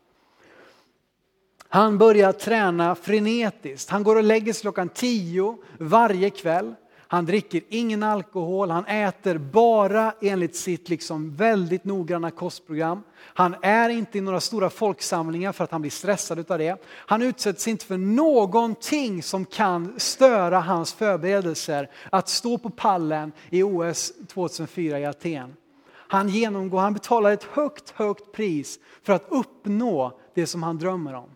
Han 1.68 1.98
börjar 1.98 2.32
träna 2.32 2.94
frenetiskt. 2.94 3.90
Han 3.90 4.02
går 4.02 4.16
och 4.16 4.24
lägger 4.24 4.52
sig 4.52 4.60
klockan 4.60 4.88
tio 4.88 5.56
varje 5.78 6.30
kväll. 6.30 6.74
Han 7.10 7.26
dricker 7.26 7.62
ingen 7.68 8.02
alkohol, 8.02 8.70
han 8.70 8.86
äter 8.86 9.38
bara 9.38 10.12
enligt 10.20 10.56
sitt 10.56 10.88
liksom 10.88 11.34
väldigt 11.36 11.84
noggranna 11.84 12.30
kostprogram. 12.30 13.02
Han 13.18 13.54
är 13.62 13.88
inte 13.88 14.18
i 14.18 14.20
några 14.20 14.40
stora 14.40 14.70
folksamlingar 14.70 15.52
för 15.52 15.64
att 15.64 15.70
han 15.70 15.80
blir 15.80 15.90
stressad 15.90 16.50
av 16.50 16.58
det. 16.58 16.82
Han 16.86 17.22
utsätts 17.22 17.68
inte 17.68 17.84
för 17.84 17.96
någonting 17.96 19.22
som 19.22 19.44
kan 19.44 19.94
störa 19.96 20.60
hans 20.60 20.92
förberedelser 20.92 21.90
att 22.10 22.28
stå 22.28 22.58
på 22.58 22.70
pallen 22.70 23.32
i 23.50 23.62
OS 23.62 24.12
2004 24.26 24.98
i 24.98 25.06
Aten. 25.06 25.56
Han 25.90 26.28
genomgår, 26.28 26.78
han 26.78 26.92
betalar 26.92 27.32
ett 27.32 27.44
högt, 27.44 27.90
högt 27.90 28.32
pris 28.32 28.78
för 29.02 29.12
att 29.12 29.26
uppnå 29.28 30.18
det 30.34 30.46
som 30.46 30.62
han 30.62 30.78
drömmer 30.78 31.14
om. 31.14 31.30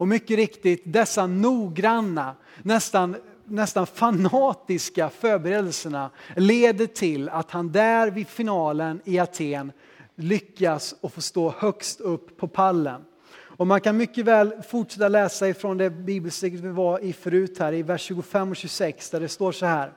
Och 0.00 0.08
mycket 0.08 0.36
riktigt, 0.36 0.82
dessa 0.84 1.26
noggranna, 1.26 2.34
nästan, 2.62 3.16
nästan 3.50 3.86
fanatiska 3.86 5.10
förberedelserna 5.10 6.10
leder 6.36 6.86
till 6.86 7.28
att 7.28 7.50
han 7.50 7.72
där 7.72 8.10
vid 8.10 8.28
finalen 8.28 9.00
i 9.04 9.18
Aten 9.18 9.72
lyckas 10.14 10.94
och 11.00 11.12
få 11.12 11.20
stå 11.20 11.54
högst 11.58 12.00
upp 12.00 12.36
på 12.36 12.48
pallen. 12.48 13.04
Och 13.60 13.66
man 13.66 13.80
kan 13.80 13.96
mycket 13.96 14.24
väl 14.24 14.62
fortsätta 14.68 15.08
läsa 15.08 15.48
ifrån 15.48 15.78
det 15.78 15.90
bibelstycket 15.90 16.60
vi 16.60 16.68
var 16.68 16.98
i 16.98 17.12
förut 17.12 17.58
här 17.58 17.72
i 17.72 17.82
vers 17.82 18.00
25 18.02 18.50
och 18.50 18.56
26 18.56 19.10
där 19.10 19.20
det 19.20 19.28
står 19.28 19.52
så 19.52 19.66
här. 19.66 19.92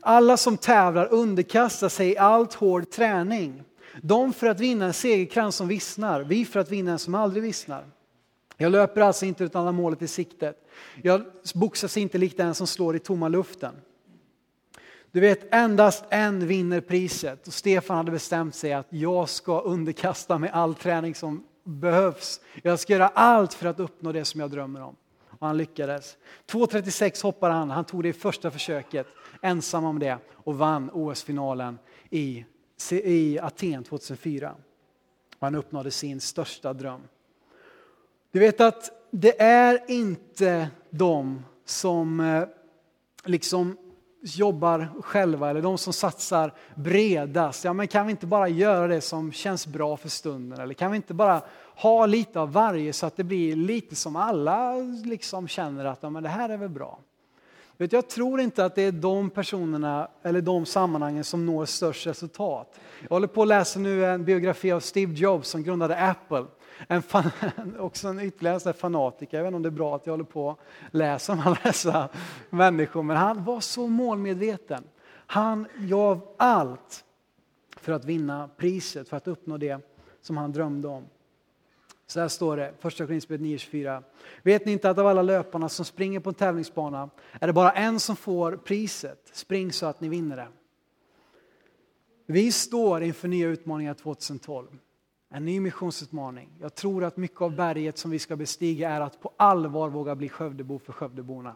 Alla 0.00 0.36
som 0.36 0.56
tävlar 0.56 1.12
underkastar 1.12 1.88
sig 1.88 2.16
allt 2.16 2.54
hård 2.54 2.90
träning. 2.90 3.62
De 4.02 4.32
för 4.32 4.46
att 4.46 4.60
vinna 4.60 4.84
en 4.84 4.92
segerkrans 4.92 5.56
som 5.56 5.68
vissnar, 5.68 6.20
vi 6.20 6.44
för 6.44 6.60
att 6.60 6.70
vinna 6.70 6.92
en 6.92 6.98
som 6.98 7.14
aldrig 7.14 7.42
vissnar. 7.42 7.84
Jag 8.62 8.72
löper 8.72 9.00
alltså 9.00 9.26
inte 9.26 9.44
utan 9.44 9.64
har 9.64 9.72
målet 9.72 10.02
i 10.02 10.08
siktet. 10.08 10.68
Jag 11.02 11.24
boxas 11.54 11.96
inte 11.96 12.18
likt 12.18 12.36
den 12.36 12.54
som 12.54 12.66
slår 12.66 12.96
i 12.96 12.98
tomma 12.98 13.28
luften. 13.28 13.74
Du 15.10 15.20
vet, 15.20 15.54
endast 15.54 16.04
en 16.10 16.46
vinner 16.46 16.80
priset. 16.80 17.46
Och 17.46 17.52
Stefan 17.52 17.96
hade 17.96 18.10
bestämt 18.10 18.54
sig 18.54 18.72
att 18.72 18.86
jag 18.90 19.28
ska 19.28 19.60
underkasta 19.60 20.38
mig 20.38 20.50
all 20.50 20.74
träning 20.74 21.14
som 21.14 21.44
behövs. 21.64 22.40
Jag 22.62 22.80
ska 22.80 22.92
göra 22.92 23.08
allt 23.08 23.54
för 23.54 23.66
att 23.66 23.80
uppnå 23.80 24.12
det 24.12 24.24
som 24.24 24.40
jag 24.40 24.50
drömmer 24.50 24.80
om. 24.80 24.96
Och 25.38 25.46
han 25.46 25.56
lyckades. 25.56 26.16
2.36 26.50 27.22
hoppade 27.22 27.54
han, 27.54 27.70
han 27.70 27.84
tog 27.84 28.02
det 28.02 28.08
i 28.08 28.12
första 28.12 28.50
försöket, 28.50 29.06
ensam 29.42 29.84
om 29.84 29.98
det 29.98 30.18
och 30.32 30.58
vann 30.58 30.90
OS-finalen 30.92 31.78
i, 32.10 32.44
i 32.90 33.38
Aten 33.38 33.84
2004. 33.84 34.54
Och 35.38 35.46
han 35.46 35.54
uppnådde 35.54 35.90
sin 35.90 36.20
största 36.20 36.72
dröm. 36.72 37.00
Du 38.32 38.38
vet 38.38 38.60
att 38.60 38.90
det 39.10 39.42
är 39.42 39.80
inte 39.88 40.68
de 40.90 41.44
som 41.64 42.20
eh, 42.20 42.44
liksom 43.24 43.76
jobbar 44.22 44.88
själva 45.02 45.50
eller 45.50 45.62
de 45.62 45.78
som 45.78 45.92
satsar 45.92 46.54
bredast. 46.74 47.64
Ja, 47.64 47.72
men 47.72 47.88
kan 47.88 48.06
vi 48.06 48.10
inte 48.10 48.26
bara 48.26 48.48
göra 48.48 48.86
det 48.86 49.00
som 49.00 49.32
känns 49.32 49.66
bra 49.66 49.96
för 49.96 50.08
stunden? 50.08 50.60
Eller 50.60 50.74
kan 50.74 50.90
vi 50.90 50.96
inte 50.96 51.14
bara 51.14 51.42
ha 51.76 52.06
lite 52.06 52.40
av 52.40 52.52
varje 52.52 52.92
så 52.92 53.06
att 53.06 53.16
det 53.16 53.24
blir 53.24 53.56
lite 53.56 53.96
som 53.96 54.16
alla 54.16 54.74
liksom 55.04 55.48
känner 55.48 55.84
att 55.84 55.98
ja, 56.02 56.10
men 56.10 56.22
det 56.22 56.28
här 56.28 56.48
är 56.48 56.56
väl 56.56 56.68
bra. 56.68 56.98
Vet, 57.80 57.92
jag 57.92 58.08
tror 58.08 58.40
inte 58.40 58.64
att 58.64 58.74
det 58.74 58.82
är 58.82 58.92
de 58.92 59.30
personerna 59.30 60.08
eller 60.22 60.40
de 60.40 60.66
sammanhangen 60.66 61.24
som 61.24 61.46
når 61.46 61.64
störst 61.64 62.06
resultat. 62.06 62.80
Jag 63.02 63.10
håller 63.10 63.26
på 63.26 63.42
att 63.42 63.48
läsa 63.48 63.78
nu 63.78 64.04
en 64.04 64.24
biografi 64.24 64.72
av 64.72 64.80
Steve 64.80 65.14
Jobs 65.14 65.48
som 65.48 65.62
grundade 65.62 65.96
Apple 65.96 66.44
en 66.88 67.02
fan, 67.02 67.30
också 67.78 68.08
en 68.08 68.20
ytterligare 68.20 68.72
fanatiker. 68.72 69.36
Jag 69.36 69.44
vet 69.44 69.48
inte 69.48 69.56
om 69.56 69.62
det 69.62 69.68
är 69.68 69.70
bra 69.70 69.96
att 69.96 70.06
jag 70.06 70.12
håller 70.12 70.24
på 70.24 70.50
att 70.50 70.58
läsa 70.90 71.32
om 71.32 71.40
alla 71.40 71.58
dessa 71.62 72.08
människor, 72.50 73.02
men 73.02 73.16
han 73.16 73.44
var 73.44 73.60
så 73.60 73.86
målmedveten. 73.86 74.84
Han 75.10 75.66
gav 75.76 76.28
allt 76.36 77.04
för 77.76 77.92
att 77.92 78.04
vinna 78.04 78.48
priset, 78.56 79.08
för 79.08 79.16
att 79.16 79.28
uppnå 79.28 79.56
det 79.56 79.80
som 80.20 80.36
han 80.36 80.52
drömde 80.52 80.88
om. 80.88 81.04
Så 82.10 82.20
här 82.20 82.28
står 82.28 82.56
det, 82.56 82.74
första 82.78 83.06
Korinthierbrevet 83.06 83.60
9.24. 83.60 84.02
Vet 84.42 84.66
ni 84.66 84.72
inte 84.72 84.90
att 84.90 84.98
av 84.98 85.06
alla 85.06 85.22
löparna 85.22 85.68
som 85.68 85.84
springer 85.84 86.20
på 86.20 86.30
en 86.30 86.34
tävlingsbana 86.34 87.10
är 87.40 87.46
det 87.46 87.52
bara 87.52 87.70
en 87.70 88.00
som 88.00 88.16
får 88.16 88.56
priset? 88.56 89.30
Spring 89.32 89.72
så 89.72 89.86
att 89.86 90.00
ni 90.00 90.08
vinner 90.08 90.36
det. 90.36 90.48
Vi 92.26 92.52
står 92.52 93.02
inför 93.02 93.28
nya 93.28 93.48
utmaningar 93.48 93.94
2012. 93.94 94.78
En 95.28 95.44
ny 95.44 95.60
missionsutmaning. 95.60 96.48
Jag 96.60 96.74
tror 96.74 97.04
att 97.04 97.16
mycket 97.16 97.40
av 97.40 97.56
berget 97.56 97.98
som 97.98 98.10
vi 98.10 98.18
ska 98.18 98.36
bestiga 98.36 98.90
är 98.90 99.00
att 99.00 99.20
på 99.20 99.32
allvar 99.36 99.88
våga 99.88 100.14
bli 100.14 100.28
Skövdebo 100.28 100.78
för 100.78 100.92
Skövdeborna. 100.92 101.54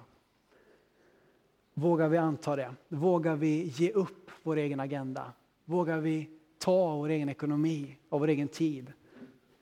Vågar 1.74 2.08
vi 2.08 2.16
anta 2.16 2.56
det? 2.56 2.74
Vågar 2.88 3.36
vi 3.36 3.62
ge 3.76 3.90
upp 3.90 4.30
vår 4.42 4.56
egen 4.56 4.80
agenda? 4.80 5.32
Vågar 5.64 5.98
vi 5.98 6.30
ta 6.58 6.96
vår 6.96 7.08
egen 7.08 7.28
ekonomi 7.28 7.96
och 8.08 8.20
vår 8.20 8.28
egen 8.28 8.48
tid 8.48 8.92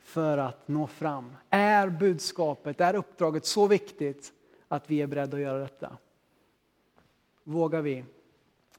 för 0.05 0.39
att 0.39 0.69
nå 0.69 0.87
fram? 0.87 1.37
Är 1.51 1.89
budskapet, 1.89 2.81
är 2.81 2.95
uppdraget 2.95 3.47
så 3.47 3.67
viktigt 3.67 4.33
att 4.69 4.91
vi 4.91 5.03
är 5.03 5.07
beredda 5.07 5.37
att 5.37 5.43
göra 5.43 5.59
detta? 5.59 5.97
Vågar 7.45 7.83
vi 7.83 8.05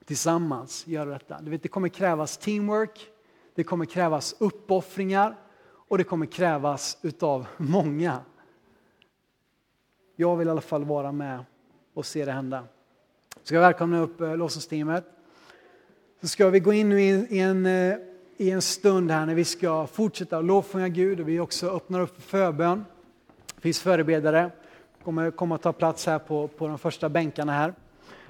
tillsammans 0.06 0.88
göra 0.88 1.10
detta? 1.10 1.42
Det 1.42 1.68
kommer 1.68 1.90
krävas 1.90 2.38
teamwork, 2.38 3.08
det 3.56 3.64
kommer 3.64 3.86
krävas 3.86 4.36
uppoffringar 4.40 5.36
och 5.66 5.98
det 5.98 6.04
kommer 6.04 6.26
krävas 6.26 6.98
utav 7.02 7.48
många. 7.58 8.20
Jag 10.16 10.38
vill 10.38 10.48
i 10.48 10.52
alla 10.52 10.62
fall 10.62 10.84
vara 10.84 11.12
med 11.12 11.46
och 11.94 12.06
se 12.06 12.26
det 12.26 12.32
hända. 12.32 12.64
Ska 13.44 13.56
jag 13.56 13.62
välkomna 13.62 14.00
upp 14.00 14.22
eh, 14.22 14.38
lovsångsteamet. 14.38 15.06
Så 16.22 16.28
ska 16.28 16.50
vi 16.50 16.60
gå 16.60 16.74
in 16.74 16.92
i 16.92 17.40
en, 17.40 17.66
eh, 17.66 17.98
i 18.44 18.52
en 18.52 18.62
stund 18.62 19.12
här 19.12 19.26
när 19.26 19.36
vi 19.36 19.46
ska 19.46 19.88
fortsätta 19.88 20.42
lovsjunga 20.42 20.88
Gud 20.88 21.20
och 21.20 21.30
vi 21.30 21.40
också 21.40 21.70
öppnar 21.70 22.02
upp 22.02 22.16
för 22.16 22.22
förbön. 22.22 22.86
Det 23.56 23.62
finns 23.62 23.80
förebedare 23.80 24.52
kommer 25.04 25.32
komma 25.32 25.56
att 25.56 25.62
ta 25.62 25.74
plats 25.74 26.06
här 26.06 26.20
på, 26.20 26.48
på 26.48 26.68
de 26.68 26.78
första 26.78 27.10
bänkarna 27.10 27.52
här 27.52 27.74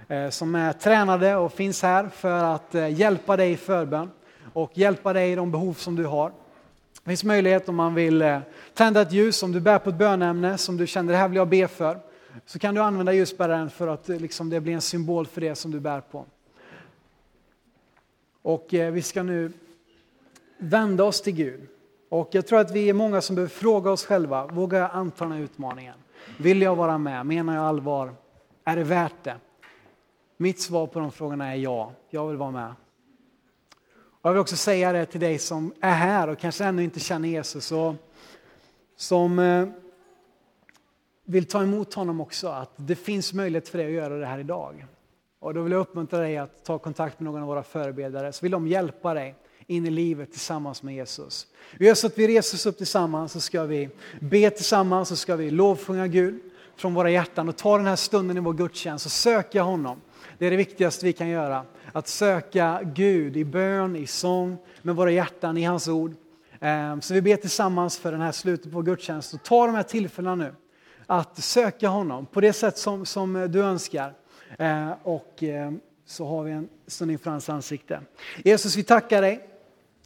eh, 0.07 0.29
som 0.29 0.55
är 0.55 0.73
tränade 0.73 1.35
och 1.35 1.53
finns 1.53 1.81
här 1.81 2.09
för 2.09 2.43
att 2.43 2.75
eh, 2.75 2.99
hjälpa 2.99 3.37
dig 3.37 3.51
i 3.51 3.57
förbön 3.57 4.09
och 4.53 4.71
hjälpa 4.73 5.13
dig 5.13 5.31
i 5.31 5.35
de 5.35 5.51
behov 5.51 5.73
som 5.73 5.95
du 5.95 6.05
har. 6.05 6.31
Det 7.03 7.09
finns 7.09 7.23
möjlighet 7.23 7.69
om 7.69 7.75
man 7.75 7.95
vill 7.95 8.21
eh, 8.21 8.39
tända 8.73 9.01
ett 9.01 9.11
ljus, 9.11 9.43
om 9.43 9.51
du 9.51 9.59
bär 9.59 9.79
på 9.79 9.89
ett 9.89 9.95
bönämne 9.95 10.57
som 10.57 10.77
du 10.77 10.87
känner 10.87 11.11
det 11.11 11.17
här 11.17 11.27
vill 11.27 11.37
jag 11.37 11.47
be 11.47 11.67
för. 11.67 11.99
Så 12.45 12.59
kan 12.59 12.75
du 12.75 12.81
använda 12.81 13.13
ljusbäraren 13.13 13.69
för 13.69 13.87
att 13.87 14.09
eh, 14.09 14.19
liksom, 14.19 14.49
det 14.49 14.61
blir 14.61 14.73
en 14.73 14.81
symbol 14.81 15.25
för 15.25 15.41
det 15.41 15.55
som 15.55 15.71
du 15.71 15.79
bär 15.79 16.01
på. 16.01 16.25
Och 18.41 18.73
eh, 18.73 18.91
vi 18.91 19.01
ska 19.01 19.23
nu 19.23 19.51
vända 20.57 21.03
oss 21.03 21.21
till 21.21 21.33
Gud. 21.33 21.67
Och 22.09 22.29
jag 22.31 22.47
tror 22.47 22.59
att 22.59 22.71
vi 22.71 22.89
är 22.89 22.93
många 22.93 23.21
som 23.21 23.35
behöver 23.35 23.49
fråga 23.49 23.91
oss 23.91 24.05
själva, 24.05 24.47
vågar 24.47 24.79
jag 24.79 24.89
anta 24.93 25.25
den 25.25 25.33
här 25.33 25.39
utmaningen? 25.39 25.95
Vill 26.39 26.61
jag 26.61 26.75
vara 26.75 26.97
med? 26.97 27.25
Menar 27.25 27.55
jag 27.55 27.63
allvar? 27.63 28.15
Är 28.63 28.75
det 28.75 28.83
värt 28.83 29.23
det? 29.23 29.35
Mitt 30.37 30.61
svar 30.61 30.87
på 30.87 30.99
de 30.99 31.11
frågorna 31.11 31.53
är 31.53 31.55
ja, 31.55 31.91
jag 32.09 32.27
vill 32.27 32.37
vara 32.37 32.51
med. 32.51 32.73
Och 34.23 34.29
jag 34.29 34.31
vill 34.31 34.41
också 34.41 34.55
säga 34.55 34.91
det 34.91 35.05
till 35.05 35.19
dig 35.19 35.39
som 35.39 35.73
är 35.81 35.93
här 35.93 36.27
och 36.27 36.39
kanske 36.39 36.65
ännu 36.65 36.83
inte 36.83 36.99
känner 36.99 37.29
Jesus 37.29 37.71
och 37.71 37.95
som 38.95 39.39
eh, 39.39 39.67
vill 41.25 41.45
ta 41.45 41.63
emot 41.63 41.93
honom 41.93 42.21
också, 42.21 42.47
att 42.47 42.71
det 42.75 42.95
finns 42.95 43.33
möjlighet 43.33 43.69
för 43.69 43.77
dig 43.77 43.87
att 43.87 43.93
göra 43.93 44.17
det 44.17 44.25
här 44.25 44.39
idag. 44.39 44.85
Och 45.39 45.53
då 45.53 45.61
vill 45.61 45.71
jag 45.71 45.81
uppmuntra 45.81 46.19
dig 46.19 46.37
att 46.37 46.65
ta 46.65 46.79
kontakt 46.79 47.19
med 47.19 47.25
någon 47.31 47.41
av 47.41 47.47
våra 47.47 47.63
förebedjare 47.63 48.31
så 48.31 48.45
vill 48.45 48.51
de 48.51 48.67
hjälpa 48.67 49.13
dig 49.13 49.35
in 49.67 49.85
i 49.85 49.89
livet 49.89 50.31
tillsammans 50.31 50.83
med 50.83 50.95
Jesus. 50.95 51.47
Vi 51.77 51.87
gör 51.87 51.93
så 51.93 52.07
att 52.07 52.17
vi 52.17 52.27
reser 52.27 52.57
oss 52.57 52.65
upp 52.65 52.77
tillsammans 52.77 53.31
så 53.31 53.41
ska 53.41 53.63
vi 53.63 53.89
be 54.19 54.49
tillsammans 54.49 55.09
så 55.09 55.15
ska 55.15 55.35
vi 55.35 55.51
lovsjunga 55.51 56.07
Gud 56.07 56.39
från 56.75 56.93
våra 56.93 57.09
hjärtan 57.09 57.49
och 57.49 57.57
ta 57.57 57.77
den 57.77 57.87
här 57.87 57.95
stunden 57.95 58.37
i 58.37 58.39
vår 58.39 58.53
gudstjänst 58.53 59.05
och 59.05 59.11
söka 59.11 59.61
honom. 59.61 60.01
Det 60.37 60.45
är 60.45 60.51
det 60.51 60.57
viktigaste 60.57 61.05
vi 61.05 61.13
kan 61.13 61.29
göra. 61.29 61.65
Att 61.91 62.07
söka 62.07 62.79
Gud 62.83 63.37
i 63.37 63.45
bön, 63.45 63.95
i 63.95 64.07
sång, 64.07 64.57
med 64.81 64.95
våra 64.95 65.11
hjärtan 65.11 65.57
i 65.57 65.63
hans 65.63 65.87
ord. 65.87 66.13
Ehm, 66.59 67.01
så 67.01 67.13
vi 67.13 67.21
ber 67.21 67.35
tillsammans 67.35 67.97
för 67.97 68.11
den 68.11 68.21
här 68.21 68.31
slutet 68.31 68.71
på 68.71 68.81
gudstjänst 68.81 69.33
och 69.33 69.43
ta 69.43 69.65
de 69.65 69.75
här 69.75 69.83
tillfällena 69.83 70.35
nu 70.35 70.55
att 71.07 71.43
söka 71.43 71.87
honom 71.87 72.25
på 72.25 72.41
det 72.41 72.53
sätt 72.53 72.77
som, 72.77 73.05
som 73.05 73.47
du 73.51 73.59
önskar. 73.59 74.13
Ehm, 74.57 74.91
och 75.03 75.43
ehm, 75.43 75.79
så 76.05 76.25
har 76.25 76.43
vi 76.43 76.51
en 76.51 76.69
stund 76.87 77.11
inför 77.11 77.31
hans 77.31 77.49
ansikte. 77.49 78.01
Jesus, 78.43 78.75
vi 78.75 78.83
tackar 78.83 79.21
dig 79.21 79.52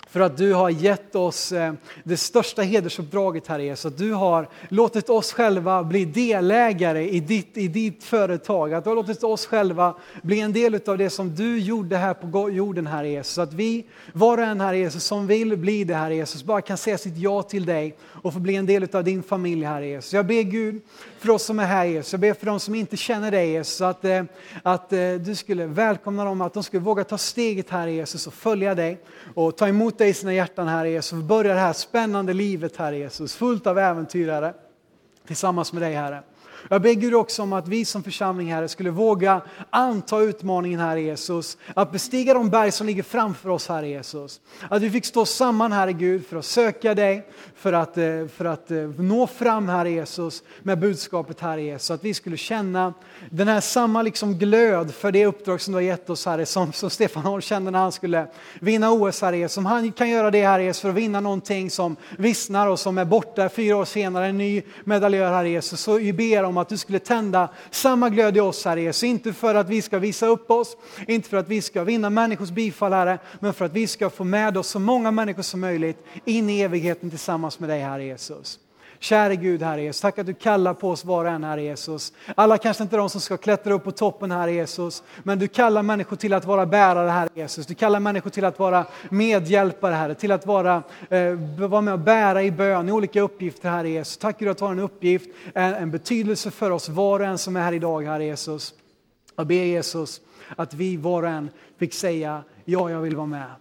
för 0.10 0.20
att 0.20 0.38
du 0.38 0.53
har 0.53 0.70
gett 0.70 1.16
oss 1.16 1.51
eh, 1.51 1.74
det 2.03 2.18
största 2.18 2.62
hedersuppdraget, 2.62 3.47
Herre 3.47 3.64
Jesus. 3.64 3.86
Att 3.86 3.97
du 3.97 4.14
har 4.14 4.47
låtit 4.70 5.10
oss 5.10 5.34
själva 5.34 5.84
bli 5.84 6.05
delägare 6.05 7.10
i 7.10 7.20
ditt, 7.20 7.58
i 7.58 7.68
ditt 7.68 8.03
företag. 8.03 8.74
Att 8.74 8.84
du 8.84 8.89
har 8.89 8.95
låtit 8.95 9.24
oss 9.24 9.45
själva 9.45 9.95
bli 10.22 10.39
en 10.39 10.53
del 10.53 10.80
av 10.88 10.97
det 10.97 11.10
som 11.10 11.36
du 11.36 11.60
gjorde 11.60 11.97
här 11.97 12.14
på 12.14 12.49
jorden, 12.49 12.88
Herre 12.88 13.10
Jesus. 13.10 13.38
Att 13.38 13.53
vi, 13.53 13.86
var 14.14 14.38
och 14.38 14.43
en, 14.43 14.62
Herre 14.62 14.78
Jesus, 14.78 15.03
som 15.03 15.28
vill 15.28 15.58
bli 15.58 15.84
det, 15.84 15.95
Herre 15.95 16.16
Jesus, 16.16 16.43
bara 16.43 16.62
kan 16.62 16.78
säga 16.78 16.97
sitt 16.97 17.18
ja 17.18 17.43
till 17.43 17.66
dig 17.66 17.95
och 18.03 18.34
få 18.34 18.39
bli 18.39 18.55
en 18.55 18.66
del 18.66 18.88
av 18.95 19.03
din 19.03 19.24
familj, 19.24 19.66
Herre 19.66 19.88
Jesus. 19.88 20.14
Jag 20.14 20.26
ber 20.26 20.41
Gud 20.41 20.82
för 21.20 21.30
oss 21.30 21.43
som 21.43 21.59
är 21.59 21.65
här, 21.65 21.86
Jesus. 21.86 22.13
Jag 22.13 22.20
ber 22.20 22.34
för 22.34 22.45
de 22.45 22.59
som 22.59 22.76
inte 22.76 22.97
känner 22.97 23.32
dig, 23.32 23.51
Jesus, 23.51 23.82
att, 23.82 24.05
eh, 24.05 24.24
att 24.63 24.93
eh, 24.93 25.11
du 25.13 25.36
skulle 25.36 25.65
välkomna 25.65 26.26
dem, 26.26 26.41
att 26.41 26.53
de 26.53 26.63
skulle 26.63 26.84
våga 26.84 27.03
ta 27.03 27.18
steget, 27.18 27.70
här, 27.70 27.88
Jesus, 27.88 28.28
och 28.28 28.34
följa 28.34 28.76
dig 28.76 28.99
och 29.36 29.57
ta 29.57 29.68
emot 29.68 29.97
dig 29.97 30.09
i 30.09 30.13
sina 30.13 30.34
hjärtan, 30.34 30.68
Herre 30.68 30.89
Jesus. 30.89 31.11
Och 31.11 31.24
börja 31.24 31.53
det 31.53 31.59
här 31.59 31.74
spännande 31.74 32.34
livet, 32.34 32.78
här 32.78 32.91
Jesus, 32.91 33.36
fullt 33.36 33.68
av 33.68 33.80
äventyrare 33.80 34.53
tillsammans 35.28 35.74
med 35.74 35.82
dig, 35.82 35.93
Herre. 35.93 36.24
Jag 36.70 36.82
ber 36.82 36.93
Gud 36.93 37.16
också 37.16 37.43
om 37.43 37.53
att 37.53 37.68
vi 37.68 37.86
som 37.86 38.03
församling 38.03 38.53
här 38.53 38.68
skulle 38.68 38.89
våga 38.89 39.41
anta 39.70 40.20
utmaningen 40.20 40.80
här 40.80 40.97
Jesus, 40.97 41.58
att 41.74 41.91
bestiga 41.91 42.34
de 42.34 42.49
berg 42.49 42.72
som 42.72 42.88
ligger 42.88 43.03
framför 43.03 43.49
oss 43.49 43.68
här 43.68 43.84
Jesus. 43.84 44.41
Att 44.70 44.82
vi 44.82 44.89
fick 44.89 45.05
stå 45.05 45.26
samman 45.26 45.72
här 45.72 45.89
Gud 45.89 46.26
för 46.28 46.38
att 46.38 46.45
söka 46.45 46.95
dig, 46.95 47.28
för 47.55 47.74
att, 47.74 47.97
eh, 47.97 48.28
för 48.36 48.45
att 48.45 48.72
eh, 48.72 48.78
nå 48.78 49.28
fram 49.28 49.70
här 49.70 49.86
Jesus 49.86 50.43
med 50.64 50.80
budskapet 50.80 51.39
här 51.39 51.58
Jesus. 51.58 51.91
Att 51.91 52.03
vi 52.03 52.14
skulle 52.14 52.38
känna 52.38 52.93
den 53.30 53.47
här 53.47 53.62
samma 53.62 54.01
liksom 54.01 54.34
glöd 54.34 54.93
för 54.93 55.12
det 55.12 55.26
uppdrag 55.26 55.62
som 55.62 55.72
du 55.72 55.76
har 55.76 55.82
gett 55.82 56.10
oss 56.10 56.26
här 56.26 56.45
som, 56.45 56.74
som 56.74 56.89
Stefan 56.89 57.24
Holm 57.24 57.41
kände 57.41 57.72
när 57.72 57.80
han 57.80 57.91
skulle 57.91 58.28
vinna 58.60 58.91
OS 58.91 59.22
här 59.22 59.34
Jesus. 59.34 59.53
Som 59.53 59.66
han 59.66 59.91
kan 59.91 60.10
göra 60.10 60.32
det 60.32 60.45
här 60.45 60.60
Jesus 60.60 60.82
för 60.82 60.89
att 60.89 60.95
vinna 60.95 61.20
någonting 61.20 61.70
som 61.70 61.95
vissnar 62.18 62.68
och 62.68 62.80
som 62.80 62.97
är 62.97 63.05
borta 63.05 63.49
fyra 63.49 63.78
år 63.78 63.86
senare, 63.86 64.28
en 64.28 64.38
ny 64.38 64.62
medaljör 64.84 65.32
här 65.32 65.43
Jesus. 65.43 65.82
Så 65.82 65.97
vi 65.97 66.14
ber 66.14 66.43
om 66.48 66.58
att 66.58 66.70
du 66.70 66.78
skulle 66.78 67.00
tända 67.00 67.50
samma 67.72 68.10
glöd 68.10 68.38
i 68.38 68.39
oss 68.39 68.66
Herre 68.66 68.82
Jesus. 68.82 69.04
Inte 69.04 69.34
för 69.34 69.56
att 69.56 69.70
vi 69.70 69.82
ska 69.82 70.00
visa 70.00 70.28
upp 70.28 70.52
oss, 70.52 70.78
inte 71.08 71.30
för 71.30 71.38
att 71.38 71.50
vi 71.50 71.62
ska 71.62 71.84
vinna 71.84 72.10
människors 72.10 72.50
bifall 72.50 72.93
Herre, 72.93 73.20
men 73.39 73.54
för 73.54 73.66
att 73.66 73.74
vi 73.74 73.88
ska 73.88 74.10
få 74.10 74.24
med 74.24 74.58
oss 74.58 74.68
så 74.68 74.80
många 74.80 75.12
människor 75.12 75.41
som 75.41 75.60
möjligt 75.60 75.98
in 76.26 76.50
i 76.50 76.62
evigheten 76.62 77.10
tillsammans 77.10 77.60
med 77.60 77.70
dig 77.70 77.82
Herre 77.82 78.04
Jesus. 78.04 78.60
Käre 79.00 79.36
Gud, 79.36 79.62
Herre 79.62 79.82
Jesus, 79.82 80.02
tack 80.02 80.20
att 80.20 80.26
du 80.26 80.34
kallar 80.34 80.74
på 80.74 80.89
oss 80.89 81.06
var 81.06 81.26
och 81.26 81.32
en, 81.32 81.43
Herre 81.43 81.64
Jesus. 81.64 82.14
Alla 82.36 82.58
kanske 82.58 82.84
inte 82.84 82.98
de 82.98 83.10
som 83.10 83.22
ska 83.22 83.38
klättra 83.38 83.74
upp 83.74 83.84
på 83.84 83.91
toppen, 83.91 84.32
Herre 84.32 84.52
Jesus, 84.52 85.04
men 85.24 85.39
du 85.39 85.48
kallar 85.48 85.84
människor 85.84 86.16
till 86.16 86.34
att 86.34 86.45
vara 86.45 86.66
bärare, 86.66 87.10
Herre 87.10 87.30
Jesus. 87.34 87.66
Du 87.66 87.76
kallar 87.76 88.00
människor 88.00 88.30
till 88.30 88.45
att 88.45 88.60
vara 88.60 88.86
medhjälpare, 89.10 89.93
Herre, 89.93 90.16
till 90.16 90.32
att 90.32 90.45
vara, 90.45 90.84
eh, 91.10 91.34
vara 91.58 91.82
med 91.82 91.93
och 91.93 92.00
bära 92.00 92.43
i 92.43 92.52
bön, 92.52 92.89
i 92.89 92.91
olika 92.91 93.22
uppgifter, 93.22 93.70
Herre 93.70 93.89
Jesus. 93.89 94.18
Tack 94.18 94.39
Gud 94.39 94.50
att 94.50 94.58
du 94.58 94.64
har 94.64 94.72
en 94.72 94.80
uppgift, 94.80 95.30
en, 95.54 95.74
en 95.74 95.91
betydelse 95.91 96.52
för 96.52 96.72
oss 96.72 96.89
var 96.89 97.20
och 97.20 97.26
en 97.26 97.38
som 97.38 97.56
är 97.56 97.62
här 97.62 97.74
idag, 97.74 98.06
Herre 98.06 98.26
Jesus. 98.26 98.74
Jag 99.36 99.48
ber 99.48 99.56
Jesus 99.64 100.22
att 100.56 100.74
vi 100.74 100.98
var 100.98 101.24
och 101.24 101.30
en 101.30 101.50
fick 101.78 101.93
säga, 101.93 102.43
ja, 102.66 102.89
jag 102.89 103.02
vill 103.02 103.16
vara 103.16 103.28
med. 103.28 103.52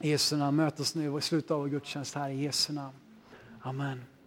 I 0.00 0.10
Jesu 0.10 0.36
namn, 0.36 0.56
möt 0.56 0.80
oss 0.80 0.94
nu 0.94 1.18
i 1.18 1.20
slutet 1.20 1.50
av 1.50 1.60
vår 1.60 1.68
gudstjänst 1.68 2.14
här 2.14 2.28
i 2.28 2.42
Jesu 2.42 2.72
namn. 2.72 2.94
Amen. 3.62 4.17